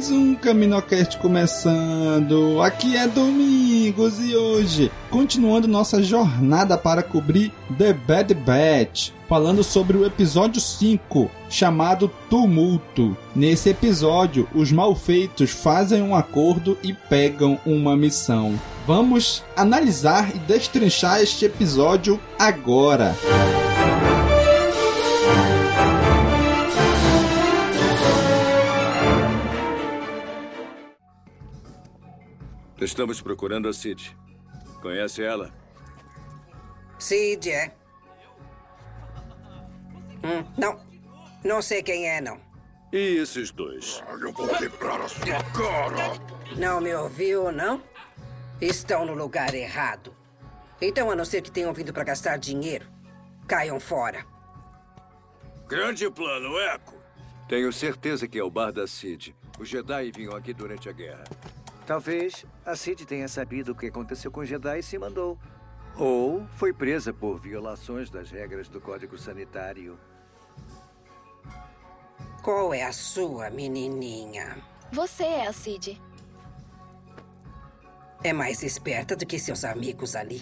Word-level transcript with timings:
Mais 0.00 0.10
um 0.10 0.34
Caminocast 0.34 1.18
começando. 1.18 2.62
Aqui 2.62 2.96
é 2.96 3.06
Domingos 3.06 4.18
e 4.18 4.34
hoje, 4.34 4.90
continuando 5.10 5.68
nossa 5.68 6.02
jornada 6.02 6.78
para 6.78 7.02
cobrir 7.02 7.52
The 7.76 7.92
Bad 7.92 8.32
Batch, 8.32 9.10
falando 9.28 9.62
sobre 9.62 9.98
o 9.98 10.06
episódio 10.06 10.58
5, 10.58 11.30
chamado 11.50 12.10
Tumulto. 12.30 13.14
Nesse 13.36 13.68
episódio, 13.68 14.48
os 14.54 14.72
malfeitos 14.72 15.50
fazem 15.50 16.00
um 16.00 16.16
acordo 16.16 16.78
e 16.82 16.94
pegam 16.94 17.60
uma 17.66 17.94
missão. 17.94 18.58
Vamos 18.86 19.44
analisar 19.54 20.34
e 20.34 20.38
destrinchar 20.38 21.20
este 21.20 21.44
episódio 21.44 22.18
agora. 22.38 23.14
Estamos 32.80 33.20
procurando 33.20 33.68
a 33.68 33.72
Cid. 33.74 34.16
Conhece 34.80 35.22
ela? 35.22 35.52
Cid, 36.98 37.50
é? 37.50 37.74
Hum, 40.24 40.44
não. 40.56 40.80
Não 41.44 41.60
sei 41.60 41.82
quem 41.82 42.08
é, 42.08 42.20
não. 42.20 42.40
E 42.92 43.18
esses 43.18 43.50
dois? 43.50 44.02
Eu 44.20 44.32
vou 44.32 44.48
quebrar 44.48 45.00
a 45.00 45.08
sua 45.08 45.24
cara! 45.26 46.18
Não 46.56 46.80
me 46.80 46.94
ouviu, 46.94 47.52
não? 47.52 47.82
Estão 48.60 49.04
no 49.04 49.14
lugar 49.14 49.54
errado. 49.54 50.14
Então, 50.80 51.10
a 51.10 51.14
não 51.14 51.24
ser 51.24 51.42
que 51.42 51.50
tenham 51.50 51.72
vindo 51.74 51.92
para 51.92 52.04
gastar 52.04 52.38
dinheiro, 52.38 52.86
caiam 53.46 53.78
fora. 53.78 54.24
Grande 55.68 56.10
plano, 56.10 56.58
Eco. 56.58 56.94
Tenho 57.46 57.72
certeza 57.72 58.26
que 58.26 58.38
é 58.38 58.42
o 58.42 58.50
bar 58.50 58.72
da 58.72 58.86
Cid. 58.86 59.36
Os 59.58 59.68
Jedi 59.68 60.10
vinham 60.10 60.34
aqui 60.34 60.54
durante 60.54 60.88
a 60.88 60.92
guerra. 60.92 61.24
Talvez 61.90 62.46
a 62.64 62.76
Cid 62.76 63.04
tenha 63.04 63.26
sabido 63.26 63.72
o 63.72 63.74
que 63.74 63.88
aconteceu 63.88 64.30
com 64.30 64.44
Jedi 64.44 64.78
e 64.78 64.82
se 64.82 64.96
mandou. 64.96 65.36
Ou 65.96 66.46
foi 66.54 66.72
presa 66.72 67.12
por 67.12 67.40
violações 67.40 68.08
das 68.08 68.30
regras 68.30 68.68
do 68.68 68.80
Código 68.80 69.18
Sanitário. 69.18 69.98
Qual 72.44 72.72
é 72.72 72.84
a 72.84 72.92
sua, 72.92 73.50
menininha? 73.50 74.56
Você 74.92 75.24
é 75.24 75.48
a 75.48 75.52
Cid. 75.52 76.00
É 78.22 78.32
mais 78.32 78.62
esperta 78.62 79.16
do 79.16 79.26
que 79.26 79.36
seus 79.36 79.64
amigos 79.64 80.14
ali. 80.14 80.40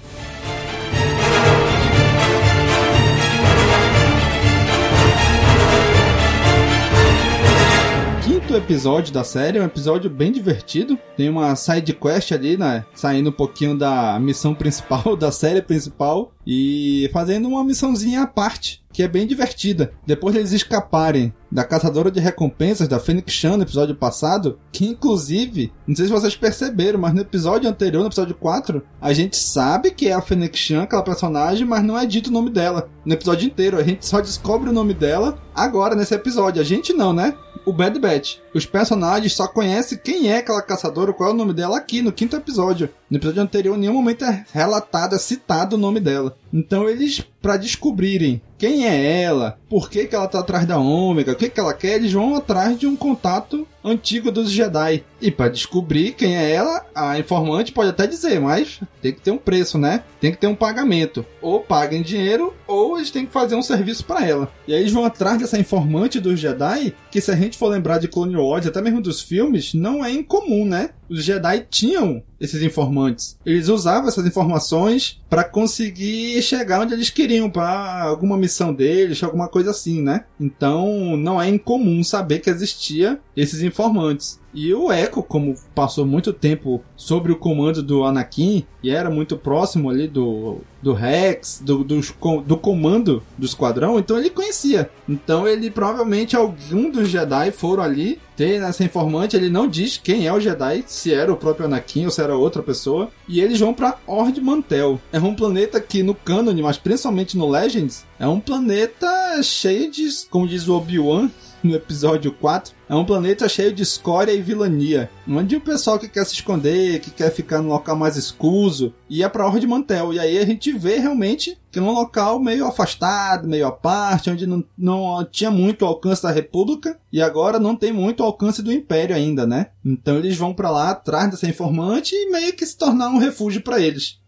Quinto 8.29 8.55
episódio 8.55 9.11
da 9.11 9.25
série, 9.25 9.57
é 9.57 9.62
um 9.62 9.65
episódio 9.65 10.11
bem 10.11 10.31
divertido. 10.31 10.98
Tem 11.17 11.31
uma 11.31 11.57
side 11.57 11.95
quest 11.95 12.31
ali, 12.31 12.59
né? 12.59 12.84
Saindo 12.95 13.31
um 13.31 13.33
pouquinho 13.33 13.75
da 13.75 14.21
missão 14.21 14.55
principal, 14.55 15.17
da 15.17 15.33
série 15.33 15.62
principal, 15.62 16.31
e 16.47 17.09
fazendo 17.11 17.49
uma 17.49 17.65
missãozinha 17.65 18.23
à 18.23 18.27
parte, 18.27 18.84
que 18.93 19.03
é 19.03 19.09
bem 19.09 19.27
divertida. 19.27 19.93
Depois 20.06 20.34
deles 20.34 20.53
escaparem 20.53 21.33
da 21.50 21.65
caçadora 21.65 22.11
de 22.11 22.21
recompensas 22.21 22.87
da 22.87 22.99
Phoenix 22.99 23.33
Chan 23.33 23.56
no 23.56 23.62
episódio 23.62 23.94
passado, 23.94 24.59
que 24.71 24.87
inclusive, 24.87 25.72
não 25.87 25.97
sei 25.97 26.06
se 26.06 26.12
vocês 26.12 26.37
perceberam, 26.37 26.99
mas 26.99 27.15
no 27.15 27.22
episódio 27.22 27.69
anterior, 27.69 28.03
no 28.03 28.09
episódio 28.09 28.34
4, 28.34 28.83
a 29.00 29.12
gente 29.15 29.38
sabe 29.38 29.91
que 29.91 30.09
é 30.09 30.12
a 30.12 30.21
Phoenix 30.21 30.59
Chan, 30.59 30.83
aquela 30.83 31.03
personagem, 31.03 31.67
mas 31.67 31.83
não 31.83 31.99
é 31.99 32.05
dito 32.05 32.28
o 32.28 32.33
nome 32.33 32.50
dela. 32.50 32.91
No 33.06 33.15
episódio 33.15 33.47
inteiro, 33.47 33.78
a 33.78 33.83
gente 33.83 34.05
só 34.05 34.21
descobre 34.21 34.69
o 34.69 34.72
nome 34.72 34.93
dela 34.93 35.38
agora 35.55 35.94
nesse 35.94 36.15
episódio. 36.15 36.61
A 36.61 36.65
gente 36.65 36.93
não, 36.93 37.12
né? 37.12 37.34
O 37.69 37.73
Bad 37.73 37.99
Batch. 37.99 38.39
Os 38.58 38.66
personagens 38.66 39.34
só 39.34 39.46
conhecem 39.46 39.96
quem 40.02 40.32
é 40.32 40.38
aquela 40.38 40.60
caçadora, 40.60 41.12
qual 41.12 41.30
é 41.30 41.32
o 41.32 41.36
nome 41.36 41.54
dela 41.54 41.76
aqui 41.76 42.02
no 42.02 42.10
quinto 42.10 42.34
episódio. 42.34 42.91
No 43.08 43.16
episódio 43.16 43.41
anterior, 43.41 43.76
em 43.76 43.80
nenhum 43.82 43.92
momento 43.92 44.24
é 44.24 44.44
relatado, 44.52 45.14
é 45.14 45.19
citado 45.19 45.76
o 45.76 45.78
nome 45.78 46.00
dela. 46.00 46.36
Então 46.52 46.88
eles, 46.88 47.24
para 47.41 47.56
descobrirem 47.56 48.42
quem 48.58 48.84
é 48.84 49.22
ela, 49.22 49.56
por 49.70 49.88
que, 49.88 50.06
que 50.06 50.16
ela 50.16 50.26
tá 50.26 50.41
atrás 50.41 50.66
da 50.66 50.78
Ômega, 50.78 51.32
o 51.32 51.36
que, 51.36 51.48
que 51.48 51.60
ela 51.60 51.72
quer, 51.72 51.94
eles 51.94 52.12
vão 52.12 52.34
atrás 52.34 52.76
de 52.76 52.88
um 52.88 52.96
contato 52.96 53.66
antigo 53.84 54.30
dos 54.30 54.50
Jedi. 54.50 55.04
E 55.20 55.30
para 55.30 55.48
descobrir 55.48 56.12
quem 56.12 56.36
é 56.36 56.52
ela, 56.52 56.84
a 56.94 57.19
informante 57.19 57.72
pode 57.72 57.90
até 57.90 58.06
dizer, 58.06 58.40
mas 58.40 58.80
tem 59.00 59.12
que 59.12 59.20
ter 59.20 59.30
um 59.30 59.38
preço, 59.38 59.78
né? 59.78 60.02
Tem 60.20 60.30
que 60.30 60.38
ter 60.38 60.46
um 60.46 60.54
pagamento. 60.54 61.25
Ou 61.40 61.60
paguem 61.60 62.02
dinheiro, 62.02 62.54
ou 62.66 62.96
eles 62.96 63.10
têm 63.10 63.26
que 63.26 63.32
fazer 63.32 63.54
um 63.54 63.62
serviço 63.62 64.04
para 64.04 64.26
ela. 64.26 64.50
E 64.66 64.75
aí 64.75 64.80
eles 64.80 64.92
vão 64.92 65.04
atrás 65.04 65.38
dessa 65.38 65.58
informante 65.58 66.20
dos 66.20 66.38
Jedi, 66.38 66.94
que 67.10 67.20
se 67.20 67.30
a 67.30 67.36
gente 67.36 67.56
for 67.56 67.69
lembrar 67.69 67.98
de 67.98 68.08
Clone 68.08 68.36
Wars, 68.36 68.47
até 68.69 68.81
mesmo 68.81 69.00
dos 69.00 69.20
filmes, 69.20 69.75
não 69.75 70.04
é 70.04 70.10
incomum, 70.10 70.64
né? 70.64 70.91
Os 71.09 71.25
Jedi 71.25 71.66
tinham 71.70 72.22
esses 72.41 72.62
informantes. 72.62 73.38
Eles 73.44 73.69
usavam 73.69 74.09
essas 74.09 74.26
informações 74.26 75.21
para 75.28 75.44
conseguir 75.44 76.41
chegar 76.43 76.81
onde 76.81 76.94
eles 76.94 77.10
queriam, 77.10 77.50
para 77.50 78.03
alguma 78.03 78.37
missão 78.37 78.72
deles, 78.72 79.22
alguma 79.22 79.49
coisa 79.49 79.71
assim, 79.71 80.03
né? 80.03 80.25
Então 80.41 81.16
não 81.16 81.41
é 81.41 81.49
incomum 81.49 82.03
saber 82.03 82.38
que 82.38 82.50
existia 82.50 83.21
esses 83.37 83.62
informantes. 83.62 84.41
E 84.54 84.72
o 84.72 84.91
Echo, 84.91 85.22
como 85.22 85.54
passou 85.75 86.06
muito 86.06 86.32
tempo 86.32 86.82
sobre 86.97 87.31
o 87.31 87.37
comando 87.37 87.82
do 87.82 88.03
Anakin 88.03 88.65
e 88.82 88.91
era 88.91 89.10
muito 89.10 89.37
próximo 89.37 89.91
ali 89.91 90.09
do, 90.09 90.59
do 90.82 90.93
Rex, 90.94 91.60
do, 91.62 91.84
do, 91.84 92.00
do 92.41 92.56
comando 92.56 93.22
do 93.37 93.44
esquadrão, 93.44 93.99
então 93.99 94.19
ele 94.19 94.31
conhecia. 94.31 94.91
Então 95.09 95.47
ele 95.47 95.70
provavelmente 95.70 96.34
algum 96.34 96.91
dos 96.91 97.09
Jedi 97.09 97.50
foram 97.50 97.82
ali 97.82 98.19
ter 98.37 98.62
essa 98.62 98.84
informante. 98.84 99.37
Ele 99.37 99.50
não 99.50 99.69
diz 99.69 99.97
quem 99.99 100.26
é 100.26 100.32
o 100.32 100.41
Jedi, 100.41 100.84
se 100.87 101.12
era 101.12 101.32
o 101.32 101.37
próprio 101.37 101.66
Anakin 101.66 102.06
ou 102.06 102.10
se 102.10 102.22
era 102.22 102.28
outra 102.37 102.62
pessoa. 102.62 103.11
E 103.28 103.41
eles 103.41 103.61
vão 103.61 103.75
para 103.75 103.99
Ord 104.06 104.41
Mantel. 104.41 105.00
É 105.12 105.19
um 105.19 105.34
planeta 105.34 105.81
que 105.81 106.03
no 106.03 106.15
canon, 106.15 106.55
mas 106.62 106.78
principalmente 106.78 107.37
no 107.37 107.49
Legends, 107.49 108.05
é 108.19 108.27
um 108.27 108.41
planeta 108.41 109.43
cheio 109.43 109.91
de, 109.91 110.09
como 110.31 110.49
diz 110.49 110.67
o 110.69 110.77
Obi-Wan, 110.77 111.31
no 111.62 111.74
episódio 111.74 112.32
4, 112.32 112.74
é 112.88 112.94
um 112.94 113.04
planeta 113.04 113.48
cheio 113.48 113.72
de 113.72 113.82
escória 113.82 114.32
e 114.32 114.41
vilania, 114.41 115.10
onde 115.28 115.56
o 115.56 115.60
pessoal 115.60 115.98
que 115.98 116.08
quer 116.08 116.24
se 116.24 116.34
esconder, 116.34 117.00
que 117.00 117.10
quer 117.10 117.30
ficar 117.30 117.60
no 117.60 117.69
local 117.69 117.96
mais 117.96 118.16
escuso, 118.16 118.94
ia 119.08 119.28
pra 119.28 119.46
Ordem 119.46 119.69
Mantel. 119.69 120.12
E 120.12 120.19
aí 120.19 120.38
a 120.38 120.46
gente 120.46 120.72
vê 120.72 120.98
realmente 120.98 121.58
que 121.70 121.78
é 121.78 121.82
um 121.82 121.92
local 121.92 122.41
meio 122.41 122.66
afastado, 122.66 123.46
meio 123.46 123.66
à 123.66 123.72
parte, 123.72 124.30
onde 124.30 124.46
não, 124.46 124.64
não 124.76 125.24
tinha 125.30 125.50
muito 125.50 125.84
alcance 125.84 126.22
da 126.22 126.30
República 126.30 126.98
e 127.12 127.20
agora 127.20 127.58
não 127.58 127.76
tem 127.76 127.92
muito 127.92 128.22
alcance 128.22 128.62
do 128.62 128.72
Império 128.72 129.14
ainda, 129.14 129.46
né? 129.46 129.69
Então 129.84 130.16
eles 130.16 130.36
vão 130.36 130.54
para 130.54 130.70
lá 130.70 130.90
atrás 130.90 131.30
dessa 131.30 131.48
informante 131.48 132.14
e 132.14 132.30
meio 132.30 132.54
que 132.54 132.64
se 132.64 132.76
tornar 132.76 133.10
um 133.10 133.19
refúgio 133.19 133.60
para 133.60 133.80
eles. 133.80 134.19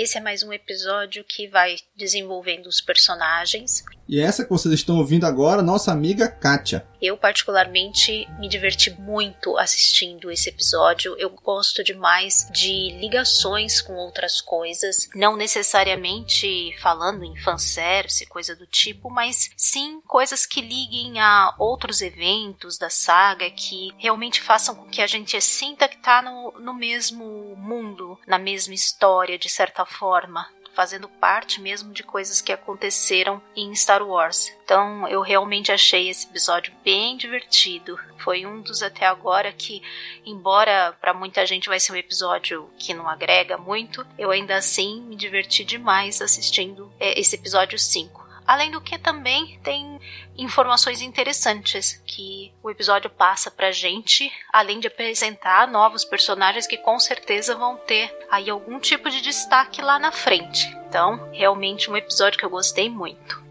Esse 0.00 0.16
é 0.16 0.20
mais 0.20 0.44
um 0.44 0.52
episódio 0.52 1.24
que 1.24 1.48
vai 1.48 1.74
desenvolvendo 1.96 2.68
os 2.68 2.80
personagens. 2.80 3.82
E 4.08 4.20
essa 4.20 4.44
que 4.44 4.50
vocês 4.50 4.72
estão 4.72 4.96
ouvindo 4.96 5.26
agora, 5.26 5.60
nossa 5.60 5.90
amiga 5.90 6.28
Kátia. 6.28 6.86
Eu, 7.00 7.16
particularmente, 7.16 8.26
me 8.38 8.48
diverti 8.48 8.90
muito 8.90 9.56
assistindo 9.56 10.30
esse 10.30 10.48
episódio. 10.48 11.16
Eu 11.18 11.30
gosto 11.30 11.84
demais 11.84 12.48
de 12.52 12.90
ligações 12.98 13.80
com 13.80 13.94
outras 13.94 14.40
coisas, 14.40 15.08
não 15.14 15.36
necessariamente 15.36 16.74
falando 16.80 17.24
em 17.24 17.36
fanservice, 17.36 18.26
coisa 18.26 18.54
do 18.54 18.66
tipo, 18.66 19.10
mas 19.10 19.50
sim 19.56 20.00
coisas 20.06 20.44
que 20.44 20.60
liguem 20.60 21.20
a 21.20 21.54
outros 21.58 22.00
eventos 22.00 22.78
da 22.78 22.90
saga 22.90 23.50
que 23.50 23.90
realmente 23.98 24.40
façam 24.40 24.74
com 24.74 24.88
que 24.88 25.02
a 25.02 25.06
gente 25.06 25.40
sinta 25.40 25.88
que 25.88 25.98
tá 25.98 26.20
no, 26.22 26.52
no 26.58 26.74
mesmo 26.74 27.54
mundo, 27.56 28.18
na 28.26 28.38
mesma 28.38 28.74
história, 28.74 29.38
de 29.38 29.48
certa 29.48 29.84
forma 29.84 30.48
fazendo 30.78 31.08
parte 31.08 31.60
mesmo 31.60 31.92
de 31.92 32.04
coisas 32.04 32.40
que 32.40 32.52
aconteceram 32.52 33.42
em 33.56 33.74
Star 33.74 34.00
Wars. 34.00 34.54
Então 34.62 35.08
eu 35.08 35.20
realmente 35.22 35.72
achei 35.72 36.08
esse 36.08 36.28
episódio 36.28 36.72
bem 36.84 37.16
divertido. 37.16 37.98
Foi 38.18 38.46
um 38.46 38.60
dos 38.60 38.80
até 38.80 39.04
agora 39.04 39.52
que, 39.52 39.82
embora 40.24 40.96
para 41.00 41.12
muita 41.12 41.44
gente 41.44 41.68
vai 41.68 41.80
ser 41.80 41.90
um 41.90 41.96
episódio 41.96 42.70
que 42.78 42.94
não 42.94 43.08
agrega 43.08 43.58
muito, 43.58 44.06
eu 44.16 44.30
ainda 44.30 44.56
assim 44.56 45.02
me 45.02 45.16
diverti 45.16 45.64
demais 45.64 46.22
assistindo 46.22 46.92
é, 47.00 47.18
esse 47.18 47.34
episódio 47.34 47.76
5. 47.76 48.17
Além 48.48 48.70
do 48.70 48.80
que 48.80 48.96
também 48.96 49.60
tem 49.62 50.00
informações 50.34 51.02
interessantes 51.02 52.02
que 52.06 52.50
o 52.62 52.70
episódio 52.70 53.10
passa 53.10 53.50
pra 53.50 53.70
gente, 53.70 54.32
além 54.50 54.80
de 54.80 54.86
apresentar 54.86 55.68
novos 55.68 56.02
personagens 56.02 56.66
que 56.66 56.78
com 56.78 56.98
certeza 56.98 57.54
vão 57.54 57.76
ter 57.76 58.10
aí 58.30 58.48
algum 58.48 58.80
tipo 58.80 59.10
de 59.10 59.20
destaque 59.20 59.82
lá 59.82 59.98
na 59.98 60.10
frente. 60.10 60.66
Então, 60.88 61.28
realmente 61.30 61.90
um 61.90 61.96
episódio 61.96 62.38
que 62.38 62.44
eu 62.46 62.48
gostei 62.48 62.88
muito. 62.88 63.46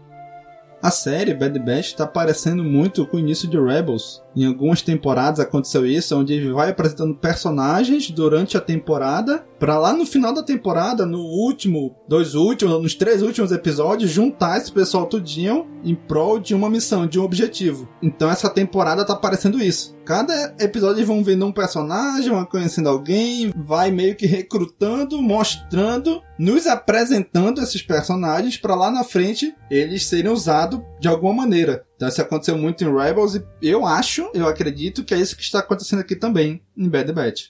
A 0.82 0.90
série 0.90 1.32
Bad 1.32 1.56
Batch 1.60 1.86
está 1.86 2.04
parecendo 2.04 2.64
muito 2.64 3.06
com 3.06 3.18
o 3.18 3.20
início 3.20 3.48
de 3.48 3.56
Rebels. 3.56 4.20
Em 4.36 4.46
algumas 4.46 4.82
temporadas 4.82 5.40
aconteceu 5.40 5.86
isso, 5.86 6.16
onde 6.16 6.32
ele 6.32 6.52
vai 6.52 6.70
apresentando 6.70 7.14
personagens 7.14 8.10
durante 8.10 8.56
a 8.56 8.60
temporada, 8.60 9.44
para 9.58 9.78
lá 9.78 9.92
no 9.92 10.06
final 10.06 10.32
da 10.32 10.42
temporada, 10.42 11.04
no 11.04 11.20
último, 11.20 11.96
dois 12.06 12.34
últimos, 12.34 12.80
nos 12.80 12.94
três 12.94 13.22
últimos 13.22 13.50
episódios, 13.50 14.10
juntar 14.10 14.58
esse 14.58 14.70
pessoal 14.70 15.06
tudinho 15.06 15.66
em 15.82 15.94
prol 15.94 16.38
de 16.38 16.54
uma 16.54 16.70
missão, 16.70 17.06
de 17.06 17.18
um 17.18 17.24
objetivo. 17.24 17.88
Então 18.00 18.30
essa 18.30 18.48
temporada 18.48 19.04
tá 19.04 19.16
parecendo 19.16 19.60
isso. 19.62 19.96
Cada 20.04 20.54
episódio 20.58 21.04
vão 21.04 21.22
vendo 21.22 21.44
um 21.44 21.52
personagem, 21.52 22.30
vão 22.30 22.44
conhecendo 22.44 22.88
alguém, 22.88 23.52
vai 23.56 23.90
meio 23.90 24.16
que 24.16 24.26
recrutando, 24.26 25.20
mostrando, 25.20 26.22
nos 26.38 26.66
apresentando 26.66 27.60
esses 27.60 27.82
personagens 27.82 28.56
para 28.56 28.74
lá 28.74 28.90
na 28.90 29.04
frente 29.04 29.54
eles 29.70 30.06
serem 30.06 30.30
usados 30.30 30.80
de 31.00 31.08
alguma 31.08 31.34
maneira. 31.34 31.87
Então 31.98 32.08
isso 32.08 32.22
aconteceu 32.22 32.56
muito 32.56 32.84
em 32.84 32.96
Rebels 32.96 33.34
e 33.34 33.44
eu 33.60 33.84
acho, 33.84 34.30
eu 34.32 34.46
acredito 34.46 35.02
que 35.02 35.12
é 35.12 35.18
isso 35.18 35.36
que 35.36 35.42
está 35.42 35.58
acontecendo 35.58 35.98
aqui 35.98 36.14
também 36.14 36.62
em 36.76 36.88
Bad 36.88 37.12
Batch. 37.12 37.46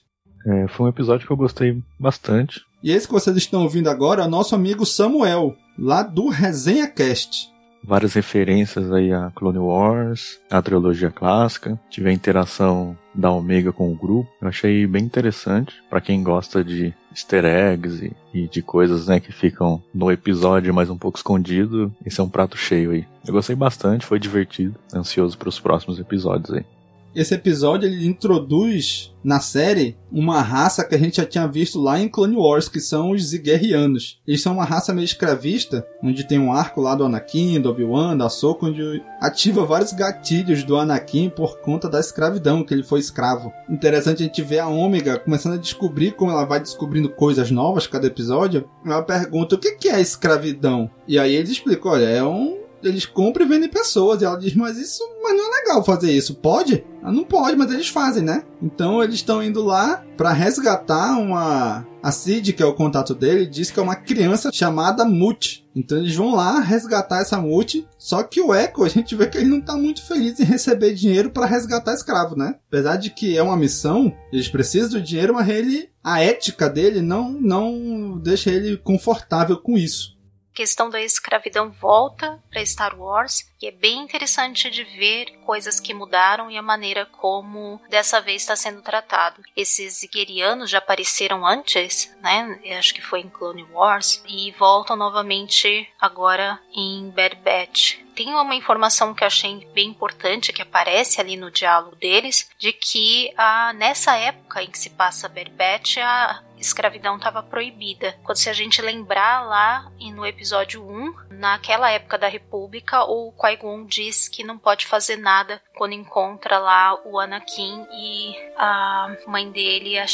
É, 0.47 0.67
foi 0.69 0.87
um 0.87 0.89
episódio 0.89 1.27
que 1.27 1.33
eu 1.33 1.37
gostei 1.37 1.83
bastante. 2.00 2.62
E 2.83 2.91
esse 2.91 3.06
que 3.06 3.12
vocês 3.12 3.37
estão 3.37 3.62
ouvindo 3.62 3.91
agora 3.91 4.23
é 4.23 4.27
o 4.27 4.31
nosso 4.31 4.55
amigo 4.55 4.87
Samuel, 4.87 5.55
lá 5.79 6.03
do 6.03 6.29
Resenha 6.29 6.89
Cast 6.89 7.53
várias 7.83 8.15
referências 8.15 8.93
aí 8.93 9.13
a 9.13 9.31
Clone 9.35 9.59
Wars, 9.59 10.41
a 10.51 10.61
trilogia 10.61 11.11
clássica, 11.11 11.79
tive 11.91 12.11
a 12.11 12.13
interação 12.13 12.97
da 13.15 13.31
Omega 13.31 13.73
com 13.73 13.91
o 13.91 13.97
grupo. 13.97 14.31
Eu 14.41 14.49
achei 14.49 14.87
bem 14.87 15.05
interessante 15.05 15.75
para 15.89 16.01
quem 16.01 16.23
gosta 16.23 16.63
de 16.63 16.95
easter 17.11 17.45
eggs 17.45 18.05
e, 18.05 18.15
e, 18.33 18.49
de 18.49 18.63
coisas 18.63 19.09
né, 19.09 19.19
que 19.19 19.33
ficam 19.33 19.83
no 19.93 20.11
episódio 20.11 20.73
mais 20.73 20.91
um 20.91 20.99
pouco 20.99 21.19
escondido. 21.19 21.93
Esse 22.05 22.21
é 22.21 22.25
um 22.25 22.29
prato 22.29 22.57
cheio 22.57 22.93
aí. 22.93 23.07
Eu 23.27 23.33
gostei 23.33 23.57
bastante, 23.57 24.07
foi 24.07 24.19
divertido. 24.19 24.77
Ansioso 24.95 25.37
para 25.37 25.49
os 25.49 25.59
próximos 25.59 25.99
episódios 25.99 26.53
aí. 26.53 26.65
Esse 27.14 27.34
episódio 27.34 27.88
ele 27.88 28.06
introduz 28.06 29.14
na 29.25 29.40
série 29.40 29.96
uma 30.12 30.40
raça 30.40 30.84
que 30.84 30.94
a 30.94 30.99
gente 30.99 31.16
já 31.16 31.25
tinha 31.25 31.46
visto 31.46 31.81
lá 31.81 31.99
em 31.99 32.08
Clone 32.08 32.37
Wars, 32.37 32.69
que 32.69 32.81
são 32.81 33.10
os 33.10 33.28
Ziguerrianos. 33.28 34.20
Eles 34.26 34.40
são 34.40 34.52
uma 34.52 34.64
raça 34.64 34.94
meio 34.94 35.05
escravista, 35.05 35.87
onde 36.02 36.26
tem 36.26 36.38
um 36.38 36.52
arco 36.52 36.81
lá 36.81 36.94
do 36.94 37.05
Anakin, 37.05 37.60
do 37.60 37.70
Obi-Wan, 37.70 38.16
da 38.16 38.26
Ahsoka, 38.26 38.66
onde 38.66 39.02
ativa 39.20 39.64
vários 39.64 39.93
gatilhos 39.93 40.62
do 40.62 40.76
Anakin 40.76 41.28
por 41.28 41.60
conta 41.60 41.88
da 41.88 41.99
escravidão, 41.99 42.62
que 42.62 42.72
ele 42.72 42.82
foi 42.82 43.00
escravo. 43.00 43.52
Interessante 43.69 44.22
a 44.22 44.26
gente 44.26 44.43
ver 44.43 44.60
a 44.60 44.69
Ômega 44.69 45.19
começando 45.19 45.55
a 45.55 45.58
descobrir 45.58 46.12
como 46.12 46.31
ela 46.31 46.44
vai 46.44 46.60
descobrindo 46.60 47.08
coisas 47.08 47.50
novas 47.50 47.87
cada 47.87 48.06
episódio. 48.06 48.69
Ela 48.84 49.02
pergunta 49.02 49.56
o 49.56 49.58
que 49.58 49.88
é 49.88 50.00
escravidão? 50.00 50.90
E 51.06 51.19
aí 51.19 51.34
eles 51.34 51.50
explicam, 51.50 51.93
olha, 51.93 52.05
é 52.05 52.22
um 52.22 52.68
eles 52.83 53.07
compram 53.07 53.45
e 53.45 53.49
vendem 53.49 53.69
pessoas. 53.69 54.21
E 54.21 54.25
ela 54.25 54.39
diz, 54.39 54.55
mas 54.55 54.79
isso 54.79 55.03
mas 55.29 55.37
não 55.37 55.53
é 55.53 55.61
legal 55.61 55.85
fazer 55.85 56.11
isso. 56.11 56.35
Pode? 56.35 56.85
Ela 57.03 57.13
não 57.13 57.25
pode, 57.25 57.57
mas 57.57 57.71
eles 57.71 57.89
fazem, 57.89 58.23
né? 58.23 58.45
Então 58.63 59.03
eles 59.03 59.17
estão 59.17 59.43
indo 59.43 59.63
lá 59.63 60.05
para 60.17 60.33
resgatar 60.33 61.19
uma. 61.19 61.87
A 62.01 62.13
Cid, 62.13 62.53
que 62.53 62.63
é 62.63 62.67
o 62.67 62.75
contato 62.75 63.13
dele, 63.15 63.45
diz 63.45 63.71
que 63.71 63.79
é 63.79 63.83
uma 63.83 63.97
criança 63.97 64.51
chamada 64.53 65.05
Mut. 65.05 65.67
Então 65.75 65.99
eles 65.99 66.15
vão 66.15 66.35
lá 66.35 66.61
resgatar 66.61 67.21
essa 67.21 67.39
Mut. 67.39 67.87
Só 67.99 68.23
que 68.23 68.41
o 68.41 68.55
Echo, 68.55 68.85
a 68.85 68.89
gente 68.89 69.15
vê 69.15 69.27
que 69.27 69.37
ele 69.37 69.49
não 69.49 69.61
tá 69.61 69.77
muito 69.77 70.03
feliz 70.07 70.39
em 70.39 70.45
receber 70.45 70.95
dinheiro 70.95 71.31
para 71.31 71.45
resgatar 71.45 71.93
escravo, 71.93 72.37
né? 72.37 72.55
Apesar 72.69 72.97
de 72.97 73.11
que 73.11 73.37
é 73.37 73.43
uma 73.43 73.57
missão, 73.57 74.13
eles 74.33 74.49
precisam 74.49 74.91
do 74.91 75.03
dinheiro, 75.03 75.35
mas 75.35 75.49
ele. 75.49 75.91
A 76.03 76.23
ética 76.23 76.71
dele 76.71 77.03
não, 77.03 77.33
não 77.33 78.19
deixa 78.19 78.51
ele 78.51 78.79
confortável 78.79 79.59
com 79.59 79.77
isso 79.77 80.18
questão 80.58 80.90
da 80.90 81.00
escravidão 81.00 81.70
volta 81.70 82.43
para 82.50 82.66
Star 82.66 82.99
Wars 82.99 83.49
e 83.60 83.66
é 83.66 83.70
bem 83.70 83.99
interessante 83.99 84.70
de 84.70 84.84
ver 84.84 85.38
coisas 85.44 85.81
que 85.81 85.93
mudaram 85.93 86.50
e 86.50 86.56
a 86.56 86.62
maneira 86.62 87.06
como 87.06 87.81
dessa 87.88 88.20
vez 88.20 88.43
está 88.43 88.55
sendo 88.55 88.82
tratado. 88.82 89.43
Esses 89.56 89.99
Ziguerianos 89.99 90.70
já 90.70 90.78
apareceram 90.78 91.46
antes, 91.46 92.14
né? 92.22 92.58
Eu 92.62 92.78
acho 92.78 92.94
que 92.94 93.02
foi 93.02 93.20
em 93.20 93.28
Clone 93.28 93.64
Wars 93.64 94.22
e 94.26 94.52
voltam 94.52 94.96
novamente 94.96 95.88
agora 96.00 96.60
em 96.75 97.10
Bad 97.10 97.37
Batch. 97.37 97.99
Tem 98.14 98.34
uma 98.34 98.56
informação 98.56 99.14
que 99.14 99.22
eu 99.22 99.28
achei 99.28 99.64
bem 99.72 99.90
importante 99.90 100.52
que 100.52 100.60
aparece 100.60 101.20
ali 101.20 101.37
no 101.37 101.52
diálogo 101.52 101.94
deles, 101.94 102.50
de 102.58 102.72
que 102.72 103.32
ah, 103.37 103.72
nessa 103.75 104.16
época 104.16 104.60
em 104.60 104.69
que 104.69 104.78
se 104.78 104.90
passa 104.90 105.28
Batch, 105.28 105.99
a 105.99 106.43
escravidão 106.58 107.16
estava 107.16 107.44
proibida. 107.44 108.19
Quando 108.25 108.38
se 108.38 108.50
a 108.50 108.52
gente 108.52 108.82
lembrar 108.82 109.46
lá 109.46 109.93
no 110.12 110.26
episódio 110.26 110.84
1, 110.84 111.14
naquela 111.31 111.90
época 111.90 112.19
da 112.19 112.26
República, 112.26 113.05
o 113.05 113.31
Qui-Gon 113.49 113.85
diz 113.85 114.29
que 114.29 114.45
não 114.45 114.59
pode 114.59 114.87
fazer 114.87 115.17
nada 115.17 115.61
quando 115.77 115.93
encontra 115.93 116.59
lá 116.59 116.99
o 117.05 117.19
Anakin 117.19 117.87
e 117.93 118.35
a 118.56 119.17
mãe 119.27 119.50
dele, 119.50 119.99
a, 119.99 120.06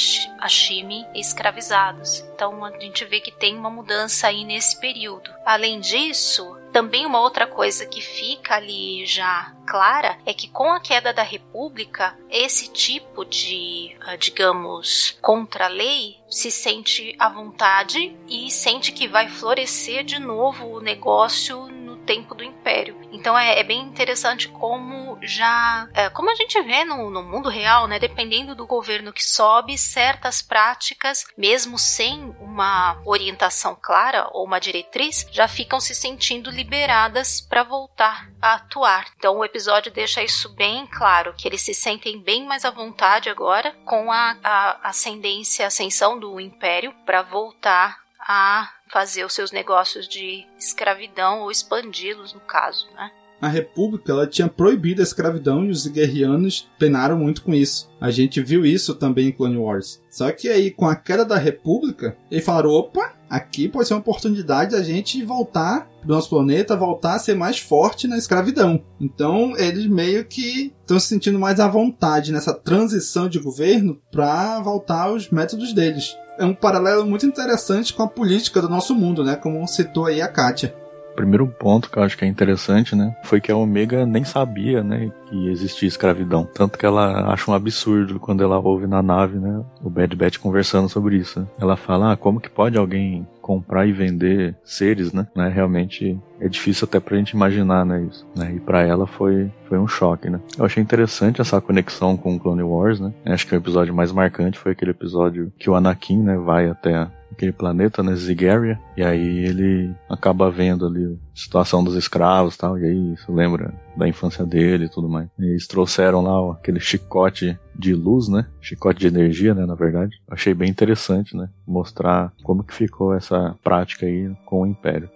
Shimi, 0.49 1.07
escravizados. 1.15 2.21
Então 2.35 2.65
a 2.65 2.71
gente 2.79 3.05
vê 3.05 3.21
que 3.21 3.33
tem 3.33 3.57
uma 3.57 3.71
mudança 3.71 4.29
aí 4.29 4.45
nesse 4.45 4.79
período. 4.79 5.31
Além 5.45 5.81
disso, 5.81 6.57
também 6.73 7.07
uma 7.07 7.21
outra 7.21 7.47
coisa 7.47 7.87
que 7.87 8.01
fica 8.01 8.57
ali 8.57 9.07
já 9.07 9.55
clara 9.65 10.19
é 10.27 10.35
que 10.35 10.49
com 10.49 10.73
a 10.73 10.81
queda 10.81 11.13
da 11.13 11.23
República, 11.23 12.19
esse 12.29 12.69
tipo 12.71 13.25
de, 13.25 13.97
ah, 14.01 14.17
digamos, 14.17 15.17
contra-lei 15.23 16.19
se 16.29 16.51
sente 16.51 17.15
à 17.19 17.29
vontade 17.29 18.17
e 18.29 18.51
sente 18.51 18.93
que 18.93 19.07
vai 19.07 19.29
florescer 19.29 20.05
de 20.05 20.19
novo 20.19 20.67
o 20.67 20.81
negócio 20.81 21.69
tempo 22.05 22.35
do 22.35 22.45
Império. 22.45 22.99
Então 23.13 23.39
é, 23.39 23.59
é 23.59 23.63
bem 23.63 23.81
interessante 23.81 24.49
como 24.49 25.19
já. 25.23 25.89
É, 25.95 26.09
como 26.11 26.31
a 26.31 26.35
gente 26.35 26.61
vê 26.63 26.85
no, 26.85 27.11
no 27.11 27.23
mundo 27.23 27.49
real, 27.49 27.87
né? 27.87 27.99
Dependendo 27.99 28.55
do 28.55 28.67
governo 28.67 29.13
que 29.13 29.25
sobe, 29.25 29.77
certas 29.79 30.43
práticas, 30.43 31.25
mesmo 31.37 31.79
sem 31.79 32.35
uma 32.41 33.01
orientação 33.05 33.77
clara 33.81 34.29
ou 34.33 34.45
uma 34.45 34.61
diretriz, 34.61 35.27
já 35.31 35.49
ficam 35.49 35.81
se 35.81 35.95
sentindo 35.95 36.51
liberadas 36.51 37.41
para 37.41 37.63
voltar 37.63 38.29
a 38.41 38.55
atuar. 38.55 39.07
Então 39.17 39.39
o 39.39 39.45
episódio 39.45 39.93
deixa 39.93 40.23
isso 40.23 40.49
bem 40.55 40.87
claro, 40.87 41.35
que 41.37 41.49
eles 41.49 41.63
se 41.63 41.75
sentem 41.75 42.21
bem 42.21 42.45
mais 42.45 42.65
à 42.65 42.71
vontade 42.71 43.29
agora 43.29 43.73
com 43.85 44.11
a, 44.11 44.37
a 44.43 44.89
ascendência, 44.89 45.65
a 45.65 45.69
ascensão 45.69 46.19
do 46.19 46.41
Império 46.41 46.93
para 47.05 47.23
voltar 47.23 48.05
a 48.27 48.71
fazer 48.95 49.25
os 49.25 49.35
seus 49.35 49.51
negócios 49.51 50.07
de 50.07 50.47
escravidão 50.57 51.41
ou 51.41 51.51
expandi-los, 51.51 52.33
no 52.33 52.39
caso, 52.39 52.87
né? 52.95 53.11
A 53.43 53.49
República 53.49 54.13
ela 54.13 54.27
tinha 54.27 54.49
proibido 54.49 55.03
a 55.03 55.03
escravidão 55.03 55.65
e 55.65 55.71
os 55.71 55.85
guerrianos 55.89 56.71
penaram 56.79 57.19
muito 57.19 57.43
com 57.43 57.53
isso. 57.53 57.91
A 58.01 58.13
gente 58.13 58.41
viu 58.41 58.65
isso 58.65 58.95
também 58.95 59.29
em 59.29 59.33
Clone 59.33 59.57
Wars. 59.57 60.01
Só 60.09 60.31
que 60.31 60.49
aí, 60.49 60.71
com 60.71 60.87
a 60.87 60.95
queda 60.95 61.25
da 61.25 61.37
República, 61.37 62.17
eles 62.31 62.45
falaram: 62.45 62.71
opa, 62.71 63.13
aqui 63.29 63.69
pode 63.69 63.89
ser 63.89 63.95
uma 63.95 64.01
oportunidade 64.01 64.71
da 64.71 64.83
gente 64.83 65.23
voltar 65.25 65.91
do 66.05 66.15
nosso 66.15 66.31
planeta, 66.31 66.77
voltar 66.77 67.17
a 67.17 67.19
ser 67.19 67.35
mais 67.35 67.59
forte 67.59 68.07
na 68.07 68.17
escravidão. 68.17 68.83
Então, 69.01 69.59
eles 69.59 69.87
meio 69.87 70.25
que 70.25 70.73
estão 70.81 71.01
se 71.01 71.09
sentindo 71.09 71.39
mais 71.39 71.59
à 71.59 71.67
vontade 71.67 72.33
nessa 72.33 72.55
transição 72.55 73.29
de 73.29 73.41
governo 73.41 74.01
para 74.13 74.61
voltar 74.61 75.09
aos 75.09 75.29
métodos 75.31 75.75
deles 75.75 76.17
é 76.39 76.45
um 76.45 76.55
paralelo 76.55 77.07
muito 77.07 77.27
interessante 77.27 77.93
com 77.93 78.03
a 78.03 78.09
política 78.09 78.61
do 78.61 78.69
nosso 78.69 78.95
mundo, 78.95 79.25
né? 79.25 79.37
Como 79.37 79.67
citou 79.67 80.07
aí 80.07 80.21
a 80.21 80.29
Kátia. 80.29 80.75
Primeiro 81.15 81.47
ponto 81.47 81.89
que 81.89 81.97
eu 81.97 82.03
acho 82.03 82.19
que 82.19 82.25
é 82.25 82.29
interessante, 82.29 82.97
né, 82.97 83.15
foi 83.23 83.41
que 83.41 83.53
a 83.53 83.57
Omega 83.57 84.05
nem 84.05 84.25
sabia, 84.25 84.83
né, 84.83 85.13
que 85.27 85.49
existia 85.49 85.87
escravidão. 85.87 86.45
Tanto 86.53 86.77
que 86.77 86.85
ela 86.85 87.33
acha 87.33 87.49
um 87.49 87.55
absurdo 87.55 88.19
quando 88.19 88.43
ela 88.43 88.59
ouve 88.59 88.89
na 88.89 89.01
nave, 89.01 89.39
né, 89.39 89.63
o 89.81 89.89
Bad 89.89 90.17
Batch 90.17 90.39
conversando 90.39 90.89
sobre 90.89 91.17
isso. 91.17 91.47
Ela 91.61 91.77
fala, 91.77 92.13
ah, 92.13 92.17
como 92.17 92.41
que 92.41 92.51
pode 92.51 92.77
alguém 92.77 93.25
comprar 93.45 93.87
e 93.87 93.93
vender 93.93 94.57
seres, 94.65 95.13
né? 95.13 95.27
né? 95.37 95.51
Realmente 95.51 96.19
é 96.41 96.49
difícil 96.49 96.87
até 96.87 96.99
pra 96.99 97.19
gente 97.19 97.33
imaginar, 97.33 97.85
né, 97.85 98.03
isso. 98.11 98.27
Né? 98.35 98.55
E 98.57 98.61
para 98.61 98.81
ela 98.81 99.07
foi, 99.07 99.53
foi 99.69 99.79
um 99.79 99.87
choque, 99.87 100.31
né? 100.31 100.41
Eu 100.59 100.65
achei 100.65 100.83
interessante 100.83 101.43
essa 101.43 101.61
conexão 101.61 102.17
com 102.17 102.35
o 102.35 102.41
Clone 102.41 102.63
Wars, 102.63 102.99
né? 102.99 103.13
Acho 103.27 103.47
que 103.47 103.55
o 103.55 103.59
episódio 103.59 103.95
mais 103.95 104.11
marcante 104.11 104.59
foi 104.59 104.73
aquele 104.73 104.93
episódio 104.93 105.53
que 105.59 105.69
o 105.69 105.75
Anakin, 105.75 106.23
né, 106.23 106.39
vai 106.39 106.71
até 106.71 107.07
aquele 107.31 107.53
planeta, 107.53 108.03
né, 108.03 108.15
Zigaria, 108.15 108.79
e 108.97 109.03
aí 109.03 109.45
ele 109.45 109.95
acaba 110.09 110.51
vendo 110.51 110.87
ali 110.87 111.19
situação 111.35 111.83
dos 111.83 111.95
escravos 111.95 112.55
e 112.55 112.59
tal, 112.59 112.79
e 112.79 112.85
aí 112.85 113.13
isso 113.15 113.33
lembra 113.33 113.75
da 113.97 114.09
infância 114.09 114.45
dele 114.45 114.85
e 114.85 114.89
tudo 114.89 115.09
mais. 115.09 115.29
E 115.39 115.45
eles 115.45 115.67
trouxeram 115.67 116.23
lá 116.23 116.53
aquele 116.53 116.81
chicote 116.81 117.59
de 117.75 117.95
luz, 117.95 118.29
né, 118.29 118.47
chicote 118.61 119.01
de 119.01 119.07
energia, 119.09 119.55
né, 119.55 119.67
na 119.67 119.75
verdade. 119.75 120.21
Achei 120.29 120.55
bem 120.55 120.71
interessante, 120.71 121.37
né, 121.37 121.49
mostrar 121.67 122.33
como 122.43 122.63
que 122.63 122.73
ficou 122.73 123.15
essa 123.15 123.57
prática 123.63 124.07
aí 124.07 124.31
com 124.45 124.63
o 124.63 124.67
Império 124.67 125.09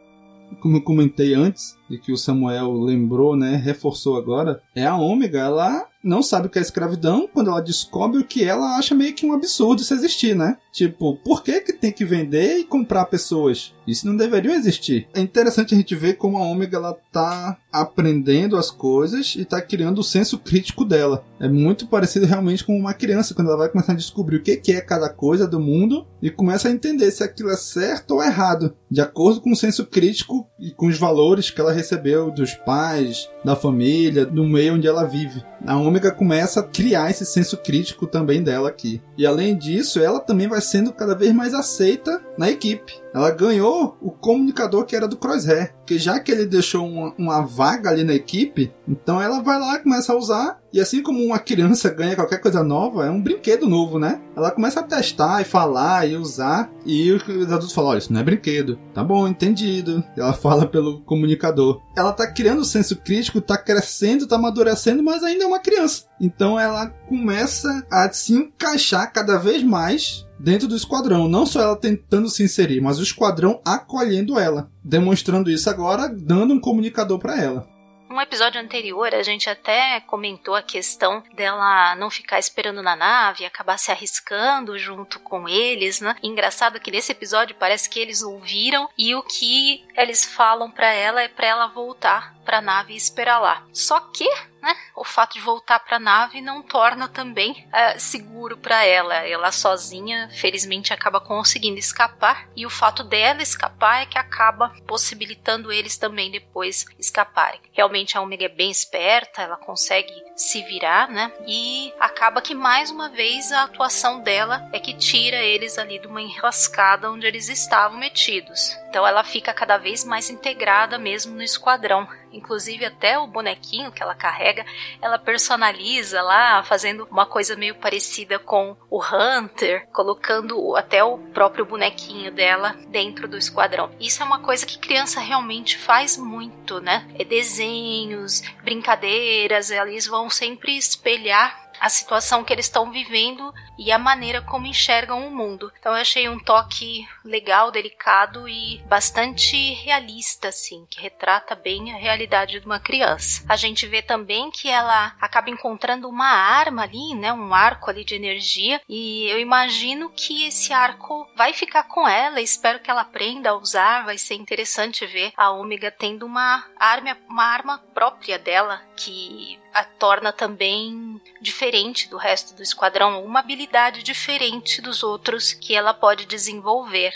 como 0.60 0.76
eu 0.76 0.82
comentei 0.82 1.34
antes, 1.34 1.77
e 1.90 1.98
que 1.98 2.12
o 2.12 2.16
Samuel 2.16 2.72
lembrou, 2.72 3.36
né, 3.36 3.56
reforçou 3.56 4.16
agora, 4.16 4.60
é 4.74 4.86
a 4.86 4.96
Ômega, 4.96 5.40
ela 5.40 5.86
não 6.02 6.22
sabe 6.22 6.46
o 6.46 6.50
que 6.50 6.58
é 6.58 6.62
escravidão, 6.62 7.28
quando 7.32 7.50
ela 7.50 7.60
descobre 7.60 8.18
o 8.18 8.24
que 8.24 8.44
ela 8.44 8.76
acha 8.76 8.94
meio 8.94 9.14
que 9.14 9.26
um 9.26 9.32
absurdo 9.32 9.82
isso 9.82 9.94
existir, 9.94 10.34
né? 10.34 10.56
Tipo, 10.72 11.16
por 11.16 11.42
que 11.42 11.60
que 11.60 11.72
tem 11.72 11.90
que 11.90 12.04
vender 12.04 12.58
e 12.58 12.64
comprar 12.64 13.06
pessoas? 13.06 13.74
Isso 13.86 14.06
não 14.06 14.16
deveria 14.16 14.54
existir. 14.54 15.08
É 15.12 15.20
interessante 15.20 15.74
a 15.74 15.76
gente 15.76 15.94
ver 15.96 16.14
como 16.14 16.38
a 16.38 16.42
Ômega 16.42 16.76
ela 16.76 16.96
tá 17.10 17.58
aprendendo 17.72 18.56
as 18.56 18.70
coisas 18.70 19.34
e 19.36 19.44
tá 19.44 19.60
criando 19.60 19.98
o 19.98 20.04
senso 20.04 20.38
crítico 20.38 20.84
dela. 20.84 21.24
É 21.40 21.48
muito 21.48 21.86
parecido 21.86 22.26
realmente 22.26 22.64
com 22.64 22.78
uma 22.78 22.94
criança 22.94 23.34
quando 23.34 23.48
ela 23.48 23.56
vai 23.56 23.68
começar 23.68 23.92
a 23.92 23.96
descobrir 23.96 24.36
o 24.36 24.42
que 24.42 24.56
que 24.56 24.72
é 24.72 24.80
cada 24.80 25.08
coisa 25.08 25.46
do 25.46 25.58
mundo 25.58 26.06
e 26.22 26.30
começa 26.30 26.68
a 26.68 26.72
entender 26.72 27.10
se 27.10 27.24
aquilo 27.24 27.50
é 27.50 27.56
certo 27.56 28.12
ou 28.12 28.22
errado, 28.22 28.74
de 28.90 29.00
acordo 29.00 29.40
com 29.40 29.50
o 29.50 29.56
senso 29.56 29.86
crítico 29.86 30.46
e 30.60 30.70
com 30.70 30.86
os 30.86 30.98
valores 30.98 31.50
que 31.50 31.60
ela 31.60 31.72
recebeu 31.78 32.30
dos 32.30 32.54
pais, 32.54 33.30
da 33.44 33.54
família, 33.54 34.26
do 34.26 34.44
meio 34.44 34.74
onde 34.74 34.86
ela 34.86 35.04
vive. 35.04 35.44
A 35.66 35.76
Ômega 35.76 36.10
começa 36.10 36.60
a 36.60 36.62
criar 36.62 37.10
esse 37.10 37.26
senso 37.26 37.56
crítico 37.56 38.06
também 38.06 38.42
dela 38.42 38.68
aqui. 38.68 39.02
E 39.16 39.26
além 39.26 39.56
disso, 39.56 40.00
ela 40.00 40.20
também 40.20 40.48
vai 40.48 40.60
sendo 40.60 40.92
cada 40.92 41.14
vez 41.14 41.34
mais 41.34 41.54
aceita 41.54 42.20
na 42.36 42.48
equipe. 42.48 42.94
Ela 43.14 43.30
ganhou 43.30 43.96
o 44.00 44.10
comunicador 44.10 44.84
que 44.84 44.94
era 44.94 45.08
do 45.08 45.16
Crosshair, 45.16 45.74
que 45.86 45.98
já 45.98 46.20
que 46.20 46.30
ele 46.30 46.46
deixou 46.46 46.86
uma, 46.86 47.14
uma 47.18 47.40
vaga 47.40 47.90
ali 47.90 48.04
na 48.04 48.14
equipe, 48.14 48.72
então 48.86 49.20
ela 49.20 49.42
vai 49.42 49.58
lá 49.58 49.78
começa 49.78 50.12
a 50.12 50.16
usar 50.16 50.60
e 50.72 50.80
assim 50.80 51.02
como 51.02 51.24
uma 51.24 51.38
criança 51.38 51.88
ganha 51.88 52.14
qualquer 52.14 52.38
coisa 52.38 52.62
nova, 52.62 53.06
é 53.06 53.10
um 53.10 53.22
brinquedo 53.22 53.66
novo, 53.66 53.98
né? 53.98 54.20
Ela 54.36 54.50
começa 54.50 54.80
a 54.80 54.82
testar 54.82 55.40
e 55.40 55.44
falar 55.44 56.06
e 56.06 56.14
usar. 56.14 56.70
E 56.84 57.10
os 57.10 57.22
adultos 57.46 57.72
falam: 57.72 57.90
olha, 57.90 57.98
isso 57.98 58.12
não 58.12 58.20
é 58.20 58.24
brinquedo. 58.24 58.78
Tá 58.92 59.02
bom, 59.02 59.26
entendido. 59.26 60.04
Ela 60.16 60.32
fala 60.34 60.66
pelo 60.66 61.00
comunicador. 61.00 61.80
Ela 61.96 62.12
tá 62.12 62.26
criando 62.30 62.60
o 62.60 62.66
senso 62.66 62.96
crítico, 62.96 63.40
tá 63.40 63.56
crescendo, 63.56 64.26
tá 64.26 64.36
amadurecendo, 64.36 65.02
mas 65.02 65.22
ainda 65.22 65.47
uma 65.48 65.58
criança. 65.58 66.06
Então 66.20 66.58
ela 66.58 66.88
começa 67.08 67.86
a 67.90 68.10
se 68.12 68.34
encaixar 68.34 69.12
cada 69.12 69.38
vez 69.38 69.62
mais 69.62 70.26
dentro 70.38 70.68
do 70.68 70.76
esquadrão. 70.76 71.28
Não 71.28 71.44
só 71.44 71.60
ela 71.60 71.76
tentando 71.76 72.28
se 72.28 72.42
inserir, 72.42 72.80
mas 72.80 72.98
o 72.98 73.02
esquadrão 73.02 73.60
acolhendo 73.64 74.38
ela. 74.38 74.70
Demonstrando 74.84 75.50
isso 75.50 75.68
agora, 75.68 76.08
dando 76.08 76.54
um 76.54 76.60
comunicador 76.60 77.18
para 77.18 77.40
ela. 77.40 77.78
Um 78.10 78.22
episódio 78.22 78.58
anterior, 78.58 79.14
a 79.14 79.22
gente 79.22 79.50
até 79.50 80.00
comentou 80.00 80.54
a 80.54 80.62
questão 80.62 81.22
dela 81.34 81.94
não 81.96 82.08
ficar 82.08 82.38
esperando 82.38 82.82
na 82.82 82.96
nave, 82.96 83.44
acabar 83.44 83.78
se 83.78 83.90
arriscando 83.90 84.78
junto 84.78 85.20
com 85.20 85.46
eles, 85.46 86.00
né? 86.00 86.16
Engraçado 86.22 86.80
que 86.80 86.90
nesse 86.90 87.12
episódio 87.12 87.54
parece 87.56 87.90
que 87.90 88.00
eles 88.00 88.22
ouviram 88.22 88.88
e 88.96 89.14
o 89.14 89.22
que 89.22 89.84
eles 89.94 90.24
falam 90.24 90.70
para 90.70 90.90
ela 90.90 91.20
é 91.20 91.28
para 91.28 91.48
ela 91.48 91.66
voltar 91.66 92.34
para 92.48 92.58
a 92.58 92.62
nave 92.62 92.94
e 92.94 92.96
esperar 92.96 93.38
lá. 93.38 93.62
Só 93.74 94.00
que 94.00 94.26
né, 94.62 94.74
o 94.96 95.04
fato 95.04 95.34
de 95.34 95.40
voltar 95.40 95.78
para 95.80 95.96
a 95.96 96.00
nave 96.00 96.40
não 96.40 96.62
torna 96.62 97.06
também 97.06 97.52
uh, 97.68 98.00
seguro 98.00 98.56
para 98.56 98.84
ela. 98.84 99.14
Ela 99.16 99.52
sozinha, 99.52 100.30
felizmente, 100.32 100.92
acaba 100.92 101.20
conseguindo 101.20 101.78
escapar 101.78 102.48
e 102.56 102.64
o 102.66 102.70
fato 102.70 103.04
dela 103.04 103.42
escapar 103.42 104.02
é 104.02 104.06
que 104.06 104.18
acaba 104.18 104.70
possibilitando 104.86 105.70
eles 105.70 105.98
também 105.98 106.30
depois 106.30 106.86
escaparem. 106.98 107.60
Realmente 107.72 108.16
a 108.16 108.22
Omega 108.22 108.46
é 108.46 108.48
bem 108.48 108.70
esperta, 108.70 109.42
ela 109.42 109.56
consegue 109.56 110.12
se 110.34 110.62
virar, 110.62 111.08
né? 111.08 111.30
E 111.46 111.92
acaba 112.00 112.40
que 112.40 112.54
mais 112.54 112.90
uma 112.90 113.08
vez 113.10 113.52
a 113.52 113.64
atuação 113.64 114.20
dela 114.20 114.68
é 114.72 114.80
que 114.80 114.94
tira 114.94 115.36
eles 115.36 115.78
ali 115.78 115.98
de 115.98 116.06
uma 116.06 116.22
enrascada 116.22 117.10
onde 117.10 117.26
eles 117.26 117.48
estavam 117.48 117.98
metidos. 117.98 118.76
Então 118.88 119.06
ela 119.06 119.22
fica 119.22 119.52
cada 119.52 119.76
vez 119.76 120.04
mais 120.04 120.30
integrada 120.30 120.98
mesmo 120.98 121.34
no 121.34 121.42
esquadrão. 121.42 122.08
Inclusive 122.38 122.84
até 122.84 123.18
o 123.18 123.26
bonequinho 123.26 123.90
que 123.90 124.00
ela 124.00 124.14
carrega, 124.14 124.64
ela 125.02 125.18
personaliza 125.18 126.22
lá, 126.22 126.62
fazendo 126.62 127.06
uma 127.10 127.26
coisa 127.26 127.56
meio 127.56 127.74
parecida 127.74 128.38
com 128.38 128.76
o 128.88 129.02
Hunter, 129.02 129.88
colocando 129.92 130.76
até 130.76 131.02
o 131.02 131.18
próprio 131.18 131.66
bonequinho 131.66 132.30
dela 132.30 132.76
dentro 132.88 133.26
do 133.26 133.36
esquadrão. 133.36 133.90
Isso 133.98 134.22
é 134.22 134.26
uma 134.26 134.38
coisa 134.38 134.64
que 134.64 134.78
criança 134.78 135.20
realmente 135.20 135.76
faz 135.76 136.16
muito, 136.16 136.80
né? 136.80 137.08
É 137.18 137.24
desenhos, 137.24 138.40
brincadeiras, 138.62 139.70
eles 139.70 140.06
vão 140.06 140.30
sempre 140.30 140.76
espelhar 140.76 141.67
a 141.80 141.88
situação 141.88 142.44
que 142.44 142.52
eles 142.52 142.66
estão 142.66 142.90
vivendo 142.90 143.52
e 143.78 143.92
a 143.92 143.98
maneira 143.98 144.42
como 144.42 144.66
enxergam 144.66 145.26
o 145.26 145.30
mundo. 145.30 145.72
Então 145.78 145.92
eu 145.92 146.00
achei 146.00 146.28
um 146.28 146.38
toque 146.38 147.06
legal, 147.24 147.70
delicado 147.70 148.48
e 148.48 148.82
bastante 148.86 149.74
realista, 149.74 150.48
assim, 150.48 150.86
que 150.90 151.00
retrata 151.00 151.54
bem 151.54 151.92
a 151.92 151.96
realidade 151.96 152.58
de 152.58 152.66
uma 152.66 152.80
criança. 152.80 153.44
A 153.48 153.56
gente 153.56 153.86
vê 153.86 154.02
também 154.02 154.50
que 154.50 154.68
ela 154.68 155.14
acaba 155.20 155.50
encontrando 155.50 156.08
uma 156.08 156.28
arma 156.28 156.82
ali, 156.82 157.14
né, 157.14 157.32
um 157.32 157.54
arco 157.54 157.90
ali 157.90 158.04
de 158.04 158.14
energia, 158.14 158.80
e 158.88 159.28
eu 159.28 159.38
imagino 159.38 160.10
que 160.10 160.46
esse 160.46 160.72
arco 160.72 161.26
vai 161.36 161.52
ficar 161.52 161.84
com 161.84 162.08
ela. 162.08 162.40
Espero 162.40 162.80
que 162.80 162.90
ela 162.90 163.02
aprenda 163.02 163.50
a 163.50 163.56
usar. 163.56 164.04
Vai 164.04 164.18
ser 164.18 164.34
interessante 164.34 165.06
ver 165.06 165.32
a 165.36 165.50
Ômega 165.50 165.90
tendo 165.90 166.26
uma 166.26 166.64
arma, 166.78 167.16
uma 167.28 167.44
arma 167.44 167.78
própria 167.94 168.38
dela 168.38 168.82
que 168.96 169.58
a 169.72 169.84
torna 169.84 170.32
também 170.32 171.20
diferente 171.40 172.08
do 172.08 172.16
resto 172.16 172.54
do 172.54 172.62
esquadrão, 172.62 173.24
uma 173.24 173.40
habilidade 173.40 174.02
diferente 174.02 174.80
dos 174.80 175.02
outros 175.02 175.52
que 175.52 175.74
ela 175.74 175.94
pode 175.94 176.26
desenvolver. 176.26 177.12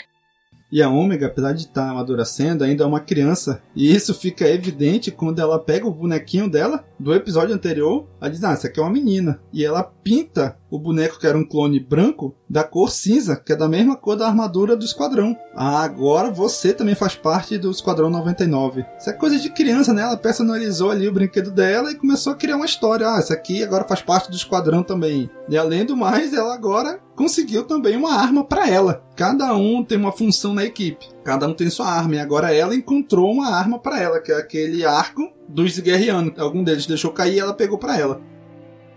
E 0.73 0.81
a 0.81 0.89
Ômega, 0.89 1.27
apesar 1.27 1.53
de 1.53 1.65
estar 1.65 1.87
amadurecendo, 1.87 2.63
ainda 2.63 2.83
é 2.83 2.87
uma 2.87 2.99
criança. 2.99 3.61
E 3.75 3.93
isso 3.93 4.11
fica 4.11 4.47
evidente 4.47 5.11
quando 5.11 5.37
ela 5.37 5.59
pega 5.59 5.85
o 5.85 5.93
bonequinho 5.93 6.49
dela, 6.49 6.83
do 6.99 7.13
episódio 7.13 7.53
anterior, 7.53 8.07
ela 8.19 8.31
diz, 8.31 8.43
ah, 8.43 8.53
essa 8.53 8.65
aqui 8.65 8.79
é 8.79 8.83
uma 8.83 8.89
menina. 8.89 9.39
E 9.53 9.63
ela 9.63 9.83
pinta 9.83 10.57
o 10.73 10.79
boneco, 10.79 11.19
que 11.19 11.27
era 11.27 11.37
um 11.37 11.45
clone 11.45 11.79
branco, 11.79 12.35
da 12.49 12.63
cor 12.63 12.89
cinza, 12.89 13.35
que 13.35 13.53
é 13.53 13.55
da 13.55 13.69
mesma 13.69 13.95
cor 13.95 14.15
da 14.15 14.25
armadura 14.25 14.75
do 14.75 14.83
esquadrão. 14.83 15.37
Ah, 15.55 15.83
agora 15.83 16.31
você 16.31 16.73
também 16.73 16.95
faz 16.95 17.13
parte 17.13 17.59
do 17.59 17.69
Esquadrão 17.69 18.09
99. 18.09 18.83
Isso 18.97 19.07
é 19.07 19.13
coisa 19.13 19.37
de 19.37 19.51
criança, 19.51 19.93
né? 19.93 20.01
Ela 20.01 20.17
personalizou 20.17 20.89
ali 20.89 21.07
o 21.07 21.13
brinquedo 21.13 21.51
dela 21.51 21.91
e 21.91 21.95
começou 21.95 22.33
a 22.33 22.35
criar 22.35 22.55
uma 22.55 22.65
história. 22.65 23.07
Ah, 23.07 23.19
essa 23.19 23.35
aqui 23.35 23.63
agora 23.63 23.87
faz 23.87 24.01
parte 24.01 24.31
do 24.31 24.35
esquadrão 24.35 24.81
também. 24.81 25.29
E 25.47 25.55
além 25.55 25.85
do 25.85 25.95
mais, 25.95 26.33
ela 26.33 26.55
agora 26.55 26.99
conseguiu 27.15 27.65
também 27.65 27.95
uma 27.95 28.15
arma 28.15 28.43
para 28.43 28.67
ela. 28.67 29.03
Cada 29.15 29.53
um 29.55 29.83
tem 29.83 29.99
uma 29.99 30.11
função 30.11 30.55
na 30.55 30.65
equipe. 30.65 31.07
Cada 31.23 31.47
um 31.47 31.53
tem 31.53 31.69
sua 31.69 31.87
arma. 31.87 32.15
E 32.15 32.19
agora 32.19 32.51
ela 32.51 32.73
encontrou 32.73 33.31
uma 33.31 33.49
arma 33.49 33.77
para 33.77 34.01
ela, 34.01 34.19
que 34.19 34.31
é 34.31 34.37
aquele 34.37 34.83
arco 34.83 35.21
dos 35.47 35.77
guerreanos. 35.77 36.33
Algum 36.39 36.63
deles 36.63 36.87
deixou 36.87 37.11
cair 37.11 37.35
e 37.35 37.39
ela 37.39 37.53
pegou 37.53 37.77
para 37.77 37.95
ela. 37.95 38.32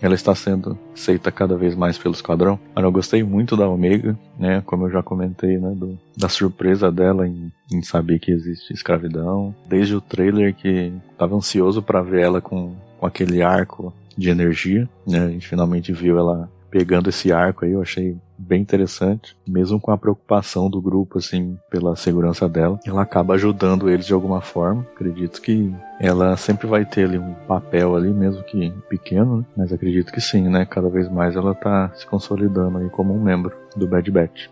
Ela 0.01 0.15
está 0.15 0.35
sendo 0.35 0.79
aceita 0.95 1.31
cada 1.31 1.57
vez 1.57 1.75
mais 1.75 1.97
pelo 1.97 2.15
esquadrão. 2.15 2.59
Mas 2.75 2.85
eu 2.85 2.93
gostei 2.93 3.23
muito 3.23 3.57
da 3.57 3.69
Omega, 3.69 4.19
né? 4.39 4.63
Como 4.67 4.87
eu 4.87 4.91
já 4.91 5.03
comentei, 5.03 5.59
né? 5.59 5.73
Do, 5.75 5.99
da 6.17 6.29
surpresa 6.29 6.91
dela 6.91 7.27
em, 7.27 7.53
em, 7.73 7.83
saber 7.83 8.19
que 8.19 8.31
existe 8.31 8.73
escravidão. 8.73 9.55
Desde 9.69 9.95
o 9.95 10.01
trailer 10.01 10.55
que 10.55 10.93
estava 11.13 11.35
ansioso 11.35 11.83
para 11.83 12.03
ver 12.03 12.23
ela 12.23 12.41
com, 12.41 12.75
com 12.99 13.07
aquele 13.07 13.43
arco 13.43 13.93
de 14.17 14.31
energia, 14.31 14.89
né? 15.07 15.25
A 15.25 15.29
gente 15.29 15.47
finalmente 15.47 15.93
viu 15.93 16.19
ela 16.19 16.49
pegando 16.71 17.09
esse 17.09 17.33
arco 17.33 17.65
aí, 17.65 17.73
eu 17.73 17.83
achei 17.83 18.17
bem 18.39 18.61
interessante, 18.61 19.37
mesmo 19.47 19.81
com 19.81 19.91
a 19.91 19.99
preocupação 19.99 20.69
do 20.69 20.81
grupo, 20.81 21.19
assim, 21.19 21.59
pela 21.71 21.97
segurança 21.97 22.49
dela. 22.49 22.79
Ela 22.87 23.03
acaba 23.03 23.35
ajudando 23.35 23.89
eles 23.89 24.07
de 24.07 24.13
alguma 24.13 24.41
forma. 24.41 24.87
Acredito 24.95 25.41
que 25.41 25.75
ela 25.99 26.37
sempre 26.37 26.67
vai 26.67 26.85
ter 26.85 27.05
ali 27.05 27.19
um 27.19 27.35
papel 27.47 27.97
ali, 27.97 28.13
mesmo 28.13 28.43
que 28.43 28.71
pequeno, 28.89 29.39
né? 29.39 29.45
mas 29.57 29.73
acredito 29.73 30.13
que 30.13 30.21
sim, 30.21 30.49
né? 30.49 30.67
Cada 30.67 30.89
vez 30.89 31.09
mais 31.09 31.35
ela 31.37 31.55
tá 31.55 31.91
se 31.95 32.07
consolidando 32.07 32.79
aí 32.79 32.91
como 32.91 33.15
um 33.15 33.23
membro 33.23 33.57
do 33.75 33.87
Bad 33.87 34.11
Batch. 34.11 34.49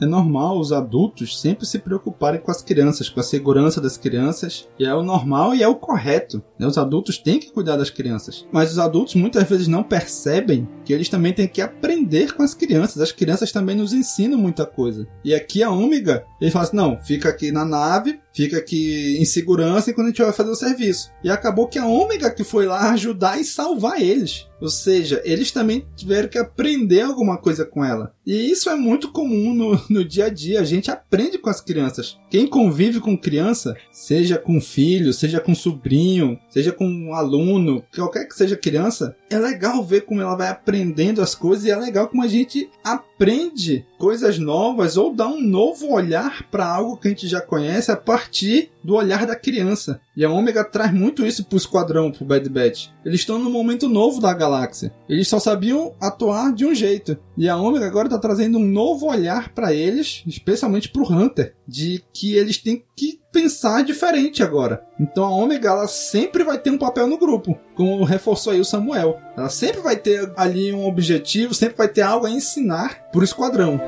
É 0.00 0.06
normal 0.06 0.58
os 0.58 0.72
adultos 0.72 1.40
sempre 1.40 1.64
se 1.64 1.78
preocuparem 1.78 2.40
com 2.40 2.50
as 2.50 2.62
crianças, 2.62 3.08
com 3.08 3.20
a 3.20 3.22
segurança 3.22 3.80
das 3.80 3.96
crianças, 3.96 4.68
e 4.78 4.84
é 4.84 4.94
o 4.94 5.02
normal 5.02 5.54
e 5.54 5.62
é 5.62 5.68
o 5.68 5.74
correto. 5.74 6.42
Né? 6.58 6.66
Os 6.66 6.76
adultos 6.76 7.18
têm 7.18 7.38
que 7.38 7.50
cuidar 7.50 7.76
das 7.76 7.90
crianças, 7.90 8.46
mas 8.52 8.72
os 8.72 8.78
adultos 8.78 9.14
muitas 9.14 9.48
vezes 9.48 9.68
não 9.68 9.82
percebem 9.82 10.68
que 10.84 10.92
eles 10.92 11.08
também 11.08 11.32
têm 11.32 11.48
que 11.48 11.60
aprender 11.60 12.34
com 12.34 12.42
as 12.42 12.54
crianças. 12.54 13.00
As 13.00 13.12
crianças 13.12 13.52
também 13.52 13.76
nos 13.76 13.92
ensinam 13.92 14.38
muita 14.38 14.66
coisa. 14.66 15.06
E 15.24 15.34
aqui 15.34 15.62
a 15.62 15.70
Ômega, 15.70 16.24
ele 16.40 16.50
fala 16.50 16.64
assim: 16.64 16.76
não, 16.76 16.98
fica 16.98 17.28
aqui 17.28 17.50
na 17.50 17.64
nave, 17.64 18.20
fica 18.36 18.58
aqui 18.58 19.16
em 19.18 19.24
segurança 19.24 19.90
enquanto 19.90 20.06
a 20.06 20.10
gente 20.10 20.22
vai 20.22 20.32
fazer 20.32 20.50
o 20.50 20.54
serviço. 20.54 21.10
E 21.24 21.30
acabou 21.30 21.66
que 21.66 21.78
a 21.78 21.86
Ômega 21.86 22.30
que 22.30 22.44
foi 22.44 22.66
lá 22.66 22.90
ajudar 22.92 23.40
e 23.40 23.44
salvar 23.44 24.00
eles. 24.00 24.46
Ou 24.60 24.68
seja, 24.68 25.20
eles 25.24 25.50
também 25.50 25.86
tiveram 25.96 26.28
que 26.28 26.38
aprender 26.38 27.02
alguma 27.02 27.36
coisa 27.38 27.64
com 27.64 27.84
ela. 27.84 28.14
E 28.26 28.50
isso 28.50 28.70
é 28.70 28.74
muito 28.74 29.10
comum 29.12 29.54
no, 29.54 29.80
no 29.88 30.04
dia 30.04 30.26
a 30.26 30.28
dia. 30.28 30.60
A 30.60 30.64
gente 30.64 30.90
aprende 30.90 31.38
com 31.38 31.50
as 31.50 31.60
crianças. 31.60 32.18
Quem 32.30 32.46
convive 32.46 33.00
com 33.00 33.16
criança, 33.16 33.76
seja 33.90 34.38
com 34.38 34.60
filho, 34.60 35.12
seja 35.12 35.40
com 35.40 35.54
sobrinho, 35.54 36.38
seja 36.50 36.72
com 36.72 36.86
um 36.86 37.14
aluno, 37.14 37.84
qualquer 37.94 38.26
que 38.26 38.34
seja 38.34 38.56
criança, 38.56 39.16
é 39.30 39.38
legal 39.38 39.84
ver 39.84 40.02
como 40.02 40.20
ela 40.20 40.36
vai 40.36 40.48
aprendendo 40.48 41.22
as 41.22 41.34
coisas 41.34 41.64
e 41.64 41.70
é 41.70 41.76
legal 41.76 42.08
como 42.08 42.22
a 42.22 42.28
gente 42.28 42.68
aprende 42.82 43.84
coisas 43.98 44.38
novas 44.38 44.96
ou 44.96 45.14
dar 45.14 45.28
um 45.28 45.40
novo 45.40 45.92
olhar 45.92 46.44
para 46.50 46.66
algo 46.66 46.96
que 46.96 47.08
a 47.08 47.10
gente 47.10 47.26
já 47.26 47.40
conhece 47.40 47.90
a 47.90 47.96
partir 47.96 48.70
do 48.82 48.94
olhar 48.94 49.26
da 49.26 49.36
criança. 49.36 50.00
E 50.16 50.24
a 50.24 50.30
Ômega 50.30 50.64
traz 50.64 50.92
muito 50.94 51.26
isso 51.26 51.44
pro 51.44 51.58
esquadrão, 51.58 52.10
pro 52.10 52.24
Bad 52.24 52.48
Batch. 52.48 52.88
Eles 53.04 53.20
estão 53.20 53.38
num 53.38 53.50
momento 53.50 53.86
novo 53.88 54.20
da 54.20 54.32
galáxia. 54.32 54.92
Eles 55.06 55.28
só 55.28 55.38
sabiam 55.38 55.94
atuar 56.00 56.54
de 56.54 56.64
um 56.64 56.74
jeito. 56.74 57.18
E 57.36 57.48
a 57.48 57.56
Ômega 57.56 57.86
agora 57.86 58.08
tá 58.08 58.18
trazendo 58.18 58.58
um 58.58 58.66
novo 58.66 59.06
olhar 59.06 59.52
para 59.52 59.74
eles, 59.74 60.22
especialmente 60.26 60.88
pro 60.88 61.06
Hunter, 61.06 61.54
de 61.68 62.02
que 62.14 62.34
eles 62.34 62.56
têm 62.56 62.82
que 62.96 63.20
pensar 63.30 63.84
diferente 63.84 64.42
agora. 64.42 64.82
Então 64.98 65.22
a 65.22 65.30
Ômega 65.30 65.68
ela 65.68 65.86
sempre 65.86 66.42
vai 66.42 66.58
ter 66.58 66.70
um 66.70 66.78
papel 66.78 67.06
no 67.06 67.18
grupo, 67.18 67.58
como 67.74 68.02
reforçou 68.02 68.54
aí 68.54 68.60
o 68.60 68.64
Samuel. 68.64 69.18
Ela 69.36 69.50
sempre 69.50 69.82
vai 69.82 69.96
ter 69.96 70.32
ali 70.34 70.72
um 70.72 70.86
objetivo, 70.86 71.52
sempre 71.52 71.76
vai 71.76 71.88
ter 71.88 72.00
algo 72.00 72.24
a 72.24 72.30
ensinar 72.30 73.10
pro 73.12 73.22
esquadrão. 73.22 73.78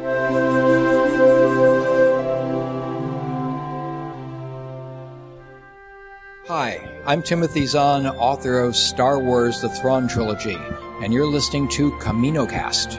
Hi, 6.49 6.81
I'm 7.05 7.21
Timothy 7.21 7.67
Zahn, 7.67 8.07
author 8.07 8.61
of 8.61 8.75
Star 8.75 9.19
Wars 9.19 9.61
The 9.61 9.69
Thrawn 9.69 10.09
Trilogy, 10.09 10.57
and 11.03 11.13
you're 11.13 11.31
listening 11.31 11.69
to 11.77 11.91
CaminoCast. 11.99 12.99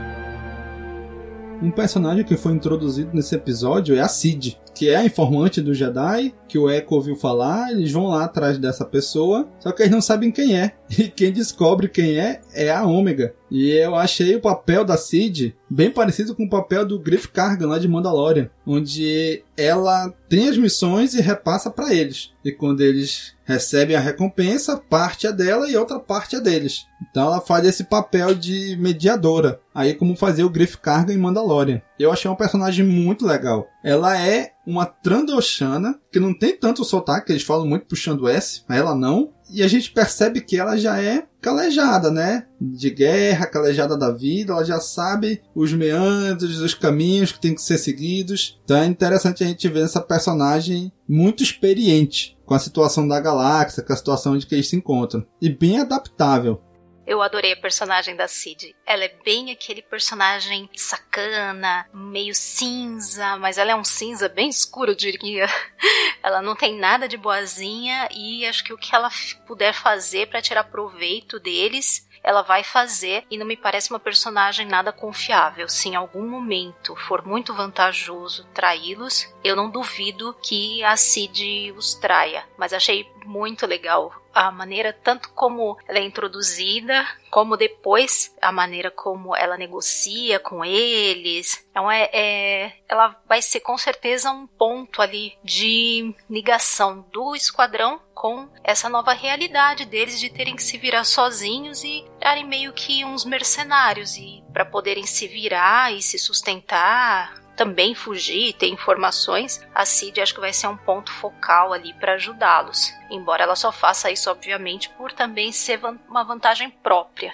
Um 1.59 1.71
personagem 1.71 2.23
que 2.23 2.37
foi 2.37 2.53
introduzido 2.53 3.09
nesse 3.11 3.33
episódio 3.33 3.95
é 3.95 4.01
a 4.01 4.07
Cid, 4.07 4.61
que 4.75 4.89
é 4.89 4.97
a 4.97 5.03
informante 5.03 5.61
do 5.61 5.73
Jedi, 5.73 6.31
que 6.47 6.59
o 6.59 6.69
Echo 6.69 6.93
ouviu 6.93 7.15
falar, 7.15 7.71
eles 7.71 7.91
vão 7.91 8.05
lá 8.09 8.25
atrás 8.25 8.59
dessa 8.59 8.85
pessoa, 8.85 9.49
só 9.59 9.71
que 9.71 9.81
eles 9.81 9.91
não 9.91 9.99
sabem 9.99 10.31
quem 10.31 10.55
é. 10.55 10.75
E 10.97 11.07
quem 11.07 11.31
descobre 11.31 11.87
quem 11.87 12.19
é 12.19 12.41
é 12.53 12.71
a 12.71 12.83
Ômega. 12.83 13.35
E 13.51 13.71
eu 13.71 13.95
achei 13.95 14.35
o 14.35 14.41
papel 14.41 14.85
da 14.85 14.95
Cid 14.95 15.55
bem 15.69 15.89
parecido 15.89 16.35
com 16.35 16.43
o 16.43 16.49
papel 16.49 16.85
do 16.85 16.99
Griff 16.99 17.27
Kargan 17.29 17.67
lá 17.67 17.79
de 17.79 17.87
Mandalorian, 17.87 18.49
onde 18.65 19.43
ela 19.57 20.13
tem 20.27 20.49
as 20.49 20.57
missões 20.57 21.13
e 21.13 21.21
repassa 21.21 21.69
para 21.69 21.93
eles. 21.93 22.31
E 22.45 22.51
quando 22.51 22.81
eles 22.81 23.33
recebem 23.43 23.95
a 23.95 23.99
recompensa, 23.99 24.77
parte 24.77 25.25
é 25.25 25.33
dela 25.33 25.69
e 25.69 25.75
outra 25.75 25.99
parte 25.99 26.35
é 26.35 26.39
deles. 26.39 26.85
Então 27.09 27.25
ela 27.25 27.41
faz 27.41 27.65
esse 27.65 27.83
papel 27.85 28.35
de 28.35 28.77
mediadora, 28.79 29.59
aí 29.73 29.95
como 29.95 30.15
fazia 30.15 30.45
o 30.45 30.49
Griff 30.49 30.77
Kargan 30.77 31.13
em 31.13 31.17
Mandalorian. 31.17 31.81
Eu 31.97 32.11
achei 32.11 32.29
um 32.29 32.35
personagem 32.35 32.85
muito 32.85 33.25
legal. 33.25 33.67
Ela 33.83 34.19
é 34.19 34.51
uma 34.65 34.85
Trandoshana, 34.85 35.99
que 36.11 36.19
não 36.19 36.37
tem 36.37 36.55
tanto 36.55 36.85
sotaque, 36.85 37.31
eles 37.31 37.43
falam 37.43 37.65
muito 37.65 37.87
puxando 37.87 38.27
S, 38.27 38.63
ela 38.69 38.93
não. 38.93 39.33
E 39.51 39.63
a 39.63 39.67
gente 39.67 39.91
percebe 39.91 40.41
que 40.41 40.57
ela 40.57 40.77
já 40.77 41.01
é 41.01 41.25
calejada, 41.41 42.11
né? 42.11 42.45
De 42.59 42.89
guerra, 42.89 43.47
calejada 43.47 43.97
da 43.97 44.11
vida, 44.11 44.53
ela 44.53 44.63
já 44.63 44.79
sabe 44.79 45.41
os 45.55 45.73
meandros, 45.73 46.59
os 46.59 46.73
caminhos 46.73 47.31
que 47.31 47.39
tem 47.39 47.55
que 47.55 47.61
ser 47.61 47.77
seguidos. 47.77 48.59
Então 48.63 48.77
é 48.77 48.85
interessante 48.85 49.43
a 49.43 49.47
gente 49.47 49.67
ver 49.67 49.83
essa 49.83 50.01
personagem 50.01 50.91
muito 51.07 51.41
experiente 51.41 52.37
com 52.45 52.53
a 52.53 52.59
situação 52.59 53.07
da 53.07 53.19
galáxia, 53.19 53.83
com 53.83 53.93
a 53.93 53.95
situação 53.95 54.33
onde 54.33 54.45
que 54.45 54.55
eles 54.55 54.67
se 54.67 54.75
encontram. 54.75 55.25
E 55.41 55.49
bem 55.49 55.79
adaptável. 55.79 56.61
Eu 57.09 57.23
adorei 57.23 57.53
a 57.53 57.57
personagem 57.57 58.15
da 58.15 58.27
Cid. 58.27 58.75
Ela 58.85 59.05
é 59.05 59.17
bem 59.25 59.49
aquele 59.49 59.81
personagem 59.81 60.69
sacana, 60.75 61.89
meio 61.91 62.35
cinza, 62.35 63.35
mas 63.37 63.57
ela 63.57 63.71
é 63.71 63.75
um 63.75 63.83
cinza 63.83 64.29
bem 64.29 64.47
escuro, 64.47 64.91
eu 64.91 64.95
diria. 64.95 65.47
Ela 66.21 66.39
não 66.39 66.55
tem 66.55 66.77
nada 66.77 67.07
de 67.07 67.17
boazinha 67.17 68.07
e 68.11 68.45
acho 68.45 68.63
que 68.63 68.73
o 68.73 68.77
que 68.77 68.93
ela 68.93 69.09
puder 69.47 69.73
fazer 69.73 70.27
para 70.27 70.41
tirar 70.41 70.65
proveito 70.65 71.39
deles 71.39 72.07
ela 72.21 72.41
vai 72.41 72.63
fazer 72.63 73.25
e 73.31 73.37
não 73.37 73.45
me 73.45 73.55
parece 73.55 73.89
uma 73.89 73.99
personagem 73.99 74.65
nada 74.67 74.91
confiável. 74.91 75.67
Se 75.67 75.89
em 75.89 75.95
algum 75.95 76.27
momento 76.27 76.95
for 76.95 77.25
muito 77.25 77.53
vantajoso 77.53 78.45
traí-los, 78.53 79.33
eu 79.43 79.55
não 79.55 79.69
duvido 79.69 80.35
que 80.43 80.83
a 80.83 80.97
Cid 80.97 81.73
os 81.77 81.95
traia. 81.95 82.45
Mas 82.57 82.73
achei 82.73 83.09
muito 83.29 83.67
legal 83.67 84.11
a 84.33 84.51
maneira 84.51 84.91
tanto 84.91 85.29
como 85.29 85.77
ela 85.87 85.99
é 85.99 86.03
introduzida, 86.03 87.05
como 87.29 87.57
depois 87.57 88.35
a 88.41 88.51
maneira 88.51 88.89
como 88.89 89.35
ela 89.35 89.57
negocia 89.57 90.39
com 90.39 90.63
eles. 90.63 91.65
Então 91.69 91.91
é, 91.91 92.09
é, 92.13 92.73
ela 92.87 93.15
vai 93.27 93.41
ser 93.41 93.59
com 93.59 93.77
certeza 93.77 94.31
um 94.31 94.47
ponto 94.47 95.01
ali 95.01 95.37
de 95.43 96.15
ligação 96.29 97.05
do 97.11 97.35
esquadrão 97.35 98.01
com 98.13 98.49
essa 98.63 98.89
nova 98.89 99.13
realidade 99.13 99.85
deles 99.85 100.19
de 100.19 100.29
terem 100.29 100.55
que 100.55 100.63
se 100.63 100.77
virar 100.77 101.03
sozinhos 101.03 101.83
e 101.83 102.05
darem 102.19 102.45
meio 102.45 102.73
que 102.73 103.05
uns 103.05 103.23
mercenários 103.23 104.17
e 104.17 104.43
para 104.51 104.65
poderem 104.65 105.05
se 105.05 105.27
virar 105.27 105.93
e 105.93 106.01
se 106.01 106.19
sustentar 106.19 107.38
também 107.59 107.93
fugir, 107.93 108.53
ter 108.53 108.69
informações, 108.69 109.59
a 109.75 109.85
Cid 109.85 110.21
acho 110.21 110.33
que 110.33 110.39
vai 110.39 110.53
ser 110.53 110.67
um 110.67 110.77
ponto 110.77 111.11
focal 111.11 111.73
ali 111.73 111.93
para 111.93 112.13
ajudá-los. 112.13 112.93
Embora 113.11 113.43
ela 113.43 113.55
só 113.57 113.69
faça 113.69 114.09
isso, 114.09 114.31
obviamente, 114.31 114.89
por 114.91 115.11
também 115.11 115.51
ser 115.51 115.77
uma 116.07 116.23
vantagem 116.23 116.69
própria. 116.69 117.33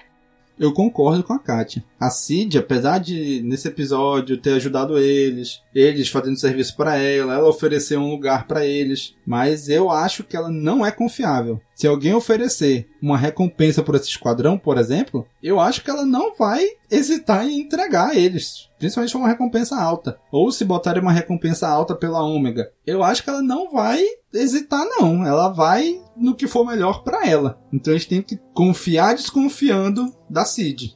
Eu 0.57 0.73
concordo 0.73 1.23
com 1.23 1.33
a 1.33 1.37
Katia. 1.37 1.83
A 2.05 2.09
Cid, 2.11 2.59
apesar 2.59 2.99
de 2.99 3.41
nesse 3.41 3.67
episódio 3.67 4.37
ter 4.37 4.53
ajudado 4.53 4.99
eles, 4.99 5.63
eles 5.73 6.07
fazendo 6.07 6.39
serviço 6.39 6.77
para 6.77 6.97
ela, 6.97 7.33
ela 7.33 7.49
ofereceu 7.49 7.99
um 7.99 8.11
lugar 8.11 8.45
para 8.45 8.63
eles, 8.63 9.15
mas 9.25 9.69
eu 9.69 9.89
acho 9.89 10.23
que 10.23 10.37
ela 10.37 10.51
não 10.51 10.85
é 10.85 10.91
confiável. 10.91 11.59
Se 11.73 11.87
alguém 11.87 12.13
oferecer 12.13 12.87
uma 13.01 13.17
recompensa 13.17 13.81
por 13.81 13.95
esse 13.95 14.07
esquadrão, 14.07 14.55
por 14.55 14.77
exemplo, 14.77 15.25
eu 15.41 15.59
acho 15.59 15.83
que 15.83 15.89
ela 15.89 16.05
não 16.05 16.35
vai 16.35 16.63
hesitar 16.91 17.47
em 17.47 17.61
entregar 17.61 18.11
a 18.11 18.15
eles, 18.15 18.69
principalmente 18.77 19.17
uma 19.17 19.27
recompensa 19.27 19.75
alta. 19.75 20.19
Ou 20.31 20.51
se 20.51 20.63
botarem 20.63 21.01
uma 21.01 21.11
recompensa 21.11 21.67
alta 21.67 21.95
pela 21.95 22.23
Ômega, 22.23 22.71
eu 22.85 23.03
acho 23.03 23.23
que 23.23 23.31
ela 23.31 23.41
não 23.41 23.71
vai 23.71 24.03
hesitar 24.31 24.85
não, 24.85 25.25
ela 25.25 25.49
vai 25.49 25.99
no 26.15 26.35
que 26.35 26.47
for 26.47 26.67
melhor 26.67 27.03
para 27.03 27.27
ela. 27.27 27.59
Então 27.73 27.93
a 27.93 27.97
gente 27.97 28.09
tem 28.09 28.21
que 28.21 28.39
confiar 28.53 29.15
desconfiando 29.15 30.15
da 30.29 30.45
Cid. 30.45 30.95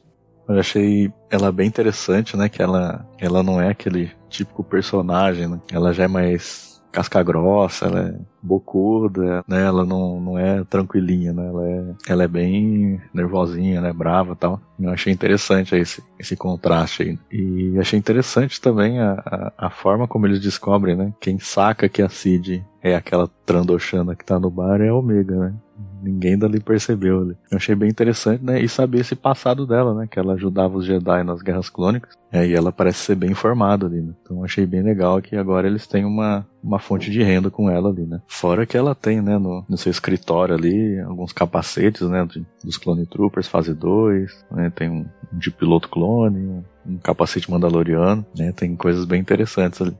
Eu 0.50 0.58
achei 0.58 1.12
ela 1.30 1.52
bem 1.52 1.68
interessante, 1.68 2.36
né? 2.36 2.48
Que 2.48 2.60
ela, 2.60 3.06
ela 3.18 3.42
não 3.42 3.60
é 3.60 3.68
aquele 3.68 4.10
típico 4.28 4.64
personagem, 4.64 5.48
né? 5.48 5.60
Ela 5.72 5.92
já 5.92 6.04
é 6.04 6.08
mais 6.08 6.70
casca 6.90 7.22
grossa, 7.22 7.86
ela 7.86 8.00
é 8.00 8.14
bocuda, 8.42 9.44
né? 9.46 9.64
Ela 9.64 9.84
não, 9.84 10.20
não 10.20 10.38
é 10.38 10.64
tranquilinha, 10.64 11.32
né? 11.32 11.46
Ela 11.46 11.68
é, 11.68 11.94
ela 12.08 12.24
é 12.24 12.28
bem 12.28 13.00
nervosinha, 13.14 13.80
né? 13.80 13.92
Brava 13.92 14.34
tal. 14.34 14.60
Eu 14.78 14.90
achei 14.90 15.12
interessante 15.12 15.76
esse, 15.76 16.02
esse 16.18 16.36
contraste 16.36 17.02
aí. 17.02 17.18
E 17.30 17.78
achei 17.78 17.98
interessante 17.98 18.60
também 18.60 18.98
a, 18.98 19.12
a, 19.24 19.66
a, 19.66 19.70
forma 19.70 20.08
como 20.08 20.26
eles 20.26 20.40
descobrem, 20.40 20.96
né? 20.96 21.12
Quem 21.20 21.38
saca 21.38 21.88
que 21.88 22.02
a 22.02 22.08
Cid 22.08 22.64
é 22.82 22.94
aquela 22.94 23.28
Trandoshana 23.46 24.16
que 24.16 24.24
tá 24.24 24.38
no 24.38 24.50
bar 24.50 24.80
é 24.80 24.88
a 24.88 24.94
Omega, 24.94 25.36
né? 25.36 25.54
Ninguém 26.02 26.38
dali 26.38 26.60
percebeu. 26.60 27.20
Ali. 27.20 27.36
Eu 27.50 27.56
achei 27.56 27.74
bem 27.74 27.88
interessante, 27.88 28.42
né? 28.44 28.60
E 28.60 28.68
saber 28.68 29.00
esse 29.00 29.14
passado 29.14 29.66
dela, 29.66 29.94
né? 29.94 30.06
Que 30.10 30.18
ela 30.18 30.34
ajudava 30.34 30.76
os 30.76 30.86
Jedi 30.86 31.22
nas 31.22 31.42
guerras 31.42 31.68
clônicas. 31.68 32.14
É, 32.32 32.46
e 32.46 32.54
ela 32.54 32.70
parece 32.70 32.98
ser 32.98 33.16
bem 33.16 33.30
informada 33.30 33.86
ali, 33.86 34.00
né? 34.00 34.12
Então 34.22 34.44
achei 34.44 34.64
bem 34.64 34.82
legal 34.82 35.20
que 35.20 35.36
agora 35.36 35.66
eles 35.66 35.86
têm 35.86 36.04
uma, 36.04 36.46
uma 36.62 36.78
fonte 36.78 37.10
de 37.10 37.22
renda 37.22 37.50
com 37.50 37.68
ela 37.68 37.90
ali, 37.90 38.06
né? 38.06 38.20
Fora 38.26 38.64
que 38.64 38.76
ela 38.76 38.94
tem, 38.94 39.20
né, 39.20 39.36
no, 39.36 39.64
no 39.68 39.76
seu 39.76 39.90
escritório 39.90 40.54
ali, 40.54 41.00
alguns 41.00 41.32
capacetes, 41.32 42.08
né, 42.08 42.24
de, 42.26 42.46
dos 42.62 42.76
Clone 42.76 43.06
Troopers 43.06 43.48
fase 43.48 43.74
2, 43.74 44.44
né? 44.52 44.70
Tem 44.70 44.88
um, 44.88 45.04
de 45.32 45.50
piloto 45.50 45.88
clone, 45.88 46.38
um, 46.38 46.64
um 46.86 46.98
capacete 46.98 47.50
mandaloriano, 47.50 48.24
né? 48.36 48.52
Tem 48.52 48.76
coisas 48.76 49.04
bem 49.04 49.20
interessantes 49.20 49.82
ali. 49.82 49.96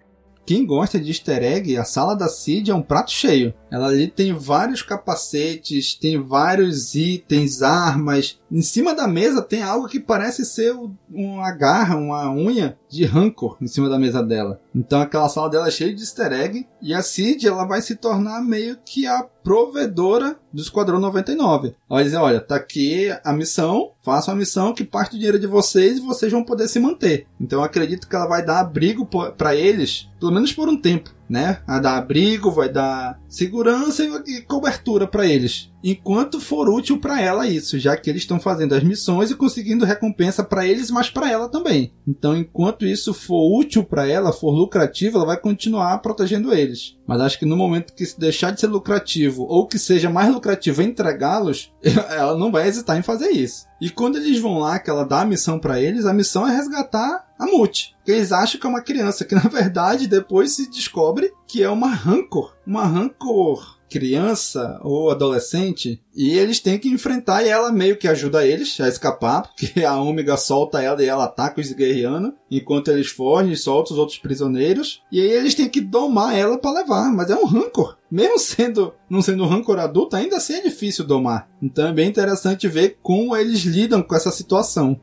Quem 0.46 0.66
gosta 0.66 0.98
de 0.98 1.10
easter 1.10 1.42
egg, 1.42 1.76
a 1.76 1.84
sala 1.84 2.16
da 2.16 2.28
Cid 2.28 2.70
é 2.70 2.74
um 2.74 2.82
prato 2.82 3.10
cheio. 3.12 3.54
Ela 3.70 3.88
ali 3.88 4.09
tem 4.09 4.33
vários 4.33 4.83
capacetes, 4.83 5.94
tem 5.94 6.20
vários 6.20 6.94
itens, 6.94 7.62
armas. 7.62 8.38
Em 8.50 8.62
cima 8.62 8.94
da 8.94 9.06
mesa 9.06 9.42
tem 9.42 9.62
algo 9.62 9.88
que 9.88 10.00
parece 10.00 10.44
ser 10.44 10.74
uma 11.09 11.52
garra, 11.52 11.96
uma 11.96 12.30
unha 12.33 12.76
de 12.88 13.04
rancor 13.04 13.56
em 13.61 13.68
cima 13.68 13.88
da 13.88 13.98
mesa 13.98 14.22
dela. 14.22 14.61
Então 14.74 15.00
aquela 15.00 15.28
sala 15.28 15.48
dela 15.48 15.68
é 15.68 15.70
cheia 15.70 15.94
de 15.94 16.00
easter 16.02 16.33
egg. 16.33 16.66
E 16.83 16.92
a 16.92 17.02
Cid 17.02 17.46
ela 17.46 17.64
vai 17.64 17.80
se 17.80 17.94
tornar 17.94 18.42
meio 18.42 18.78
que 18.85 19.06
a 19.06 19.22
provedora 19.22 20.37
do 20.52 20.61
Esquadrão 20.61 20.98
99. 20.98 21.68
Ela 21.68 21.76
vai 21.88 22.04
dizer, 22.04 22.16
olha, 22.16 22.40
tá 22.40 22.56
aqui 22.56 23.09
a 23.24 23.33
missão, 23.33 23.92
façam 24.02 24.35
a 24.35 24.37
missão 24.37 24.74
que 24.74 24.85
parte 24.85 25.12
do 25.12 25.18
dinheiro 25.18 25.38
de 25.38 25.46
vocês 25.46 25.98
e 25.98 26.00
vocês 26.00 26.33
vão 26.33 26.44
poder 26.44 26.68
se 26.68 26.80
manter. 26.80 27.26
Então 27.40 27.61
eu 27.61 27.64
acredito 27.64 28.09
que 28.09 28.16
ela 28.16 28.26
vai 28.26 28.44
dar 28.44 28.61
abrigo 28.61 29.06
para 29.06 29.54
eles, 29.54 30.09
pelo 30.18 30.33
menos 30.33 30.52
por 30.52 30.68
um 30.68 30.76
tempo 30.76 31.19
né? 31.30 31.62
Vai 31.64 31.80
dar 31.80 31.96
abrigo, 31.96 32.50
vai 32.50 32.68
dar 32.68 33.20
segurança 33.28 34.02
e 34.26 34.42
cobertura 34.42 35.06
para 35.06 35.24
eles. 35.24 35.70
enquanto 35.82 36.40
for 36.40 36.68
útil 36.68 36.98
para 36.98 37.22
ela 37.22 37.46
isso, 37.46 37.78
já 37.78 37.96
que 37.96 38.10
eles 38.10 38.22
estão 38.22 38.38
fazendo 38.38 38.74
as 38.74 38.82
missões 38.82 39.30
e 39.30 39.36
conseguindo 39.36 39.84
recompensa 39.86 40.44
para 40.44 40.66
eles, 40.66 40.90
mas 40.90 41.08
para 41.08 41.30
ela 41.30 41.48
também. 41.48 41.92
Então, 42.06 42.36
enquanto 42.36 42.84
isso 42.84 43.14
for 43.14 43.58
útil 43.58 43.84
para 43.84 44.06
ela, 44.06 44.32
for 44.32 44.50
lucrativo, 44.50 45.16
ela 45.16 45.26
vai 45.26 45.38
continuar 45.38 45.96
protegendo 45.98 46.52
eles. 46.52 46.98
Mas 47.10 47.20
acho 47.22 47.40
que 47.40 47.44
no 47.44 47.56
momento 47.56 47.92
que 47.92 48.04
deixar 48.16 48.52
de 48.52 48.60
ser 48.60 48.68
lucrativo 48.68 49.42
ou 49.42 49.66
que 49.66 49.80
seja 49.80 50.08
mais 50.08 50.32
lucrativo 50.32 50.80
entregá-los, 50.80 51.72
ela 51.82 52.38
não 52.38 52.52
vai 52.52 52.68
hesitar 52.68 52.96
em 52.96 53.02
fazer 53.02 53.30
isso. 53.30 53.66
E 53.80 53.90
quando 53.90 54.14
eles 54.14 54.38
vão 54.38 54.60
lá, 54.60 54.78
que 54.78 54.88
ela 54.88 55.04
dá 55.04 55.22
a 55.22 55.24
missão 55.24 55.58
para 55.58 55.80
eles, 55.80 56.06
a 56.06 56.12
missão 56.12 56.46
é 56.46 56.54
resgatar 56.54 57.26
a 57.36 57.46
Mute. 57.46 57.96
Que 58.04 58.12
eles 58.12 58.30
acham 58.30 58.60
que 58.60 58.64
é 58.64 58.70
uma 58.70 58.80
criança, 58.80 59.24
que 59.24 59.34
na 59.34 59.40
verdade 59.50 60.06
depois 60.06 60.52
se 60.52 60.70
descobre 60.70 61.32
que 61.48 61.64
é 61.64 61.68
uma 61.68 61.88
Rancor. 61.88 62.54
Uma 62.64 62.86
Rancor 62.86 63.79
criança 63.90 64.81
ou 64.83 65.11
adolescente 65.11 66.00
e 66.14 66.38
eles 66.38 66.61
têm 66.61 66.79
que 66.79 66.88
enfrentar 66.88 67.42
e 67.42 67.48
ela 67.48 67.72
meio 67.72 67.96
que 67.96 68.07
ajuda 68.07 68.46
eles 68.46 68.81
a 68.81 68.88
escapar, 68.88 69.42
porque 69.57 69.85
a 69.85 69.96
Ômega 69.96 70.37
solta 70.37 70.81
ela 70.81 71.03
e 71.03 71.07
ela 71.07 71.24
ataca 71.24 71.61
os 71.61 71.72
guerreanos 71.72 72.33
enquanto 72.50 72.88
eles 72.88 73.09
fogem 73.09 73.53
e 73.53 73.57
soltam 73.57 73.92
os 73.92 73.98
outros 73.98 74.18
prisioneiros. 74.18 75.03
E 75.11 75.20
aí 75.20 75.31
eles 75.31 75.55
têm 75.55 75.68
que 75.68 75.81
domar 75.81 76.37
ela 76.37 76.59
para 76.59 76.81
levar, 76.81 77.12
mas 77.12 77.31
é 77.31 77.35
um 77.35 77.46
rancor. 77.46 77.96
Mesmo 78.11 78.38
sendo 78.38 78.94
não 79.09 79.20
sendo 79.20 79.44
um 79.44 79.48
rancor 79.48 79.79
adulto, 79.79 80.16
ainda 80.16 80.37
assim 80.37 80.55
é 80.55 80.62
difícil 80.62 81.05
domar. 81.05 81.48
Então 81.61 81.88
é 81.88 81.92
bem 81.92 82.09
interessante 82.09 82.68
ver 82.68 82.98
como 83.03 83.37
eles 83.37 83.61
lidam 83.61 84.03
com 84.03 84.14
essa 84.14 84.31
situação. 84.31 85.00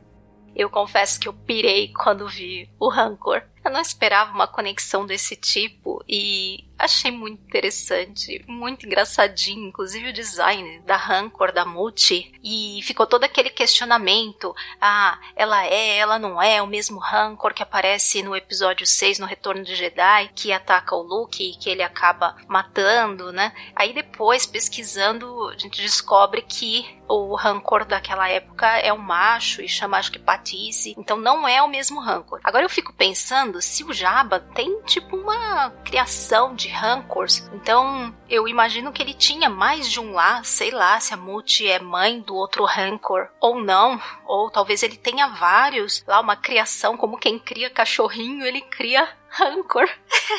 Eu 0.58 0.68
confesso 0.68 1.20
que 1.20 1.28
eu 1.28 1.32
pirei 1.32 1.92
quando 1.92 2.26
vi 2.26 2.68
o 2.80 2.88
Rancor. 2.88 3.42
Eu 3.64 3.70
não 3.70 3.80
esperava 3.80 4.32
uma 4.32 4.48
conexão 4.48 5.06
desse 5.06 5.36
tipo 5.36 6.02
e 6.08 6.64
achei 6.78 7.10
muito 7.10 7.42
interessante, 7.42 8.44
muito 8.46 8.86
engraçadinho, 8.86 9.68
inclusive 9.68 10.10
o 10.10 10.12
design 10.12 10.80
da 10.86 10.96
Rancor, 10.96 11.52
da 11.52 11.64
Multi, 11.64 12.32
e 12.42 12.80
ficou 12.82 13.06
todo 13.06 13.24
aquele 13.24 13.50
questionamento, 13.50 14.54
ah, 14.80 15.18
ela 15.34 15.66
é, 15.66 15.96
ela 15.96 16.18
não 16.18 16.40
é 16.40 16.62
o 16.62 16.66
mesmo 16.66 16.98
Rancor 16.98 17.52
que 17.52 17.62
aparece 17.62 18.22
no 18.22 18.36
episódio 18.36 18.86
6, 18.86 19.18
no 19.18 19.26
Retorno 19.26 19.64
de 19.64 19.74
Jedi, 19.74 20.30
que 20.34 20.52
ataca 20.52 20.94
o 20.94 21.02
Luke 21.02 21.42
e 21.42 21.56
que 21.56 21.68
ele 21.68 21.82
acaba 21.82 22.36
matando, 22.46 23.32
né? 23.32 23.52
Aí 23.74 23.92
depois, 23.92 24.46
pesquisando, 24.46 25.48
a 25.48 25.58
gente 25.58 25.82
descobre 25.82 26.42
que 26.42 26.98
o 27.08 27.34
Rancor 27.34 27.84
daquela 27.84 28.28
época 28.28 28.66
é 28.66 28.92
um 28.92 28.98
macho 28.98 29.62
e 29.62 29.68
chama 29.68 29.96
acho 29.96 30.12
que 30.12 30.18
Patisse, 30.18 30.94
então 30.98 31.16
não 31.16 31.48
é 31.48 31.62
o 31.62 31.68
mesmo 31.68 32.00
Rancor. 32.00 32.40
Agora 32.44 32.64
eu 32.64 32.68
fico 32.68 32.92
pensando 32.92 33.62
se 33.62 33.82
o 33.82 33.92
Jabba 33.92 34.40
tem 34.40 34.82
tipo 34.82 35.16
uma 35.16 35.70
criação 35.84 36.54
de 36.54 36.67
Rancors, 36.68 37.48
então 37.52 38.14
eu 38.28 38.46
imagino 38.46 38.92
que 38.92 39.02
ele 39.02 39.14
tinha 39.14 39.48
mais 39.48 39.90
de 39.90 40.00
um 40.00 40.12
lá, 40.12 40.42
sei 40.44 40.70
lá 40.70 40.98
se 41.00 41.12
a 41.12 41.16
Muti 41.16 41.66
é 41.66 41.78
mãe 41.78 42.20
do 42.20 42.34
outro 42.34 42.64
Rancor 42.64 43.28
ou 43.40 43.62
não, 43.62 44.00
ou 44.26 44.50
talvez 44.50 44.82
ele 44.82 44.96
tenha 44.96 45.28
vários, 45.28 46.04
lá 46.06 46.20
uma 46.20 46.36
criação 46.36 46.96
como 46.96 47.18
quem 47.18 47.38
cria 47.38 47.70
cachorrinho, 47.70 48.44
ele 48.44 48.60
cria 48.60 49.08
Rancor. 49.28 49.88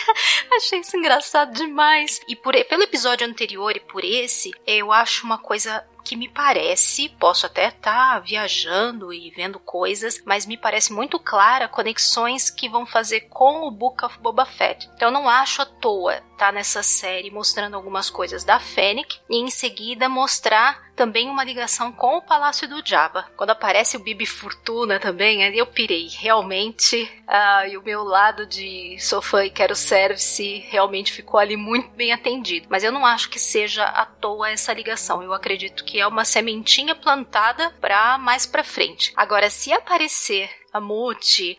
Achei 0.56 0.80
isso 0.80 0.98
engraçado 0.98 1.54
demais. 1.54 2.20
E 2.28 2.36
por, 2.36 2.54
pelo 2.66 2.84
episódio 2.84 3.28
anterior 3.28 3.76
e 3.76 3.80
por 3.80 4.04
esse, 4.04 4.52
eu 4.66 4.92
acho 4.92 5.26
uma 5.26 5.38
coisa 5.38 5.86
que 6.04 6.16
me 6.16 6.28
parece, 6.28 7.10
posso 7.20 7.46
até 7.46 7.68
estar 7.68 8.14
tá 8.16 8.20
viajando 8.20 9.14
e 9.14 9.30
vendo 9.30 9.60
coisas, 9.60 10.22
mas 10.26 10.46
me 10.46 10.58
parece 10.58 10.92
muito 10.92 11.20
clara 11.20 11.68
conexões 11.68 12.50
que 12.50 12.68
vão 12.68 12.86
fazer 12.86 13.22
com 13.30 13.68
o 13.68 13.72
Book 13.72 14.04
of 14.04 14.18
Boba 14.20 14.46
Fett. 14.46 14.90
Então 14.96 15.10
eu 15.10 15.14
não 15.14 15.30
acho 15.30 15.62
à 15.62 15.66
toa 15.66 16.24
tá 16.40 16.54
nessa 16.54 16.82
série 16.82 17.30
mostrando 17.30 17.76
algumas 17.76 18.10
coisas 18.10 18.46
da 18.46 18.62
Fennec 18.62 19.20
e 19.30 19.36
em 19.36 19.52
seguida 19.52 20.08
mostrar 20.08 20.89
também 21.00 21.30
uma 21.30 21.46
ligação 21.46 21.94
com 21.94 22.18
o 22.18 22.22
Palácio 22.22 22.68
do 22.68 22.86
Jabba. 22.86 23.26
Quando 23.38 23.52
aparece 23.52 23.96
o 23.96 24.02
Bibi 24.02 24.26
Fortuna 24.26 25.00
também, 25.00 25.42
eu 25.56 25.66
pirei. 25.66 26.10
Realmente, 26.10 27.10
ah, 27.26 27.66
e 27.66 27.78
o 27.78 27.82
meu 27.82 28.04
lado 28.04 28.46
de 28.46 28.98
sou 29.00 29.22
fã 29.22 29.46
e 29.46 29.50
quero 29.50 29.78
service 29.78 30.66
realmente 30.68 31.14
ficou 31.14 31.40
ali 31.40 31.56
muito 31.56 31.90
bem 31.92 32.12
atendido. 32.12 32.68
Mas 32.70 32.84
eu 32.84 32.92
não 32.92 33.06
acho 33.06 33.30
que 33.30 33.40
seja 33.40 33.86
à 33.86 34.06
toa 34.06 34.50
essa 34.50 34.74
ligação. 34.74 35.24
Eu 35.24 35.32
acredito 35.32 35.86
que 35.86 36.02
é 36.02 36.06
uma 36.06 36.26
sementinha 36.26 36.94
plantada 36.94 37.70
para 37.80 38.18
mais 38.18 38.46
para 38.46 38.62
frente. 38.62 39.14
Agora, 39.16 39.50
se 39.50 39.72
aparecer 39.72 40.59
a 40.74 40.80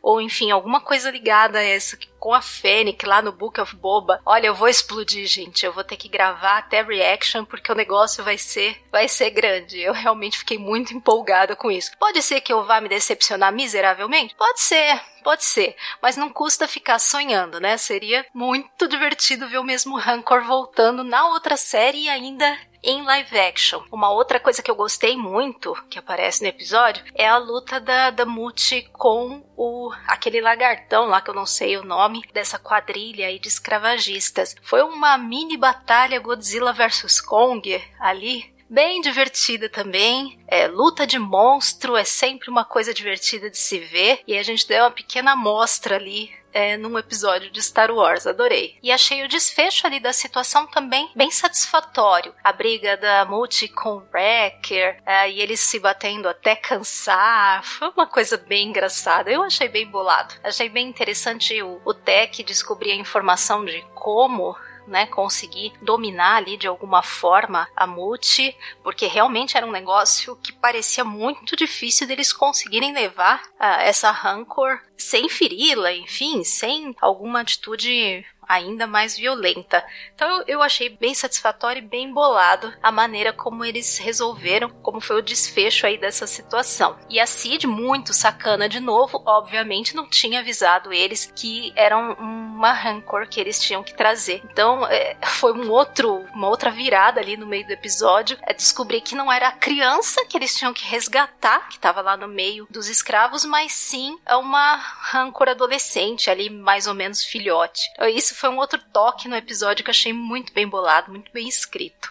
ou 0.02 0.20
enfim, 0.20 0.50
alguma 0.50 0.80
coisa 0.80 1.10
ligada 1.10 1.58
a 1.58 1.62
essa 1.62 1.96
com 2.20 2.34
a 2.34 2.42
Fennec 2.42 3.04
lá 3.06 3.22
no 3.22 3.32
Book 3.32 3.60
of 3.60 3.74
Boba. 3.74 4.20
Olha, 4.26 4.48
eu 4.48 4.54
vou 4.54 4.68
explodir, 4.68 5.26
gente. 5.26 5.64
Eu 5.64 5.72
vou 5.72 5.82
ter 5.82 5.96
que 5.96 6.08
gravar 6.08 6.58
até 6.58 6.82
reaction 6.82 7.44
porque 7.44 7.72
o 7.72 7.74
negócio 7.74 8.22
vai 8.22 8.36
ser 8.36 8.76
vai 8.92 9.08
ser 9.08 9.30
grande. 9.30 9.80
Eu 9.80 9.94
realmente 9.94 10.38
fiquei 10.38 10.58
muito 10.58 10.92
empolgada 10.92 11.56
com 11.56 11.70
isso. 11.70 11.90
Pode 11.98 12.22
ser 12.22 12.40
que 12.42 12.52
eu 12.52 12.64
vá 12.64 12.80
me 12.80 12.88
decepcionar 12.88 13.52
miseravelmente? 13.52 14.34
Pode 14.34 14.60
ser. 14.60 15.00
Pode 15.22 15.44
ser, 15.44 15.76
mas 16.00 16.16
não 16.16 16.30
custa 16.30 16.66
ficar 16.66 16.98
sonhando, 16.98 17.60
né? 17.60 17.76
Seria 17.76 18.24
muito 18.32 18.88
divertido 18.88 19.46
ver 19.48 19.58
o 19.58 19.64
mesmo 19.64 19.98
Rancor 19.98 20.44
voltando 20.44 21.04
na 21.04 21.26
outra 21.26 21.58
série 21.58 22.04
e 22.04 22.08
ainda 22.08 22.58
em 22.82 23.02
live 23.02 23.38
action. 23.38 23.82
Uma 23.90 24.10
outra 24.10 24.40
coisa 24.40 24.62
que 24.62 24.70
eu 24.70 24.74
gostei 24.74 25.16
muito, 25.16 25.76
que 25.88 25.98
aparece 25.98 26.42
no 26.42 26.48
episódio, 26.48 27.04
é 27.14 27.26
a 27.26 27.36
luta 27.36 27.80
da, 27.80 28.10
da 28.10 28.24
Muti 28.24 28.88
com 28.92 29.42
o 29.56 29.92
aquele 30.06 30.40
lagartão 30.40 31.06
lá 31.06 31.20
que 31.20 31.30
eu 31.30 31.34
não 31.34 31.46
sei 31.46 31.76
o 31.76 31.84
nome 31.84 32.22
dessa 32.32 32.58
quadrilha 32.58 33.26
aí 33.26 33.38
de 33.38 33.48
escravagistas. 33.48 34.56
Foi 34.62 34.82
uma 34.82 35.16
mini 35.18 35.56
batalha 35.56 36.20
Godzilla 36.20 36.72
vs 36.72 37.20
Kong 37.20 37.82
ali 37.98 38.52
bem 38.70 39.00
divertida 39.00 39.68
também. 39.68 40.38
É, 40.46 40.68
luta 40.68 41.06
de 41.06 41.18
monstro 41.18 41.96
é 41.96 42.04
sempre 42.04 42.48
uma 42.48 42.64
coisa 42.64 42.94
divertida 42.94 43.50
de 43.50 43.58
se 43.58 43.78
ver. 43.78 44.20
E 44.26 44.38
a 44.38 44.42
gente 44.42 44.66
deu 44.66 44.84
uma 44.84 44.90
pequena 44.90 45.32
amostra 45.32 45.96
ali 45.96 46.30
é, 46.52 46.76
num 46.76 46.98
episódio 46.98 47.50
de 47.50 47.62
Star 47.62 47.90
Wars, 47.90 48.26
adorei. 48.26 48.76
E 48.82 48.90
achei 48.90 49.24
o 49.24 49.28
desfecho 49.28 49.86
ali 49.86 50.00
da 50.00 50.12
situação 50.12 50.66
também 50.66 51.10
bem 51.14 51.30
satisfatório. 51.30 52.34
A 52.42 52.52
briga 52.52 52.96
da 52.96 53.24
Multi 53.24 53.68
com 53.68 53.96
o 53.96 54.02
Wrecker, 54.12 55.00
é, 55.04 55.30
e 55.30 55.40
eles 55.40 55.60
se 55.60 55.78
batendo 55.78 56.28
até 56.28 56.56
cansar, 56.56 57.62
foi 57.64 57.88
uma 57.88 58.06
coisa 58.06 58.36
bem 58.36 58.68
engraçada. 58.68 59.30
Eu 59.30 59.42
achei 59.42 59.68
bem 59.68 59.86
bolado. 59.86 60.34
Achei 60.42 60.68
bem 60.68 60.88
interessante 60.88 61.62
o, 61.62 61.80
o 61.84 61.94
Tech 61.94 62.42
descobrir 62.42 62.92
a 62.92 62.96
informação 62.96 63.64
de 63.64 63.84
como 63.94 64.56
né, 64.90 65.06
conseguir 65.06 65.72
dominar 65.80 66.36
ali 66.36 66.56
de 66.56 66.66
alguma 66.66 67.02
forma 67.02 67.68
a 67.76 67.86
Multi, 67.86 68.54
porque 68.82 69.06
realmente 69.06 69.56
era 69.56 69.64
um 69.64 69.70
negócio 69.70 70.36
que 70.36 70.52
parecia 70.52 71.04
muito 71.04 71.56
difícil 71.56 72.06
deles 72.06 72.32
conseguirem 72.32 72.92
levar 72.92 73.40
uh, 73.42 73.80
essa 73.80 74.10
Rancor 74.10 74.80
sem 74.98 75.28
feri-la, 75.28 75.92
enfim, 75.92 76.44
sem 76.44 76.94
alguma 77.00 77.40
atitude 77.40 78.26
ainda 78.50 78.84
mais 78.84 79.16
violenta. 79.16 79.84
Então 80.12 80.42
eu 80.46 80.60
achei 80.60 80.88
bem 80.88 81.14
satisfatório 81.14 81.78
e 81.78 81.86
bem 81.86 82.12
bolado 82.12 82.72
a 82.82 82.90
maneira 82.90 83.32
como 83.32 83.64
eles 83.64 83.98
resolveram, 83.98 84.68
como 84.82 85.00
foi 85.00 85.20
o 85.20 85.22
desfecho 85.22 85.86
aí 85.86 85.96
dessa 85.96 86.26
situação. 86.26 86.98
E 87.08 87.20
a 87.20 87.26
Cid, 87.26 87.68
muito 87.68 88.12
sacana 88.12 88.68
de 88.68 88.80
novo, 88.80 89.22
obviamente 89.24 89.94
não 89.94 90.08
tinha 90.08 90.40
avisado 90.40 90.92
eles 90.92 91.32
que 91.32 91.72
eram 91.76 92.14
uma 92.14 92.72
rancor 92.72 93.28
que 93.28 93.40
eles 93.40 93.60
tinham 93.60 93.84
que 93.84 93.94
trazer. 93.94 94.42
Então 94.50 94.84
é, 94.86 95.16
foi 95.24 95.52
um 95.52 95.70
outro, 95.70 96.26
uma 96.34 96.48
outra 96.48 96.72
virada 96.72 97.20
ali 97.20 97.36
no 97.36 97.46
meio 97.46 97.64
do 97.64 97.72
episódio, 97.72 98.36
é 98.42 98.52
descobrir 98.52 99.00
que 99.00 99.14
não 99.14 99.30
era 99.30 99.48
a 99.48 99.52
criança 99.52 100.24
que 100.26 100.36
eles 100.36 100.56
tinham 100.56 100.74
que 100.74 100.84
resgatar, 100.84 101.68
que 101.68 101.76
estava 101.76 102.00
lá 102.00 102.16
no 102.16 102.26
meio 102.26 102.66
dos 102.68 102.88
escravos, 102.88 103.44
mas 103.44 103.72
sim 103.72 104.18
uma 104.28 104.74
rancor 104.74 105.48
adolescente 105.48 106.28
ali, 106.28 106.50
mais 106.50 106.88
ou 106.88 106.94
menos 106.94 107.24
filhote. 107.24 107.88
Então, 107.92 108.08
isso 108.08 108.39
foi 108.40 108.48
um 108.48 108.56
outro 108.56 108.80
toque 108.90 109.28
no 109.28 109.36
episódio 109.36 109.84
que 109.84 109.90
eu 109.90 109.92
achei 109.92 110.14
muito 110.14 110.52
bem 110.54 110.66
bolado, 110.66 111.10
muito 111.10 111.30
bem 111.30 111.46
escrito. 111.46 112.10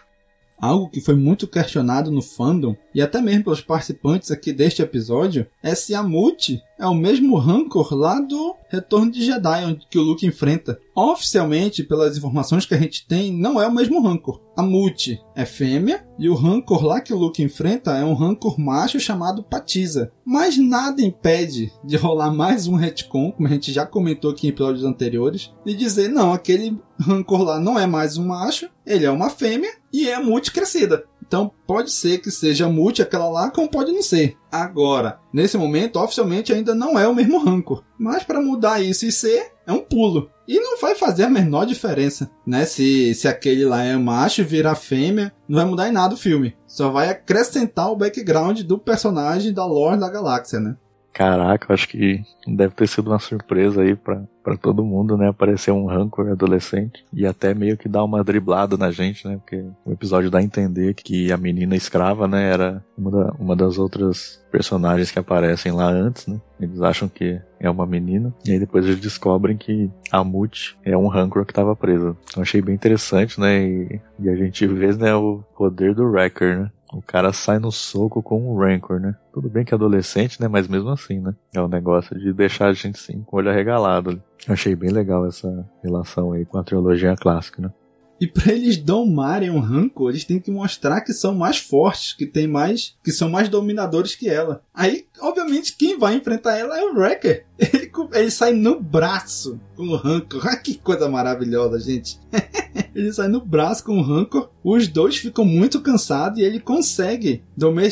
Algo 0.62 0.90
que 0.90 1.00
foi 1.00 1.16
muito 1.16 1.48
questionado 1.48 2.12
no 2.12 2.22
fandom 2.22 2.76
e 2.94 3.02
até 3.02 3.22
mesmo 3.22 3.46
pelos 3.46 3.62
participantes 3.62 4.30
aqui 4.32 4.52
deste 4.52 4.82
episódio 4.82 5.48
é 5.64 5.74
se 5.74 5.96
a 5.96 6.04
Multi 6.04 6.62
é 6.78 6.88
o 6.88 6.94
mesmo 6.94 7.38
Rancor 7.38 7.94
lá 7.94 8.20
do 8.20 8.56
Retorno 8.70 9.12
de 9.12 9.24
Jedi, 9.24 9.66
onde 9.66 9.88
que 9.90 9.98
o 9.98 10.02
Luke 10.02 10.26
enfrenta. 10.26 10.80
Oficialmente, 10.96 11.84
pelas 11.84 12.18
informações 12.18 12.66
que 12.66 12.74
a 12.74 12.78
gente 12.78 13.06
tem, 13.06 13.34
não 13.34 13.62
é 13.62 13.68
o 13.68 13.74
mesmo 13.74 14.02
Rancor. 14.02 14.42
A 14.56 14.64
Multi 14.64 15.22
é 15.36 15.46
fêmea 15.46 16.06
e 16.18 16.30
o 16.30 16.36
Rancor 16.36 16.84
lá 16.84 17.02
que 17.02 17.14
o 17.14 17.18
Luke 17.18 17.44
enfrenta 17.44 17.98
é 17.98 18.04
um 18.04 18.14
Rancor 18.14 18.60
macho 18.60 19.00
chamado 19.00 19.44
Patiza. 19.44 20.12
Mas 20.26 20.58
nada 20.58 21.02
impede 21.02 21.72
de 21.84 21.98
rolar 21.98 22.32
mais 22.32 22.68
um 22.68 22.76
retcon, 22.76 23.32
como 23.32 23.48
a 23.48 23.52
gente 23.52 23.72
já 23.72 23.86
comentou 23.86 24.32
aqui 24.32 24.48
em 24.48 24.50
episódios 24.50 24.86
anteriores, 24.86 25.52
e 25.66 25.74
dizer 25.74 26.10
não, 26.10 26.34
aquele 26.34 26.78
Rancor 27.00 27.44
lá 27.44 27.60
não 27.60 27.80
é 27.80 27.88
mais 27.88 28.18
um 28.18 28.28
macho, 28.28 28.70
ele 28.86 29.06
é 29.06 29.12
uma 29.12 29.30
fêmea 29.30 29.79
e 29.92 30.10
é 30.10 30.20
multi 30.20 30.52
crescida. 30.52 31.04
Então 31.30 31.52
pode 31.68 31.92
ser 31.92 32.18
que 32.18 32.32
seja 32.32 32.68
multi 32.68 33.04
aquela 33.04 33.30
lá, 33.30 33.52
como 33.52 33.70
pode 33.70 33.92
não 33.92 34.02
ser. 34.02 34.36
Agora, 34.52 35.20
nesse 35.32 35.58
momento, 35.58 36.00
oficialmente 36.00 36.52
ainda 36.52 36.74
não 36.74 36.98
é 36.98 37.08
o 37.08 37.14
mesmo 37.14 37.38
Rancor. 37.38 37.84
Mas 38.00 38.24
para 38.24 38.42
mudar 38.42 38.82
isso 38.82 39.06
e 39.06 39.12
ser, 39.12 39.52
é 39.68 39.72
um 39.72 39.80
pulo. 39.80 40.32
E 40.48 40.60
não 40.60 40.80
vai 40.80 40.96
fazer 40.96 41.26
a 41.26 41.30
menor 41.30 41.66
diferença, 41.66 42.32
né? 42.46 42.66
Se, 42.66 43.14
se 43.14 43.28
aquele 43.28 43.64
lá 43.64 43.84
é 43.84 43.96
macho 43.96 44.44
virar 44.44 44.74
fêmea, 44.74 45.32
não 45.48 45.58
vai 45.58 45.66
mudar 45.66 45.88
em 45.88 45.92
nada 45.92 46.16
o 46.16 46.18
filme. 46.18 46.58
Só 46.66 46.90
vai 46.90 47.10
acrescentar 47.10 47.92
o 47.92 47.96
background 47.96 48.62
do 48.62 48.80
personagem 48.80 49.54
da 49.54 49.64
lore 49.64 50.00
da 50.00 50.10
galáxia, 50.10 50.60
né? 50.60 50.76
Caraca, 51.20 51.74
acho 51.74 51.90
que 51.90 52.24
deve 52.48 52.74
ter 52.74 52.88
sido 52.88 53.10
uma 53.10 53.20
surpresa 53.20 53.82
aí 53.82 53.94
pra, 53.94 54.24
pra 54.42 54.56
todo 54.56 54.86
mundo, 54.86 55.18
né? 55.18 55.28
Aparecer 55.28 55.70
um 55.70 55.86
rancor 55.86 56.30
adolescente 56.30 57.04
e 57.12 57.26
até 57.26 57.54
meio 57.54 57.76
que 57.76 57.90
dar 57.90 58.06
uma 58.06 58.24
driblada 58.24 58.78
na 58.78 58.90
gente, 58.90 59.28
né? 59.28 59.36
Porque 59.36 59.66
o 59.84 59.92
episódio 59.92 60.32
dá 60.32 60.40
a 60.40 60.44
entender 60.44 60.94
que 60.94 61.30
a 61.30 61.36
menina 61.36 61.76
escrava, 61.76 62.26
né? 62.26 62.50
Era 62.50 62.82
uma, 62.98 63.12
da, 63.12 63.34
uma 63.38 63.54
das 63.54 63.78
outras 63.78 64.42
personagens 64.50 65.12
que 65.12 65.20
aparecem 65.20 65.74
lá 65.74 65.88
antes, 65.92 66.26
né? 66.26 66.40
Eles 66.58 66.82
acham 66.82 67.10
que 67.10 67.42
é 67.60 67.70
uma 67.70 67.86
menina 67.86 68.34
e 68.46 68.54
aí 68.54 68.60
depois 68.60 68.86
eles 68.86 69.02
descobrem 69.02 69.58
que 69.58 69.92
a 70.10 70.24
Mut 70.24 70.78
é 70.86 70.96
um 70.96 71.08
rancor 71.08 71.46
que 71.46 71.52
estava 71.52 71.76
presa. 71.76 72.16
Então 72.30 72.42
achei 72.42 72.62
bem 72.62 72.76
interessante, 72.76 73.38
né? 73.38 73.62
E, 73.62 74.02
e 74.20 74.30
a 74.30 74.36
gente 74.38 74.66
vê, 74.66 74.94
né, 74.94 75.14
o 75.16 75.44
poder 75.58 75.94
do 75.94 76.06
Wrecker, 76.06 76.60
né? 76.62 76.72
O 76.92 77.02
cara 77.02 77.32
sai 77.32 77.60
no 77.60 77.72
soco 77.72 78.22
com 78.24 78.52
um 78.52 78.58
Rancor, 78.58 79.00
né? 79.00 79.16
Tudo 79.32 79.50
bem 79.50 79.64
que 79.64 79.74
é 79.74 79.76
adolescente, 79.76 80.42
né? 80.42 80.48
Mas 80.48 80.68
mesmo 80.68 80.90
assim, 80.90 81.20
né? 81.20 81.36
É 81.54 81.62
um 81.62 81.68
negócio 81.68 82.18
de 82.18 82.34
deixar 82.34 82.68
a 82.68 82.74
gente 82.74 82.98
sim 82.98 83.22
com 83.22 83.36
o 83.36 83.40
olho 83.40 83.50
arregalado. 83.50 84.22
Eu 84.48 84.54
achei 84.54 84.76
bem 84.76 84.90
legal 84.90 85.26
essa 85.28 85.68
relação 85.84 86.32
aí 86.32 86.46
com 86.46 86.58
a 86.58 86.64
trilogia 86.64 87.16
clássica, 87.16 87.62
né? 87.62 87.72
E 88.20 88.28
para 88.28 88.52
eles 88.52 88.76
domarem 88.76 89.50
um 89.50 89.60
rancor, 89.60 90.10
eles 90.10 90.26
têm 90.26 90.42
que 90.42 90.52
mostrar 90.52 91.02
que 91.02 91.14
são 91.14 91.34
mais 91.34 91.58
fortes, 91.58 92.12
que 92.12 92.26
tem 92.26 92.48
mais, 92.48 92.98
que 93.02 93.12
são 93.12 93.30
mais 93.30 93.48
dominadores 93.48 94.14
que 94.14 94.28
ela. 94.28 94.62
Aí, 94.74 95.06
obviamente, 95.22 95.76
quem 95.78 95.98
vai 95.98 96.16
enfrentar 96.16 96.58
ela 96.58 96.80
é 96.80 96.84
o 96.84 96.94
Wrecker. 96.94 97.46
Ele, 97.58 97.92
ele 98.14 98.32
sai 98.32 98.54
no 98.54 98.80
braço 98.80 99.60
com 99.76 99.84
o 99.88 99.96
rancor. 99.96 100.40
Ah, 100.50 100.56
que 100.56 100.76
coisa 100.76 101.08
maravilhosa, 101.08 101.80
gente. 101.80 102.20
ele 102.96 103.14
sai 103.14 103.28
no 103.28 103.40
braço 103.40 103.84
com 103.84 104.00
o 104.00 104.02
rancor. 104.02 104.50
Os 104.64 104.88
dois 104.88 105.18
ficam 105.18 105.46
muito 105.46 105.82
cansados 105.82 106.40
e 106.40 106.44
ele 106.44 106.60
consegue 106.60 107.44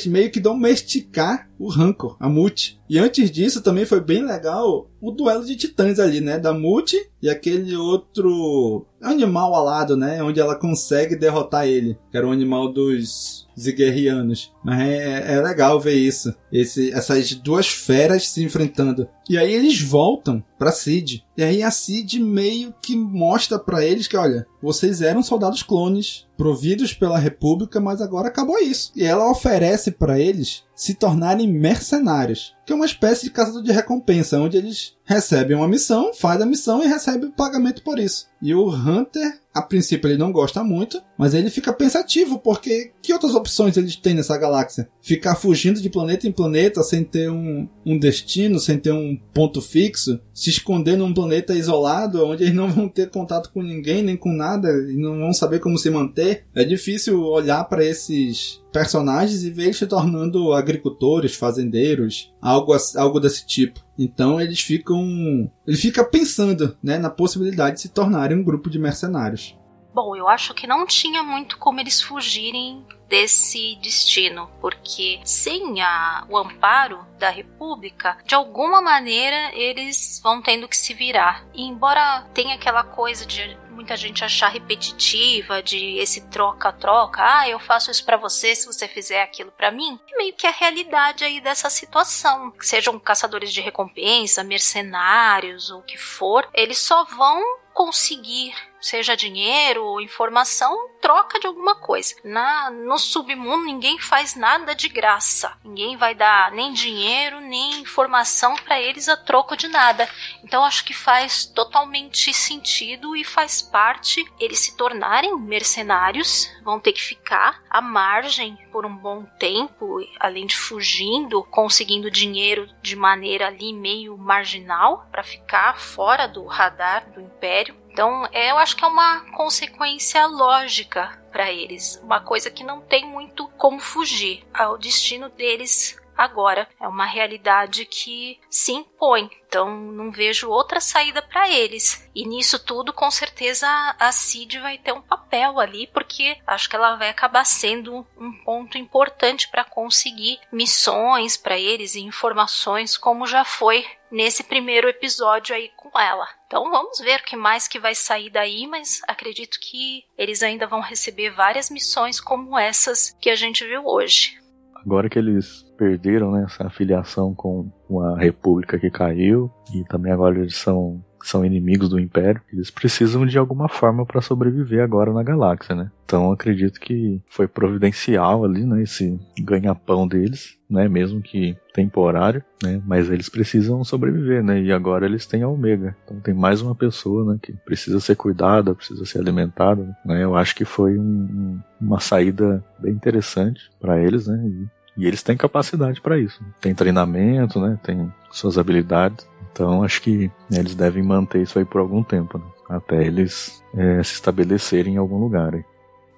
meio 0.07 0.31
que 0.31 0.39
domesticar 0.39 1.47
o 1.59 1.69
rancor, 1.69 2.17
a 2.19 2.29
Mute. 2.29 2.79
E 2.89 2.97
antes 2.97 3.29
disso 3.29 3.61
também 3.61 3.85
foi 3.85 4.01
bem 4.01 4.23
legal 4.23 4.89
o 5.01 5.11
duelo 5.11 5.45
de 5.45 5.55
titãs 5.55 5.99
ali, 5.99 6.21
né? 6.21 6.39
Da 6.39 6.53
Mute 6.53 6.97
e 7.21 7.29
aquele 7.29 7.75
outro 7.75 8.85
animal 9.01 9.53
alado, 9.53 9.95
né? 9.95 10.21
Onde 10.23 10.39
ela 10.39 10.55
consegue 10.55 11.15
derrotar 11.15 11.67
ele. 11.67 11.97
Que 12.11 12.17
era 12.17 12.27
o 12.27 12.31
animal 12.31 12.71
dos 12.71 13.46
ziguerrianos. 13.59 14.53
Mas 14.63 14.79
é, 14.79 15.33
é, 15.35 15.41
legal 15.41 15.79
ver 15.79 15.95
isso. 15.95 16.33
Esse, 16.51 16.91
essas 16.91 17.33
duas 17.33 17.67
feras 17.67 18.29
se 18.29 18.43
enfrentando. 18.43 19.07
E 19.29 19.37
aí 19.37 19.53
eles 19.53 19.81
voltam 19.81 20.43
pra 20.57 20.71
Cid. 20.71 21.25
E 21.35 21.43
aí 21.43 21.61
a 21.61 21.71
Cid 21.71 22.19
meio 22.19 22.73
que 22.81 22.95
mostra 22.95 23.59
para 23.59 23.83
eles 23.83 24.07
que, 24.07 24.15
olha, 24.15 24.45
vocês 24.61 25.01
eram 25.01 25.21
soldados 25.21 25.61
clones, 25.63 26.25
providos 26.37 26.93
pela 26.93 27.19
República, 27.19 27.79
mas 27.79 28.01
agora 28.01 28.27
acabou 28.27 28.57
isso. 28.59 28.91
E 28.95 29.03
ela 29.03 29.29
oferece 29.29 29.91
para 29.91 30.19
eles 30.19 30.63
se 30.75 30.93
tornarem 30.93 31.51
mercenários, 31.51 32.55
que 32.65 32.71
é 32.71 32.75
uma 32.75 32.85
espécie 32.85 33.23
de 33.23 33.31
caçador 33.31 33.63
de 33.63 33.71
recompensa, 33.71 34.39
onde 34.39 34.57
eles 34.57 34.95
recebem 35.03 35.57
uma 35.57 35.67
missão, 35.67 36.13
faz 36.13 36.41
a 36.41 36.45
missão 36.45 36.83
e 36.83 36.87
recebe 36.87 37.31
pagamento 37.35 37.83
por 37.83 37.97
isso. 37.97 38.27
E 38.41 38.53
o 38.53 38.69
Hunter, 38.69 39.39
a 39.53 39.61
princípio 39.61 40.07
ele 40.07 40.17
não 40.17 40.31
gosta 40.31 40.63
muito, 40.63 41.01
mas 41.17 41.34
ele 41.34 41.49
fica 41.49 41.73
pensativo 41.73 42.39
porque 42.39 42.91
que 43.01 43.13
outras 43.13 43.34
opções 43.34 43.75
eles 43.77 43.95
têm 43.95 44.13
nessa 44.13 44.38
galáxia? 44.38 44.89
Ficar 45.01 45.36
fugindo 45.36 45.82
de 45.82 45.89
planeta 45.89 46.27
em 46.27 46.32
planeta 46.32 46.84
sem 46.84 47.03
ter 47.03 47.32
um, 47.32 47.67
um 47.86 47.97
destino, 47.97 48.60
sem 48.60 48.77
ter 48.77 48.91
um 48.91 49.17
ponto 49.34 49.62
fixo, 49.62 50.19
se 50.34 50.49
esconder 50.49 50.97
num 50.97 51.13
planeta 51.13 51.56
isolado 51.56 52.25
onde 52.25 52.43
eles 52.43 52.56
não 52.56 52.69
vão 52.69 52.88
ter 52.88 53.10
contato 53.10 53.51
com 53.51 53.62
ninguém 53.62 54.03
nem 54.03 54.15
com 54.15 54.32
nada 54.32 54.69
e 54.69 54.95
não 54.95 55.17
vão 55.17 55.34
saber 55.34 55.60
como 55.60 55.77
se 55.77 55.89
manter. 55.89 56.45
É 56.53 56.63
difícil 56.63 57.23
olhar 57.23 57.63
para 57.63 57.84
esses 57.84 58.62
personagens 58.71 59.43
e 59.43 59.49
ver 59.49 59.63
eles 59.63 59.77
se 59.77 59.88
tornando 59.88 60.53
agricultores, 60.53 61.36
fazendeiros, 61.36 62.34
algo, 62.41 62.75
algo 62.95 63.19
desse 63.19 63.45
tipo. 63.45 63.80
Então 63.97 64.39
eles 64.39 64.60
ficam. 64.60 65.49
Ele 65.65 65.77
fica 65.77 66.03
pensando 66.03 66.77
né, 66.84 66.97
na 66.97 67.10
possibilidade 67.10 67.77
de 67.77 67.82
se 67.82 67.89
tornarem 67.89 68.38
um 68.38 68.43
grupo 68.43 68.69
de 68.69 68.77
mercenários. 68.77 69.58
Bom, 69.97 70.15
eu 70.15 70.27
acho 70.27 70.53
que 70.53 70.67
não 70.67 70.86
tinha 70.86 71.23
muito 71.23 71.57
como 71.57 71.79
eles 71.79 71.99
fugirem 71.99 72.86
desse 73.10 73.75
destino, 73.81 74.47
porque 74.62 75.19
sem 75.25 75.81
a, 75.81 76.23
o 76.29 76.38
amparo 76.38 77.03
da 77.17 77.31
República, 77.31 78.15
de 78.23 78.36
alguma 78.36 78.79
maneira 78.79 79.51
eles 79.55 80.21
vão 80.23 80.39
tendo 80.39 80.67
que 80.67 80.77
se 80.77 80.93
virar. 80.93 81.43
E 81.51 81.63
embora 81.63 82.27
tenha 82.31 82.53
aquela 82.53 82.83
coisa 82.83 83.25
de 83.25 83.57
muita 83.71 83.97
gente 83.97 84.23
achar 84.23 84.49
repetitiva 84.49 85.63
de 85.63 85.97
esse 85.97 86.27
troca-troca, 86.27 87.23
ah, 87.23 87.49
eu 87.49 87.57
faço 87.57 87.89
isso 87.89 88.05
para 88.05 88.17
você 88.17 88.55
se 88.55 88.67
você 88.67 88.88
fizer 88.88 89.23
aquilo 89.23 89.51
para 89.51 89.71
mim, 89.71 89.99
é 90.13 90.15
meio 90.15 90.36
que 90.36 90.45
a 90.45 90.51
realidade 90.51 91.23
aí 91.23 91.41
dessa 91.41 91.71
situação. 91.71 92.53
Sejam 92.60 92.99
caçadores 92.99 93.51
de 93.51 93.62
recompensa, 93.62 94.43
mercenários, 94.43 95.71
ou 95.71 95.79
o 95.79 95.83
que 95.83 95.97
for, 95.97 96.47
eles 96.53 96.77
só 96.77 97.03
vão 97.03 97.41
conseguir 97.73 98.53
seja 98.79 99.15
dinheiro 99.15 99.83
ou 99.83 100.01
informação, 100.01 100.89
troca 101.01 101.39
de 101.39 101.47
alguma 101.47 101.75
coisa. 101.75 102.15
Na, 102.23 102.69
no 102.69 102.97
submundo 102.97 103.65
ninguém 103.65 103.99
faz 103.99 104.35
nada 104.35 104.75
de 104.75 104.89
graça. 104.89 105.57
Ninguém 105.63 105.97
vai 105.97 106.13
dar 106.13 106.51
nem 106.51 106.73
dinheiro, 106.73 107.39
nem 107.39 107.81
informação 107.81 108.55
para 108.55 108.79
eles 108.79 109.07
a 109.07 109.17
troco 109.17 109.55
de 109.55 109.67
nada. 109.67 110.09
Então 110.43 110.63
acho 110.63 110.83
que 110.83 110.93
faz 110.93 111.45
totalmente 111.45 112.33
sentido 112.33 113.15
e 113.15 113.23
faz 113.23 113.61
parte 113.61 114.25
eles 114.39 114.59
se 114.59 114.75
tornarem 114.75 115.37
mercenários, 115.37 116.49
vão 116.63 116.79
ter 116.79 116.93
que 116.93 117.01
ficar 117.01 117.61
à 117.69 117.81
margem 117.81 118.57
por 118.71 118.85
um 118.85 118.95
bom 118.95 119.23
tempo, 119.39 119.99
além 120.19 120.45
de 120.45 120.55
fugindo, 120.55 121.43
conseguindo 121.45 122.11
dinheiro 122.11 122.69
de 122.81 122.95
maneira 122.95 123.47
ali 123.47 123.73
meio 123.73 124.17
marginal 124.17 125.07
para 125.11 125.23
ficar 125.23 125.79
fora 125.79 126.27
do 126.27 126.45
radar 126.45 127.09
do 127.11 127.21
império. 127.21 127.75
Então, 127.97 128.29
é, 128.31 128.51
eu 128.51 128.60
acho 128.60 128.75
que 128.75 128.86
é 128.86 128.88
uma 128.88 129.21
consequência 129.31 130.27
lógica 130.27 131.19
para 131.31 131.51
eles, 131.51 131.99
uma 132.03 132.21
coisa 132.21 132.47
que 132.51 132.63
não 132.63 132.79
tem 132.79 133.07
muito 133.07 133.47
como 133.57 133.79
fugir 133.79 134.45
ao 134.53 134.77
destino 134.77 135.29
deles 135.29 135.97
agora. 136.23 136.67
É 136.80 136.88
uma 136.88 137.06
realidade 137.06 137.86
que 137.86 138.39
se 138.49 138.71
impõe. 138.71 139.30
Então 139.47 139.80
não 139.80 140.12
vejo 140.12 140.49
outra 140.49 140.82
saída 140.82 141.21
para 141.21 141.49
eles. 141.49 142.10
E 142.13 142.25
nisso 142.25 142.60
tudo, 142.60 142.91
com 142.91 143.10
certeza, 143.10 143.67
a 143.97 144.12
Cid 144.12 144.60
vai 144.60 144.77
ter 144.77 144.91
um 144.91 145.01
papel 145.01 145.60
ali, 145.60 145.88
porque 145.88 146.38
acho 146.45 146.69
que 146.69 146.75
ela 146.75 146.95
vai 146.95 147.10
acabar 147.10 147.45
sendo 147.45 148.06
um 148.17 148.34
ponto 148.43 148.77
importante 148.77 149.47
para 149.49 149.63
conseguir 149.63 150.39
missões 150.51 151.38
para 151.38 151.58
eles 151.58 151.95
e 151.95 152.01
informações, 152.01 152.97
como 152.97 153.25
já 153.25 153.45
foi 153.45 153.86
nesse 154.12 154.43
primeiro 154.43 154.88
episódio 154.88 155.56
aí 155.56 155.69
com 155.75 155.97
ela. 155.99 156.27
Então 156.47 156.69
vamos 156.69 156.99
ver 156.99 157.19
o 157.19 157.23
que 157.23 157.36
mais 157.36 157.67
que 157.67 157.80
vai 157.80 157.93
sair 157.93 158.30
daí, 158.30 158.65
mas 158.67 159.01
acredito 159.08 159.60
que 159.60 160.06
eles 160.17 160.41
ainda 160.41 160.67
vão 160.67 160.80
receber 160.80 161.30
várias 161.30 161.69
missões 161.69 162.19
como 162.19 162.58
essas 162.58 163.15
que 163.19 163.30
a 163.30 163.36
gente 163.36 163.65
viu 163.65 163.86
hoje. 163.86 164.39
Agora 164.75 165.10
que 165.10 165.19
eles 165.19 165.66
perderam 165.77 166.31
né, 166.31 166.43
essa 166.45 166.65
afiliação 166.65 167.33
com 167.33 167.71
a 168.01 168.17
república 168.17 168.79
que 168.79 168.89
caiu 168.89 169.51
e 169.73 169.83
também 169.85 170.11
agora 170.11 170.39
eles 170.39 170.55
são 170.55 171.01
são 171.23 171.43
inimigos 171.43 171.89
do 171.89 171.99
Império, 171.99 172.41
eles 172.51 172.71
precisam 172.71 173.25
de 173.25 173.37
alguma 173.37 173.67
forma 173.67 174.05
para 174.05 174.21
sobreviver 174.21 174.81
agora 174.83 175.11
na 175.11 175.23
galáxia, 175.23 175.75
né? 175.75 175.91
Então 176.05 176.31
acredito 176.31 176.79
que 176.79 177.21
foi 177.27 177.47
providencial 177.47 178.45
ali, 178.45 178.65
né, 178.65 178.81
esse 178.81 179.19
ganha-pão 179.39 180.07
deles, 180.07 180.57
né, 180.69 180.87
mesmo 180.87 181.21
que 181.21 181.57
temporário, 181.73 182.41
né, 182.63 182.81
mas 182.85 183.09
eles 183.09 183.27
precisam 183.27 183.83
sobreviver, 183.83 184.41
né? 184.41 184.61
E 184.61 184.71
agora 184.71 185.05
eles 185.05 185.25
têm 185.25 185.43
a 185.43 185.49
Omega. 185.49 185.95
Então 186.05 186.19
tem 186.21 186.33
mais 186.33 186.61
uma 186.61 186.73
pessoa, 186.73 187.33
né, 187.33 187.39
que 187.41 187.51
precisa 187.51 187.99
ser 187.99 188.15
cuidada, 188.15 188.73
precisa 188.73 189.05
ser 189.05 189.19
alimentada, 189.19 189.83
né? 190.05 190.23
Eu 190.23 190.35
acho 190.35 190.55
que 190.55 190.65
foi 190.65 190.97
um, 190.97 191.59
uma 191.79 191.99
saída 191.99 192.63
bem 192.79 192.93
interessante 192.93 193.69
para 193.79 194.01
eles, 194.01 194.27
né? 194.27 194.41
E 194.45 194.76
e 194.97 195.05
eles 195.05 195.21
têm 195.21 195.38
capacidade 195.38 196.01
para 196.01 196.17
isso. 196.17 196.43
Tem 196.60 196.73
treinamento, 196.73 197.60
né? 197.60 197.77
Tem 197.83 198.12
suas 198.31 198.57
habilidades. 198.57 199.27
Então 199.51 199.83
acho 199.83 200.01
que 200.01 200.31
eles 200.51 200.75
devem 200.75 201.03
manter 201.03 201.41
isso 201.41 201.57
aí 201.60 201.65
por 201.65 201.79
algum 201.79 202.03
tempo, 202.03 202.38
né? 202.38 202.45
até 202.69 203.03
eles 203.03 203.63
é, 203.75 204.03
se 204.03 204.13
estabelecerem 204.13 204.95
em 204.95 204.97
algum 204.97 205.17
lugar. 205.17 205.53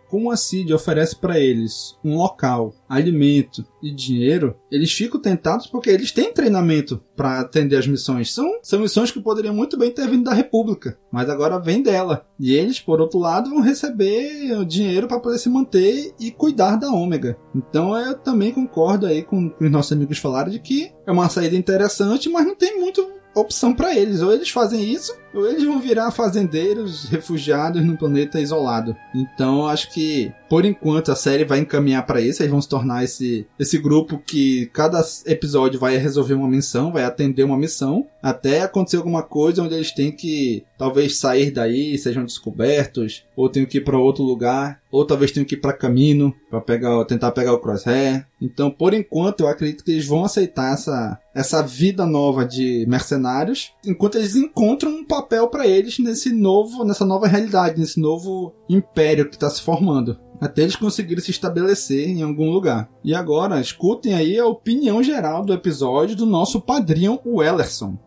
Como 0.09 0.31
a 0.31 0.37
CID 0.37 0.73
oferece 0.73 1.15
para 1.15 1.39
eles 1.39 1.97
um 2.03 2.15
local, 2.15 2.73
alimento 2.87 3.65
e 3.81 3.93
dinheiro, 3.93 4.55
eles 4.71 4.91
ficam 4.91 5.21
tentados 5.21 5.67
porque 5.67 5.89
eles 5.89 6.11
têm 6.11 6.33
treinamento 6.33 7.01
para 7.15 7.39
atender 7.39 7.77
as 7.77 7.87
missões. 7.87 8.33
São, 8.33 8.59
são 8.61 8.79
missões 8.79 9.11
que 9.11 9.21
poderiam 9.21 9.53
muito 9.53 9.77
bem 9.77 9.91
ter 9.91 10.07
vindo 10.07 10.23
da 10.23 10.33
República, 10.33 10.97
mas 11.11 11.29
agora 11.29 11.59
vem 11.59 11.81
dela. 11.81 12.25
E 12.39 12.53
eles, 12.53 12.79
por 12.79 12.99
outro 12.99 13.19
lado, 13.19 13.49
vão 13.49 13.61
receber 13.61 14.65
dinheiro 14.65 15.07
para 15.07 15.19
poder 15.19 15.37
se 15.37 15.49
manter 15.49 16.13
e 16.19 16.31
cuidar 16.31 16.75
da 16.75 16.91
Ômega. 16.91 17.37
Então 17.55 17.97
eu 17.97 18.17
também 18.17 18.51
concordo 18.51 19.05
aí 19.05 19.21
com, 19.21 19.53
os 19.59 19.71
nossos 19.71 19.91
amigos 19.91 20.17
falaram 20.17 20.49
de 20.49 20.59
que 20.59 20.91
é 21.05 21.11
uma 21.11 21.29
saída 21.29 21.55
interessante, 21.55 22.29
mas 22.29 22.45
não 22.45 22.55
tem 22.55 22.79
muito 22.79 23.19
opção 23.35 23.73
para 23.73 23.95
eles. 23.95 24.21
Ou 24.21 24.33
eles 24.33 24.49
fazem 24.49 24.83
isso, 24.83 25.15
eles 25.33 25.63
vão 25.63 25.79
virar 25.79 26.11
fazendeiros 26.11 27.05
refugiados 27.05 27.83
num 27.83 27.95
planeta 27.95 28.39
isolado. 28.39 28.95
Então 29.13 29.67
acho 29.67 29.91
que 29.91 30.31
por 30.49 30.65
enquanto 30.65 31.11
a 31.11 31.15
série 31.15 31.45
vai 31.45 31.59
encaminhar 31.59 32.05
para 32.05 32.19
isso, 32.19 32.41
eles 32.41 32.51
vão 32.51 32.61
se 32.61 32.67
tornar 32.67 33.03
esse, 33.03 33.45
esse 33.59 33.77
grupo 33.77 34.17
que 34.17 34.65
cada 34.73 34.99
episódio 35.27 35.79
vai 35.79 35.95
resolver 35.97 36.33
uma 36.33 36.47
missão, 36.47 36.91
vai 36.91 37.03
atender 37.03 37.43
uma 37.43 37.57
missão, 37.57 38.07
até 38.21 38.61
acontecer 38.61 38.97
alguma 38.97 39.21
coisa 39.21 39.61
onde 39.61 39.75
eles 39.75 39.91
têm 39.91 40.11
que 40.11 40.63
talvez 40.77 41.17
sair 41.17 41.51
daí, 41.51 41.95
sejam 41.99 42.25
descobertos, 42.25 43.23
ou 43.35 43.47
tenham 43.47 43.67
que 43.67 43.77
ir 43.77 43.81
para 43.81 43.97
outro 43.97 44.23
lugar, 44.23 44.81
ou 44.91 45.05
talvez 45.05 45.31
tenham 45.31 45.45
que 45.45 45.53
ir 45.53 45.59
para 45.59 45.71
caminho 45.71 46.33
para 46.49 46.61
pegar, 46.61 47.05
tentar 47.05 47.31
pegar 47.31 47.53
o 47.53 47.59
crosshair. 47.59 48.25
Então, 48.41 48.71
por 48.71 48.93
enquanto, 48.93 49.41
eu 49.41 49.47
acredito 49.47 49.83
que 49.83 49.91
eles 49.91 50.07
vão 50.07 50.23
aceitar 50.25 50.73
essa 50.73 51.19
essa 51.33 51.61
vida 51.61 52.05
nova 52.05 52.45
de 52.45 52.85
mercenários, 52.87 53.71
enquanto 53.85 54.17
eles 54.17 54.35
encontram 54.35 54.91
um 54.91 55.05
papel 55.21 55.47
para 55.49 55.67
eles 55.67 55.99
nesse 55.99 56.31
novo, 56.31 56.83
nessa 56.83 57.05
nova 57.05 57.27
realidade, 57.27 57.79
nesse 57.79 57.99
novo 57.99 58.53
império 58.69 59.27
que 59.29 59.35
está 59.35 59.49
se 59.49 59.61
formando 59.61 60.17
até 60.39 60.61
eles 60.61 60.75
conseguirem 60.75 61.21
se 61.21 61.31
estabelecer 61.31 62.07
em 62.07 62.21
algum 62.21 62.49
lugar. 62.49 62.89
E 63.03 63.13
agora, 63.13 63.59
escutem 63.59 64.13
aí 64.13 64.39
a 64.39 64.45
opinião 64.45 65.03
geral 65.03 65.43
do 65.43 65.53
episódio 65.53 66.15
do 66.15 66.25
nosso 66.25 66.61
padrinho, 66.61 67.19
o 67.25 67.43
Ellerson. 67.43 67.97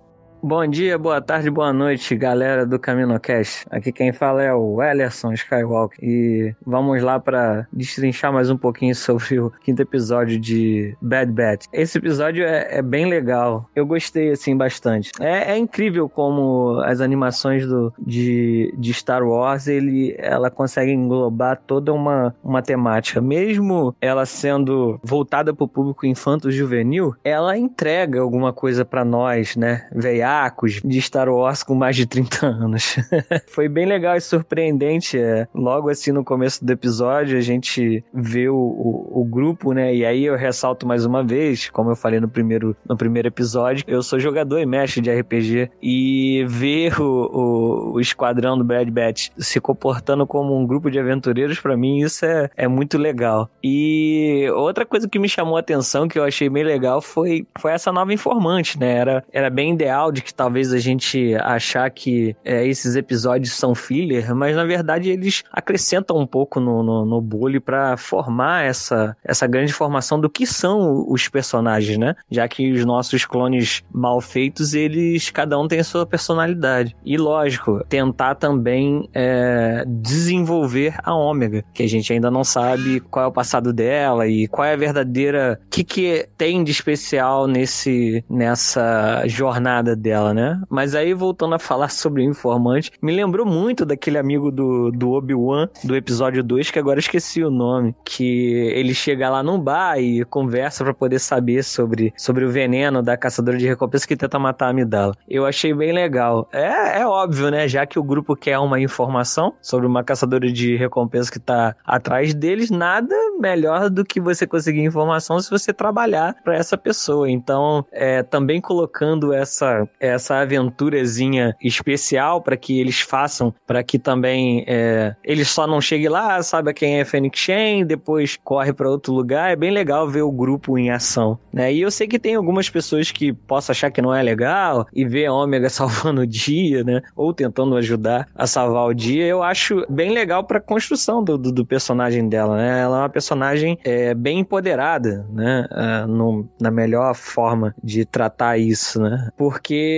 Bom 0.44 0.66
dia, 0.66 0.98
boa 0.98 1.20
tarde, 1.20 1.48
boa 1.48 1.72
noite, 1.72 2.16
galera 2.16 2.66
do 2.66 2.76
CaminoCast. 2.76 3.64
Aqui 3.70 3.92
quem 3.92 4.12
fala 4.12 4.42
é 4.42 4.52
o 4.52 4.82
Ellerson 4.82 5.32
Skywalker 5.34 5.96
e 6.02 6.52
vamos 6.66 7.00
lá 7.00 7.20
para 7.20 7.68
destrinchar 7.72 8.32
mais 8.32 8.50
um 8.50 8.56
pouquinho 8.56 8.92
sobre 8.92 9.38
o 9.38 9.52
quinto 9.62 9.80
episódio 9.80 10.40
de 10.40 10.96
Bad 11.00 11.30
Batch. 11.30 11.66
Esse 11.72 11.98
episódio 11.98 12.44
é, 12.44 12.78
é 12.78 12.82
bem 12.82 13.06
legal, 13.06 13.70
eu 13.76 13.86
gostei 13.86 14.32
assim 14.32 14.56
bastante. 14.56 15.12
É, 15.20 15.52
é, 15.52 15.56
incrível 15.56 16.08
como 16.08 16.80
as 16.86 17.00
animações 17.00 17.64
do, 17.64 17.94
de, 17.96 18.74
de 18.76 18.92
Star 18.92 19.22
Wars 19.22 19.68
ele, 19.68 20.16
ela 20.18 20.50
consegue 20.50 20.90
englobar 20.90 21.62
toda 21.64 21.92
uma, 21.92 22.34
uma 22.42 22.62
temática, 22.62 23.20
mesmo 23.20 23.94
ela 24.00 24.26
sendo 24.26 24.98
voltada 25.04 25.54
para 25.54 25.64
o 25.64 25.68
público 25.68 26.04
infanto-juvenil, 26.04 27.14
ela 27.22 27.56
entrega 27.56 28.20
alguma 28.20 28.52
coisa 28.52 28.84
para 28.84 29.04
nós, 29.04 29.54
né? 29.54 29.86
Veia 30.32 30.80
de 30.84 31.02
Star 31.02 31.28
Wars 31.28 31.62
com 31.62 31.74
mais 31.74 31.94
de 31.94 32.06
30 32.06 32.46
anos. 32.46 32.96
Foi 33.48 33.68
bem 33.68 33.84
legal 33.84 34.16
e 34.16 34.20
surpreendente. 34.20 35.18
É. 35.18 35.46
Logo 35.54 35.90
assim 35.90 36.10
no 36.10 36.24
começo 36.24 36.64
do 36.64 36.72
episódio, 36.72 37.36
a 37.36 37.40
gente 37.40 38.02
vê 38.14 38.48
o, 38.48 38.56
o, 38.56 39.20
o, 39.20 39.24
grupo, 39.24 39.72
né? 39.72 39.94
E 39.94 40.04
aí 40.04 40.24
eu 40.24 40.36
ressalto 40.36 40.86
mais 40.86 41.04
uma 41.04 41.22
vez, 41.22 41.68
como 41.68 41.90
eu 41.90 41.96
falei 41.96 42.18
no 42.18 42.28
primeiro, 42.28 42.74
no 42.88 42.96
primeiro 42.96 43.28
episódio, 43.28 43.84
eu 43.86 44.02
sou 44.02 44.18
jogador 44.18 44.58
e 44.58 44.66
mestre 44.66 45.02
de 45.02 45.10
RPG. 45.10 45.70
E 45.82 46.44
ver 46.48 47.00
o, 47.00 47.04
o, 47.04 47.92
o 47.94 48.00
esquadrão 48.00 48.56
do 48.56 48.64
Bad 48.64 48.90
Batch 48.90 49.28
se 49.36 49.60
comportando 49.60 50.26
como 50.26 50.56
um 50.56 50.66
grupo 50.66 50.90
de 50.90 50.98
aventureiros, 50.98 51.60
para 51.60 51.76
mim, 51.76 52.00
isso 52.00 52.24
é, 52.24 52.48
é 52.56 52.66
muito 52.66 52.96
legal. 52.96 53.50
E 53.62 54.48
outra 54.54 54.86
coisa 54.86 55.08
que 55.08 55.18
me 55.18 55.28
chamou 55.28 55.56
a 55.56 55.60
atenção, 55.60 56.08
que 56.08 56.18
eu 56.18 56.24
achei 56.24 56.48
bem 56.48 56.64
legal, 56.64 57.02
foi, 57.02 57.46
foi 57.58 57.72
essa 57.72 57.92
nova 57.92 58.12
informante, 58.12 58.78
né? 58.78 58.96
Era, 58.96 59.24
era 59.32 59.50
bem 59.50 59.74
ideal 59.74 60.10
de 60.10 60.21
que 60.22 60.34
talvez 60.34 60.72
a 60.72 60.78
gente 60.78 61.34
achar 61.36 61.90
que 61.90 62.36
é, 62.44 62.66
esses 62.66 62.96
episódios 62.96 63.52
são 63.52 63.74
filler, 63.74 64.34
mas 64.34 64.56
na 64.56 64.64
verdade 64.64 65.10
eles 65.10 65.42
acrescentam 65.52 66.16
um 66.18 66.26
pouco 66.26 66.60
no, 66.60 66.82
no, 66.82 67.04
no 67.04 67.20
bolo 67.20 67.60
para 67.60 67.96
formar 67.96 68.64
essa, 68.64 69.16
essa 69.24 69.46
grande 69.46 69.72
formação 69.72 70.20
do 70.20 70.30
que 70.30 70.46
são 70.46 71.04
os 71.08 71.28
personagens, 71.28 71.98
né? 71.98 72.14
Já 72.30 72.46
que 72.48 72.72
os 72.72 72.84
nossos 72.84 73.24
clones 73.24 73.82
mal 73.92 74.20
feitos, 74.20 74.74
eles 74.74 75.30
cada 75.30 75.58
um 75.58 75.66
tem 75.66 75.80
a 75.80 75.84
sua 75.84 76.06
personalidade. 76.06 76.96
E 77.04 77.16
lógico, 77.16 77.84
tentar 77.88 78.36
também 78.36 79.08
é, 79.14 79.84
desenvolver 79.86 80.94
a 81.02 81.14
Ômega, 81.14 81.64
que 81.74 81.82
a 81.82 81.88
gente 81.88 82.12
ainda 82.12 82.30
não 82.30 82.44
sabe 82.44 83.00
qual 83.00 83.24
é 83.24 83.28
o 83.28 83.32
passado 83.32 83.72
dela 83.72 84.26
e 84.26 84.46
qual 84.48 84.66
é 84.66 84.74
a 84.74 84.76
verdadeira. 84.76 85.58
O 85.66 85.70
que, 85.70 85.84
que 85.84 86.28
tem 86.36 86.62
de 86.62 86.70
especial 86.70 87.46
nesse, 87.46 88.24
nessa 88.28 89.22
jornada 89.26 89.96
dela 89.96 90.11
dela, 90.12 90.34
né? 90.34 90.60
Mas 90.68 90.94
aí, 90.94 91.14
voltando 91.14 91.54
a 91.54 91.58
falar 91.58 91.88
sobre 91.90 92.22
o 92.22 92.24
informante, 92.24 92.92
me 93.00 93.12
lembrou 93.14 93.46
muito 93.46 93.86
daquele 93.86 94.18
amigo 94.18 94.50
do, 94.50 94.90
do 94.90 95.12
Obi-Wan, 95.12 95.68
do 95.82 95.96
episódio 95.96 96.42
2, 96.42 96.70
que 96.70 96.78
agora 96.78 97.00
esqueci 97.00 97.42
o 97.42 97.50
nome, 97.50 97.94
que 98.04 98.52
ele 98.74 98.94
chega 98.94 99.30
lá 99.30 99.42
num 99.42 99.58
bar 99.58 99.98
e 99.98 100.24
conversa 100.26 100.84
para 100.84 100.92
poder 100.92 101.18
saber 101.18 101.64
sobre, 101.64 102.12
sobre 102.16 102.44
o 102.44 102.50
veneno 102.50 103.02
da 103.02 103.16
caçadora 103.16 103.56
de 103.56 103.66
recompensa 103.66 104.06
que 104.06 104.16
tenta 104.16 104.38
matar 104.38 104.66
a 104.66 104.70
Amidala. 104.70 105.14
Eu 105.26 105.46
achei 105.46 105.72
bem 105.72 105.92
legal. 105.92 106.48
É, 106.52 107.00
é 107.00 107.06
óbvio, 107.06 107.50
né? 107.50 107.66
Já 107.66 107.86
que 107.86 107.98
o 107.98 108.02
grupo 108.02 108.36
quer 108.36 108.58
uma 108.58 108.78
informação 108.78 109.54
sobre 109.62 109.86
uma 109.86 110.04
caçadora 110.04 110.50
de 110.52 110.76
recompensa 110.76 111.32
que 111.32 111.38
tá 111.38 111.74
atrás 111.86 112.34
deles, 112.34 112.70
nada 112.70 113.14
melhor 113.40 113.88
do 113.88 114.04
que 114.04 114.20
você 114.20 114.46
conseguir 114.46 114.82
informação 114.82 115.40
se 115.40 115.50
você 115.50 115.72
trabalhar 115.72 116.36
para 116.44 116.56
essa 116.56 116.76
pessoa. 116.76 117.30
Então, 117.30 117.84
é, 117.90 118.22
também 118.22 118.60
colocando 118.60 119.32
essa 119.32 119.88
essa 120.02 120.40
aventurazinha 120.40 121.54
especial 121.62 122.42
para 122.42 122.56
que 122.56 122.80
eles 122.80 123.00
façam, 123.00 123.54
para 123.64 123.82
que 123.84 123.98
também 123.98 124.64
é, 124.66 125.14
eles 125.22 125.48
só 125.48 125.64
não 125.64 125.80
cheguem 125.80 126.08
lá, 126.08 126.42
saiba 126.42 126.74
quem 126.74 126.98
é 126.98 127.04
Fênix 127.04 127.38
Shen, 127.38 127.86
depois 127.86 128.36
corre 128.42 128.72
para 128.72 128.90
outro 128.90 129.12
lugar. 129.12 129.52
É 129.52 129.56
bem 129.56 129.70
legal 129.70 130.08
ver 130.08 130.22
o 130.22 130.32
grupo 130.32 130.76
em 130.76 130.90
ação, 130.90 131.38
né? 131.52 131.72
E 131.72 131.80
eu 131.80 131.90
sei 131.90 132.08
que 132.08 132.18
tem 132.18 132.34
algumas 132.34 132.68
pessoas 132.68 133.12
que 133.12 133.32
possam 133.32 133.72
achar 133.72 133.90
que 133.90 134.02
não 134.02 134.12
é 134.12 134.22
legal 134.22 134.86
e 134.92 135.04
ver 135.04 135.26
a 135.26 135.32
Ômega 135.32 135.70
salvando 135.70 136.22
o 136.22 136.26
dia, 136.26 136.82
né? 136.82 137.00
Ou 137.14 137.32
tentando 137.32 137.76
ajudar 137.76 138.28
a 138.34 138.46
salvar 138.46 138.86
o 138.86 138.94
dia. 138.94 139.24
Eu 139.24 139.42
acho 139.42 139.86
bem 139.88 140.10
legal 140.10 140.42
para 140.44 140.60
construção 140.60 141.22
do, 141.22 141.38
do, 141.38 141.52
do, 141.52 141.64
personagem 141.64 142.28
dela, 142.28 142.56
né? 142.56 142.80
Ela 142.80 142.96
é 142.96 143.00
uma 143.02 143.08
personagem 143.08 143.78
é, 143.84 144.14
bem 144.14 144.40
empoderada, 144.40 145.24
né? 145.30 145.68
Uh, 145.70 146.06
no, 146.08 146.48
na 146.60 146.70
melhor 146.70 147.14
forma 147.14 147.74
de 147.82 148.04
tratar 148.04 148.58
isso, 148.58 149.00
né? 149.00 149.28
Porque 149.36 149.91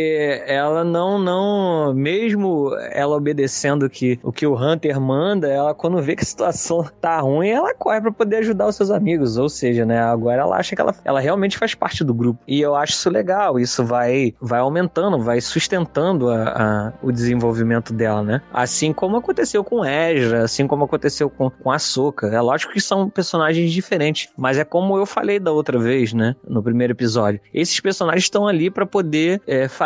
ela 0.46 0.84
não, 0.84 1.18
não, 1.18 1.94
mesmo 1.94 2.70
ela 2.90 3.16
obedecendo 3.16 3.88
que, 3.88 4.18
o 4.22 4.32
que 4.32 4.46
o 4.46 4.54
Hunter 4.54 5.00
manda, 5.00 5.48
ela 5.48 5.74
quando 5.74 6.00
vê 6.02 6.16
que 6.16 6.22
a 6.22 6.26
situação 6.26 6.84
tá 7.00 7.20
ruim, 7.20 7.48
ela 7.48 7.74
corre 7.74 8.00
para 8.00 8.12
poder 8.12 8.36
ajudar 8.36 8.66
os 8.66 8.76
seus 8.76 8.90
amigos. 8.90 9.36
Ou 9.36 9.48
seja, 9.48 9.84
né, 9.84 10.00
agora 10.00 10.42
ela 10.42 10.56
acha 10.56 10.74
que 10.74 10.80
ela, 10.80 10.94
ela 11.04 11.20
realmente 11.20 11.58
faz 11.58 11.74
parte 11.74 12.04
do 12.04 12.14
grupo. 12.14 12.40
E 12.46 12.60
eu 12.60 12.74
acho 12.74 12.92
isso 12.92 13.10
legal, 13.10 13.58
isso 13.58 13.84
vai, 13.84 14.34
vai 14.40 14.60
aumentando, 14.60 15.18
vai 15.20 15.40
sustentando 15.40 16.30
a, 16.30 16.42
a, 16.42 16.92
o 17.02 17.12
desenvolvimento 17.12 17.92
dela, 17.92 18.22
né? 18.22 18.42
Assim 18.52 18.92
como 18.92 19.16
aconteceu 19.16 19.62
com 19.64 19.84
Ezra, 19.84 20.44
assim 20.44 20.66
como 20.66 20.84
aconteceu 20.84 21.30
com, 21.30 21.50
com 21.50 21.70
a 21.70 21.78
Soka. 21.78 22.26
É 22.28 22.40
lógico 22.40 22.72
que 22.72 22.80
são 22.80 23.08
personagens 23.08 23.72
diferentes, 23.72 24.28
mas 24.36 24.58
é 24.58 24.64
como 24.64 24.96
eu 24.96 25.06
falei 25.06 25.38
da 25.38 25.52
outra 25.52 25.78
vez, 25.78 26.12
né, 26.12 26.34
no 26.46 26.62
primeiro 26.62 26.92
episódio. 26.92 27.40
Esses 27.52 27.78
personagens 27.80 28.24
estão 28.24 28.46
ali 28.46 28.70
para 28.70 28.86
poder 28.86 29.40
é, 29.46 29.68
fazer 29.68 29.83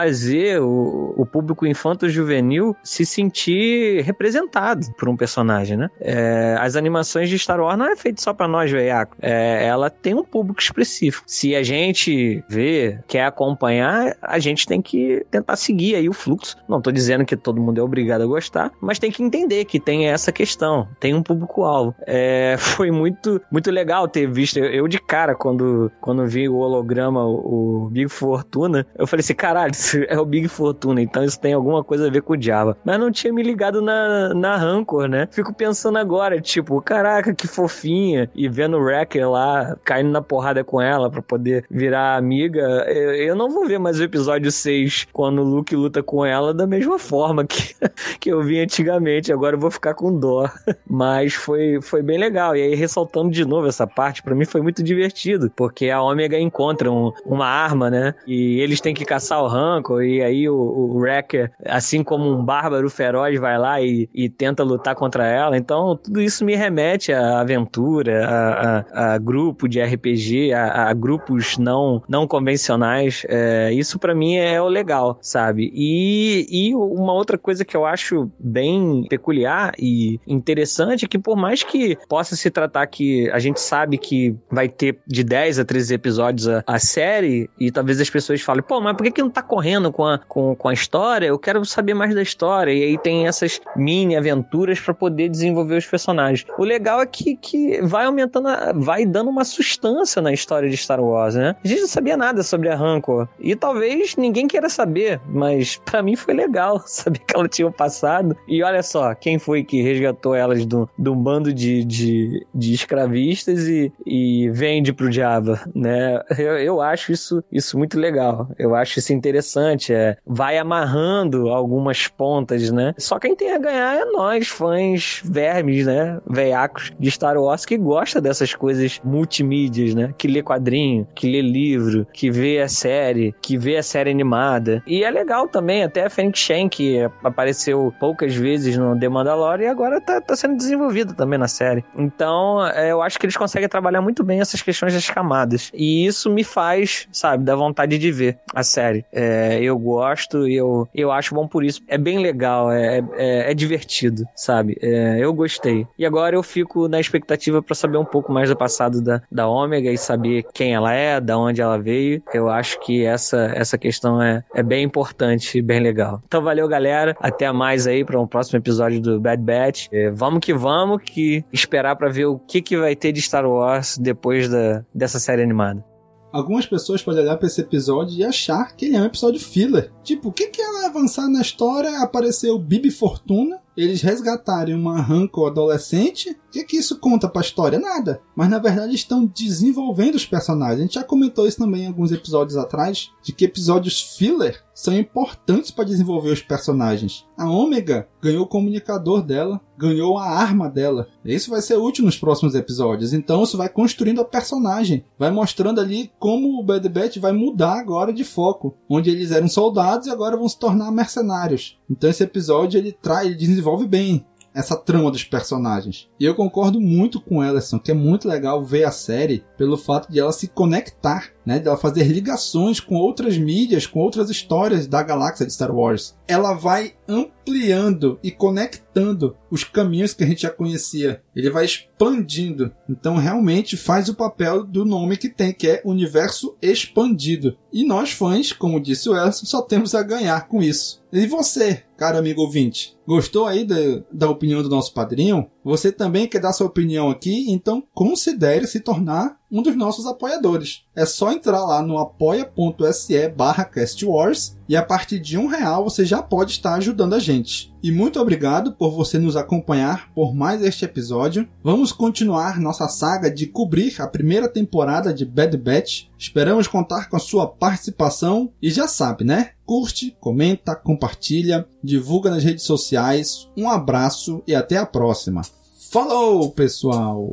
o, 0.61 1.15
o 1.17 1.27
público 1.27 1.67
infanto-juvenil 1.67 2.77
se 2.83 3.05
sentir 3.05 4.03
representado 4.03 4.87
por 4.99 5.09
um 5.09 5.17
personagem, 5.17 5.77
né? 5.77 5.89
É, 6.01 6.57
as 6.59 6.77
animações 6.77 7.29
de 7.29 7.39
Star 7.39 7.61
Wars 7.61 7.79
não 7.79 7.87
é 7.87 7.97
feito 7.97 8.21
só 8.21 8.33
para 8.33 8.49
nós, 8.49 8.71
veiaco. 8.71 9.17
É, 9.21 9.67
ela 9.67 9.91
tem 9.91 10.15
um 10.15 10.25
público 10.25 10.61
específico. 10.61 11.25
Se 11.27 11.55
a 11.55 11.63
gente 11.63 12.43
vê, 12.49 12.99
quer 13.07 13.25
acompanhar, 13.25 14.17
a 14.23 14.39
gente 14.39 14.67
tem 14.67 14.81
que 14.81 15.25
tentar 15.31 15.57
seguir 15.57 15.95
aí 15.95 16.09
o 16.09 16.13
fluxo. 16.13 16.57
Não 16.69 16.81
tô 16.81 16.91
dizendo 16.91 17.25
que 17.25 17.37
todo 17.37 17.61
mundo 17.61 17.81
é 17.81 17.83
obrigado 17.83 18.23
a 18.23 18.27
gostar, 18.27 18.73
mas 18.81 18.99
tem 18.99 19.11
que 19.11 19.23
entender 19.23 19.65
que 19.65 19.81
tem 19.81 20.09
essa 20.09 20.33
questão, 20.33 20.89
tem 21.01 21.15
um 21.15 21.23
público-alvo. 21.23 21.95
É, 22.07 22.57
foi 22.59 22.91
muito, 22.91 23.41
muito 23.51 23.71
legal 23.71 24.09
ter 24.09 24.31
visto. 24.31 24.59
Eu, 24.59 24.89
de 24.89 24.99
cara, 24.99 25.35
quando, 25.35 25.91
quando 26.01 26.27
vi 26.27 26.49
o 26.49 26.57
holograma, 26.57 27.25
o 27.25 27.89
Big 27.91 28.09
Fortuna, 28.09 28.87
eu 28.97 29.07
falei 29.07 29.21
assim: 29.21 29.35
caralho, 29.35 29.75
é 30.09 30.19
o 30.19 30.25
Big 30.25 30.49
Fortuna, 30.49 31.01
então 31.01 31.25
isso 31.25 31.41
tem 31.41 31.53
alguma 31.53 31.85
coisa 31.85 32.07
a 32.07 32.11
ver 32.11 32.23
com 32.23 32.35
o 32.35 32.43
Java. 32.43 32.77
Mas 32.85 32.99
não 32.99 33.11
tinha 33.11 33.33
me 33.33 33.43
ligado 33.43 33.81
na, 33.81 34.35
na 34.35 34.57
Rancor, 34.57 35.09
né? 35.09 35.29
Fico 35.31 35.55
pensando 35.55 35.99
agora, 35.99 36.41
tipo, 36.41 36.81
caraca, 36.83 37.35
que 37.35 37.47
fofinha. 37.47 38.31
E 38.35 38.49
vendo 38.49 38.77
o 38.77 38.81
Wrecker 38.81 39.31
lá, 39.31 39.77
caindo 39.85 40.11
na 40.11 40.21
porrada 40.21 40.65
com 40.65 40.81
ela 40.81 41.11
pra 41.11 41.23
poder 41.23 41.65
virar 41.71 42.17
amiga. 42.17 42.61
Eu, 42.89 43.15
eu 43.15 43.37
não 43.37 43.51
vou 43.51 43.67
ver 43.67 43.79
mais 43.79 44.01
o 44.01 44.03
episódio 44.03 44.51
6 44.51 45.09
quando 45.13 45.41
o 45.41 45.45
Luke 45.45 45.75
luta 45.77 46.03
com 46.03 46.25
ela 46.25 46.53
da 46.53 46.67
mesma 46.67 46.99
forma 46.99 47.45
que, 47.45 47.75
que 48.19 48.31
eu 48.31 48.43
vi 48.43 48.61
antigamente. 48.61 49.33
Agora 49.33 49.57
eu 49.57 49.61
vou 49.61 49.71
ficar 49.71 49.95
com 49.95 50.19
dó. 50.19 50.49
Mas 50.89 51.35
foi, 51.35 51.81
foi 51.83 52.03
bem 52.03 52.19
legal. 52.19 52.57
E 52.57 52.63
aí, 52.63 52.75
ressaltando 52.75 53.31
de 53.31 53.45
novo 53.45 53.67
essa 53.67 53.87
parte, 53.87 54.23
para 54.23 54.35
mim 54.35 54.45
foi 54.45 54.61
muito 54.61 54.83
divertido. 54.83 55.51
Porque 55.55 55.91
a 55.91 56.03
Ômega 56.03 56.39
encontra 56.39 56.91
um, 56.91 57.13
uma 57.25 57.47
arma, 57.47 57.91
né? 57.91 58.15
E 58.27 58.61
eles 58.61 58.81
têm 58.81 58.95
que 58.95 59.05
caçar 59.05 59.43
o 59.43 59.47
Han 59.47 59.68
Rancor, 59.75 60.03
e 60.03 60.23
aí 60.23 60.49
o, 60.49 60.55
o 60.55 60.99
Wrecker, 60.99 61.51
assim 61.65 62.03
como 62.03 62.31
um 62.31 62.45
bárbaro 62.45 62.89
feroz, 62.89 63.39
vai 63.39 63.59
lá 63.59 63.81
e, 63.81 64.09
e 64.15 64.29
tenta 64.29 64.63
lutar 64.63 64.95
contra 64.95 65.27
ela. 65.27 65.57
Então, 65.57 65.97
tudo 65.97 66.21
isso 66.21 66.45
me 66.45 66.55
remete 66.55 67.13
à 67.13 67.41
aventura, 67.41 68.27
a, 68.27 68.79
a, 68.79 69.15
a 69.15 69.19
grupo 69.19 69.69
de 69.69 69.81
RPG, 69.81 70.53
a, 70.53 70.89
a, 70.89 70.93
grupos 70.95 71.59
não, 71.59 72.03
não 72.09 72.27
convencionais. 72.27 73.25
É, 73.29 73.73
isso 73.73 73.99
para 73.99 74.15
mim 74.15 74.37
é 74.37 74.61
o 74.61 74.69
legal, 74.69 75.19
sabe? 75.21 75.71
E, 75.75 76.47
e 76.51 76.75
uma 76.75 77.13
outra 77.13 77.39
coisa 77.39 77.65
que 77.65 77.77
eu 77.77 77.85
acho 77.85 78.31
bem 78.39 79.07
peculiar 79.09 79.73
e 79.79 80.21
interessante 80.27 81.05
é 81.05 81.09
que, 81.09 81.19
por 81.19 81.37
mais 81.37 81.63
que 81.63 81.97
possa 82.09 82.37
se 82.37 82.51
tratar 82.51 82.87
que 82.87 83.31
a 83.31 83.39
gente 83.39 83.61
sabe 83.61 83.99
que 83.99 84.35
vai 84.51 84.69
ter 84.69 84.99
de 85.07 85.23
10 85.23 85.59
a 85.59 85.65
13 85.65 85.95
episódios 85.95 86.49
a, 86.49 86.79
série, 86.79 87.51
e 87.59 87.71
talvez 87.71 88.01
as 88.01 88.11
pessoas 88.11 88.41
falem, 88.41 88.63
pô, 88.63 88.81
mas 88.81 88.97
por 88.97 89.05
que, 89.05 89.11
que 89.11 89.23
não 89.23 89.31
tá 89.31 89.43
correndo 89.59 89.91
com 89.91 90.07
a, 90.07 90.19
com, 90.19 90.55
com 90.55 90.69
a 90.69 90.73
história? 90.73 91.27
Eu 91.27 91.39
quero 91.39 91.65
saber 91.65 91.93
mais 91.93 92.15
da 92.15 92.23
história. 92.23 92.73
E 92.73 92.85
aí 92.85 92.99
tem 92.99 93.27
essas 93.27 93.61
mini 93.75 94.17
aventuras 94.17 94.79
para 94.79 94.95
poder 94.95 95.29
desenvolver 95.29 95.77
os 95.77 95.85
personagens. 95.85 96.47
O 96.57 96.63
legal 96.63 97.01
é 97.01 97.07
que, 97.07 97.35
que 97.35 97.83
vai 97.83 98.07
aumentando, 98.07 98.47
a, 98.47 98.73
vai 98.73 99.05
dando 99.05 99.29
uma 99.29 99.45
sustância 99.45 100.23
na 100.23 100.33
história 100.33 100.69
de 100.69 100.77
Star 100.77 101.01
Wars, 101.01 101.35
né? 101.35 101.57
A 101.65 101.67
gente 101.67 101.81
não 101.81 101.89
sabia 101.89 102.17
nada 102.17 102.45
sobre 102.45 102.69
a 102.69 102.77
Rancor. 102.77 103.27
E 103.41 103.57
talvez 103.57 104.15
ninguém 104.15 104.47
queira 104.47 104.69
saber, 104.69 105.21
mas 105.27 105.77
para 105.85 106.05
mim 106.05 106.15
foi 106.15 106.35
legal 106.35 106.81
saber 106.87 107.19
que 107.19 107.35
ela 107.35 107.49
tinha 107.49 107.69
passado. 107.69 108.37
E 108.47 108.63
olha 108.63 108.83
só, 108.85 109.13
quem 109.13 109.41
foi 109.41 109.65
que 109.65 109.83
resgatou 109.83 110.37
elas 110.37 110.65
de 110.65 110.77
um 111.11 111.17
bando 111.17 111.53
de, 111.53 111.85
de, 111.85 112.47
de 112.55 112.75
escravistas 112.75 113.67
e, 113.67 113.93
e 114.07 114.51
vende 114.51 114.93
pro 114.93 115.11
diabo, 115.11 115.59
né? 115.75 116.23
Eu, 116.39 116.59
eu 116.59 116.81
acho 116.81 117.11
isso, 117.11 117.43
isso 117.51 117.77
muito 117.77 117.99
legal. 117.99 118.49
Eu 118.57 118.77
acho 118.77 119.01
isso 119.01 119.13
interessante. 119.13 119.48
É, 119.91 120.17
vai 120.27 120.59
amarrando 120.59 121.49
algumas 121.49 122.07
pontas, 122.07 122.71
né? 122.71 122.95
Só 122.99 123.19
quem 123.19 123.35
tem 123.35 123.53
a 123.53 123.59
ganhar 123.59 123.97
é 123.97 124.05
nós, 124.05 124.49
fãs 124.49 125.21
vermes, 125.25 125.87
né? 125.87 126.21
Veiacos 126.29 126.93
de 126.99 127.11
Star 127.11 127.37
Wars 127.37 127.65
que 127.65 127.77
gosta 127.77 128.21
dessas 128.21 128.55
coisas 128.55 129.01
multimídias, 129.05 129.95
né? 129.95 130.15
Que 130.17 130.29
lê 130.29 130.43
quadrinho, 130.43 131.07
que 131.15 131.31
lê 131.31 131.41
livro, 131.41 132.07
que 132.13 132.31
vê 132.31 132.61
a 132.61 132.69
série, 132.69 133.35
que 133.41 133.57
vê 133.57 133.77
a 133.77 133.83
série 133.83 134.11
animada. 134.11 134.83
E 134.87 135.05
é 135.05 135.11
legal 135.11 135.49
também, 135.49 135.83
até 135.83 136.05
a 136.05 136.11
Fennec 136.11 136.39
Shen, 136.39 136.69
que 136.69 136.99
apareceu 137.23 137.93
poucas 137.99 138.35
vezes 138.35 138.77
no 138.77 138.99
The 138.99 139.09
Mandalorian 139.09 139.67
e 139.67 139.69
agora 139.69 140.01
tá, 140.01 140.21
tá 140.21 140.37
sendo 140.37 140.57
desenvolvida 140.57 141.15
também 141.15 141.39
na 141.39 141.49
série. 141.49 141.85
Então, 141.97 142.67
é, 142.67 142.91
eu 142.91 143.03
acho 143.03 143.19
que 143.19 143.27
eles 143.27 143.37
conseguem 143.37 143.69
trabalhar 143.69 144.01
muito 144.01 144.23
bem 144.23 144.41
essas 144.41 144.63
questões 144.63 144.95
das 144.95 145.09
camadas. 145.11 145.71
E 145.75 146.07
isso 146.07 146.31
me 146.31 146.45
faz, 146.45 147.09
sabe, 147.13 147.45
dar 147.45 147.57
vontade 147.57 147.99
de 147.99 148.13
ver 148.13 148.39
a 148.55 148.63
série. 148.63 149.05
É, 149.13 149.38
eu 149.61 149.79
gosto 149.79 150.49
e 150.49 150.57
eu, 150.57 150.89
eu 150.95 151.11
acho 151.11 151.35
bom 151.35 151.47
por 151.47 151.65
isso. 151.65 151.83
É 151.89 151.99
bem 151.99 152.19
legal, 152.19 152.71
é, 152.71 152.99
é, 153.17 153.51
é 153.51 153.55
divertido, 153.55 154.25
sabe? 154.35 154.77
É, 154.81 155.19
eu 155.19 155.33
gostei. 155.33 155.87
E 155.99 156.05
agora 156.05 156.37
eu 156.37 156.43
fico 156.43 156.89
na 156.89 157.01
expectativa 157.01 157.63
para 157.63 157.75
saber 157.75 157.99
um 157.99 158.05
pouco 158.05 158.33
mais 158.33 158.49
do 158.49 158.57
passado 158.57 159.03
da, 159.03 159.23
da 159.31 159.49
Ômega 159.49 159.91
e 159.91 159.99
saber 159.99 160.45
quem 160.53 160.75
ela 160.75 160.93
é, 160.93 161.21
da 161.21 161.39
onde 161.39 161.61
ela 161.61 161.79
veio. 161.79 162.23
Eu 162.33 162.49
acho 162.49 162.81
que 162.81 163.05
essa, 163.05 163.53
essa 163.55 163.79
questão 163.79 164.21
é, 164.21 164.43
é 164.55 164.63
bem 164.63 164.85
importante 164.85 165.59
e 165.59 165.63
bem 165.63 165.81
legal. 165.81 166.23
Então 166.27 166.43
valeu, 166.43 166.69
galera. 166.69 167.17
Até 167.21 167.51
mais 167.53 167.87
aí 167.87 168.05
para 168.05 168.21
um 168.21 168.27
próximo 168.27 168.59
episódio 168.59 169.01
do 169.01 169.21
Bad 169.21 169.43
Batch. 169.43 169.89
É, 169.93 170.11
vamos 170.11 170.41
que 170.41 170.55
vamos, 170.55 171.03
que 171.03 171.45
esperar 171.53 171.97
para 171.97 172.09
ver 172.09 172.27
o 172.27 172.39
que, 172.39 172.61
que 172.61 172.77
vai 172.77 172.95
ter 172.95 173.13
de 173.13 173.23
Star 173.23 173.47
Wars 173.47 173.99
depois 173.99 174.49
da, 174.49 174.85
dessa 174.95 175.19
série 175.19 175.43
animada. 175.43 175.85
Algumas 176.33 176.67
pessoas 176.67 177.03
podem 177.03 177.23
olhar 177.23 177.37
para 177.37 177.47
esse 177.47 177.61
episódio 177.61 178.17
e 178.17 178.25
achar 178.25 178.77
que 178.77 178.87
ele 178.87 178.97
é 178.97 179.01
um 179.01 179.07
episódio 179.07 179.41
filler. 179.41 179.93
Tipo, 180.03 180.29
o 180.29 180.33
que, 180.33 180.49
que 180.49 180.61
ela 180.61 180.87
avançar 180.87 181.29
na 181.29 181.41
história? 181.41 182.03
Apareceu 182.03 182.59
Bibi 182.59 182.91
Fortuna, 182.91 183.61
eles 183.77 184.03
resgatarem 184.03 184.75
uma 184.75 185.01
Rancor 185.01 185.51
adolescente, 185.51 186.31
o 186.31 186.37
que, 186.51 186.65
que 186.65 186.77
isso 186.77 186.99
conta 186.99 187.29
pra 187.29 187.41
história? 187.41 187.79
Nada. 187.79 188.21
Mas 188.39 188.51
na 188.51 188.61
verdade 188.61 188.95
estão 188.95 189.27
desenvolvendo 189.27 190.15
os 190.15 190.25
personagens. 190.25 190.79
A 190.79 190.83
gente 190.83 190.95
já 190.95 191.03
comentou 191.03 191.45
isso 191.45 191.59
também 191.59 191.83
em 191.83 191.87
alguns 191.89 192.13
episódios 192.13 192.57
atrás, 192.57 193.11
de 193.21 193.33
que 193.33 193.45
episódios 193.45 194.01
filler 194.17 194.63
são 194.73 194.97
importantes 194.97 195.73
para 195.73 195.83
desenvolver 195.83 196.31
os 196.31 196.41
personagens. 196.41 197.27
A 197.37 197.51
Ômega 197.51 198.07
ganhou 198.23 198.45
o 198.45 198.49
comunicador 198.49 199.25
dela, 199.25 199.61
ganhou 199.77 200.17
a 200.17 200.29
arma 200.29 200.71
dela. 200.71 201.09
Isso 201.25 201.51
vai 201.51 201.61
ser 201.61 201.79
útil 201.79 202.05
nos 202.05 202.17
próximos 202.17 202.55
episódios. 202.55 203.13
Então 203.13 203.43
isso 203.43 203.57
vai 203.57 203.69
construindo 203.69 204.21
a 204.21 204.25
personagem, 204.25 205.05
vai 205.19 205.33
mostrando 205.33 205.81
ali 205.81 206.13
como 206.21 206.61
o 206.61 206.63
Bad 206.63 206.89
Batch 206.89 207.17
vai 207.17 207.33
mudar 207.33 207.81
agora 207.81 208.13
de 208.13 208.23
foco, 208.23 208.73
onde 208.89 209.11
eles 209.11 209.33
eram 209.33 209.49
soldados 209.49 210.07
e 210.07 210.11
agora 210.11 210.37
vão 210.37 210.49
se 210.49 210.57
tornar 210.57 210.93
mercenários. 210.93 211.77
Então 211.91 212.09
esse 212.09 212.23
episódio 212.23 212.79
ele 212.79 212.93
traz, 212.93 213.27
ele 213.27 213.35
desenvolve 213.35 213.85
bem 213.85 214.25
essa 214.59 214.77
trama 214.77 215.11
dos 215.11 215.23
personagens. 215.23 216.11
E 216.19 216.25
eu 216.25 216.35
concordo 216.35 216.81
muito 216.81 217.21
com 217.21 217.45
Ellison, 217.45 217.79
que 217.79 217.93
é 217.93 217.95
muito 217.95 218.27
legal 218.27 218.65
ver 218.65 218.83
a 218.83 218.91
série 218.91 219.45
pelo 219.57 219.77
fato 219.77 220.11
de 220.11 220.19
ela 220.19 220.33
se 220.33 220.49
conectar, 220.49 221.31
né, 221.49 221.59
de 221.59 221.67
ela 221.67 221.79
fazer 221.79 222.05
ligações 222.05 222.79
com 222.79 222.97
outras 222.97 223.39
mídias, 223.39 223.87
com 223.87 224.01
outras 224.01 224.29
histórias 224.29 224.87
da 224.87 225.03
galáxia 225.03 225.47
de 225.47 225.55
Star 225.55 225.75
Wars. 225.75 226.15
Ela 226.29 226.53
vai 226.53 226.93
ampliando 227.09 228.19
e 228.23 228.31
conectando 228.31 229.35
os 229.51 229.65
caminhos 229.65 230.13
que 230.13 230.23
a 230.23 230.27
gente 230.27 230.43
já 230.43 230.51
conhecia. 230.51 231.23
Ele 231.35 231.49
vai 231.49 231.65
expandindo. 231.65 232.71
Então 232.87 233.17
realmente 233.17 233.79
faz 233.79 234.11
o 234.11 234.15
papel 234.15 234.63
do 234.63 234.85
nome 234.85 235.17
que 235.17 235.31
tem, 235.31 235.55
que 235.55 235.67
é 235.67 235.83
universo 235.87 236.55
expandido. 236.61 237.57
E 237.73 237.83
nós 237.83 238.11
fãs, 238.11 238.53
como 238.53 238.79
disse 238.79 239.09
o 239.09 239.17
Elson, 239.17 239.47
só 239.47 239.63
temos 239.63 239.95
a 239.95 240.03
ganhar 240.03 240.49
com 240.49 240.63
isso. 240.63 241.03
E 241.11 241.27
você, 241.27 241.83
caro 241.97 242.19
amigo 242.19 242.43
ouvinte, 242.43 242.95
gostou 243.07 243.47
aí 243.47 243.65
da, 243.65 243.77
da 244.13 244.29
opinião 244.29 244.63
do 244.63 244.69
nosso 244.69 244.93
padrinho? 244.93 245.49
Você 245.69 245.93
também 245.93 246.27
quer 246.27 246.41
dar 246.41 246.55
sua 246.55 246.67
opinião 246.67 247.11
aqui? 247.11 247.45
Então 247.53 247.85
considere 247.93 248.67
se 248.67 248.81
tornar 248.81 249.37
um 249.51 249.61
dos 249.61 249.77
nossos 249.77 250.07
apoiadores. 250.07 250.85
É 250.97 251.05
só 251.05 251.31
entrar 251.31 251.63
lá 251.63 251.83
no 251.83 251.99
apoia.se 251.99 253.29
barra 253.29 253.65
castwars 253.65 254.57
e 254.67 254.75
a 254.77 254.83
partir 254.83 255.19
de 255.19 255.37
um 255.37 255.47
real 255.47 255.85
você 255.85 256.07
já 256.07 256.23
pode 256.23 256.53
estar 256.53 256.75
ajudando 256.75 257.15
a 257.15 257.19
gente. 257.19 257.71
E 257.83 257.93
muito 257.93 258.19
obrigado 258.19 258.73
por 258.73 258.93
você 258.93 259.19
nos 259.19 259.37
acompanhar 259.37 260.11
por 260.15 260.35
mais 260.35 260.63
este 260.63 260.87
episódio. 260.87 261.47
Vamos 261.63 261.93
continuar 261.93 262.59
nossa 262.59 262.89
saga 262.89 263.31
de 263.31 263.47
cobrir 263.47 264.01
a 264.01 264.07
primeira 264.07 264.49
temporada 264.49 265.13
de 265.13 265.27
Bad 265.27 265.57
Batch. 265.59 266.07
Esperamos 266.19 266.67
contar 266.67 267.11
com 267.11 267.17
a 267.17 267.21
sua 267.21 267.47
participação 267.47 268.51
e 268.61 268.71
já 268.71 268.89
sabe, 268.89 269.23
né? 269.23 269.51
Curte, 269.67 270.17
comenta, 270.19 270.75
compartilha, 270.75 271.67
divulga 271.85 272.31
nas 272.31 272.43
redes 272.43 272.65
sociais. 272.65 273.49
Um 273.57 273.69
abraço 273.69 274.43
e 274.47 274.55
até 274.55 274.79
a 274.79 274.87
próxima. 274.87 275.43
Falou, 275.91 276.53
pessoal! 276.53 277.33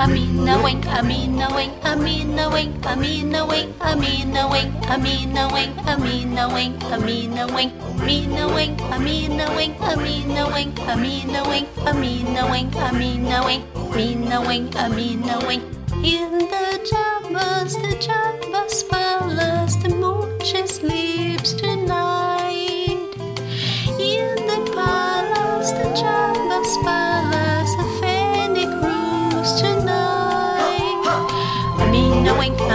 Amina 0.00 0.56
wink, 0.64 0.86
Amina 0.86 1.48
wink, 1.54 1.72
Amina 1.84 2.48
wink, 2.48 2.86
Amina 2.86 3.44
wink, 3.44 3.76
Amina 3.84 4.48
wink, 4.48 4.72
Amina 4.88 5.48
wink, 5.52 5.76
Amina 5.86 6.48
wink, 6.48 6.84
Amina 6.84 7.46
wink. 7.54 7.83
Amina 8.00 8.48
wink, 8.54 8.80
Amina 8.92 9.54
wink, 9.56 9.80
Amina 9.80 10.50
wink, 10.52 10.78
Amina 10.80 11.42
wink, 11.48 11.68
Amina 11.86 12.48
wink, 12.50 12.76
Amina 12.76 13.44
wink, 13.46 13.64
Amina 13.76 14.40
wink, 14.46 14.76
Amina 14.76 15.38
wink. 15.46 15.62
In 16.02 16.38
the 16.38 16.88
jammers, 16.90 17.74
the 17.74 17.96
jammers. 18.00 18.33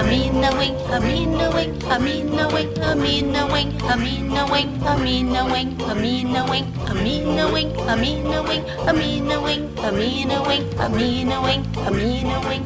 Amina 0.10 0.50
wing, 0.58 0.76
Amina 0.90 1.54
wing, 1.54 1.84
Amina 1.86 2.48
wing, 2.50 2.74
Amina 2.82 3.46
wing, 3.46 3.70
Amina 3.84 4.44
wing, 4.50 4.82
Amina 4.82 5.46
wing, 5.46 5.78
Amina 5.86 6.42
wing, 6.50 6.66
Amina 6.90 7.52
wing, 7.54 7.70
Amina 7.86 8.42
wing, 8.42 8.66
Amina 8.90 9.38
wing, 9.44 9.70
Amina 9.78 10.42
wing, 10.42 10.66
Amina 10.80 11.42
wing, 11.46 11.64
Amina 11.78 12.40
wing. 12.42 12.66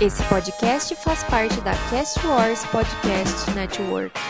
Esse 0.00 0.20
podcast 0.24 0.92
faz 0.96 1.22
parte 1.30 1.60
da 1.60 1.74
Cast 1.88 2.18
Wars 2.24 2.64
Podcast 2.72 3.54
Network. 3.54 4.21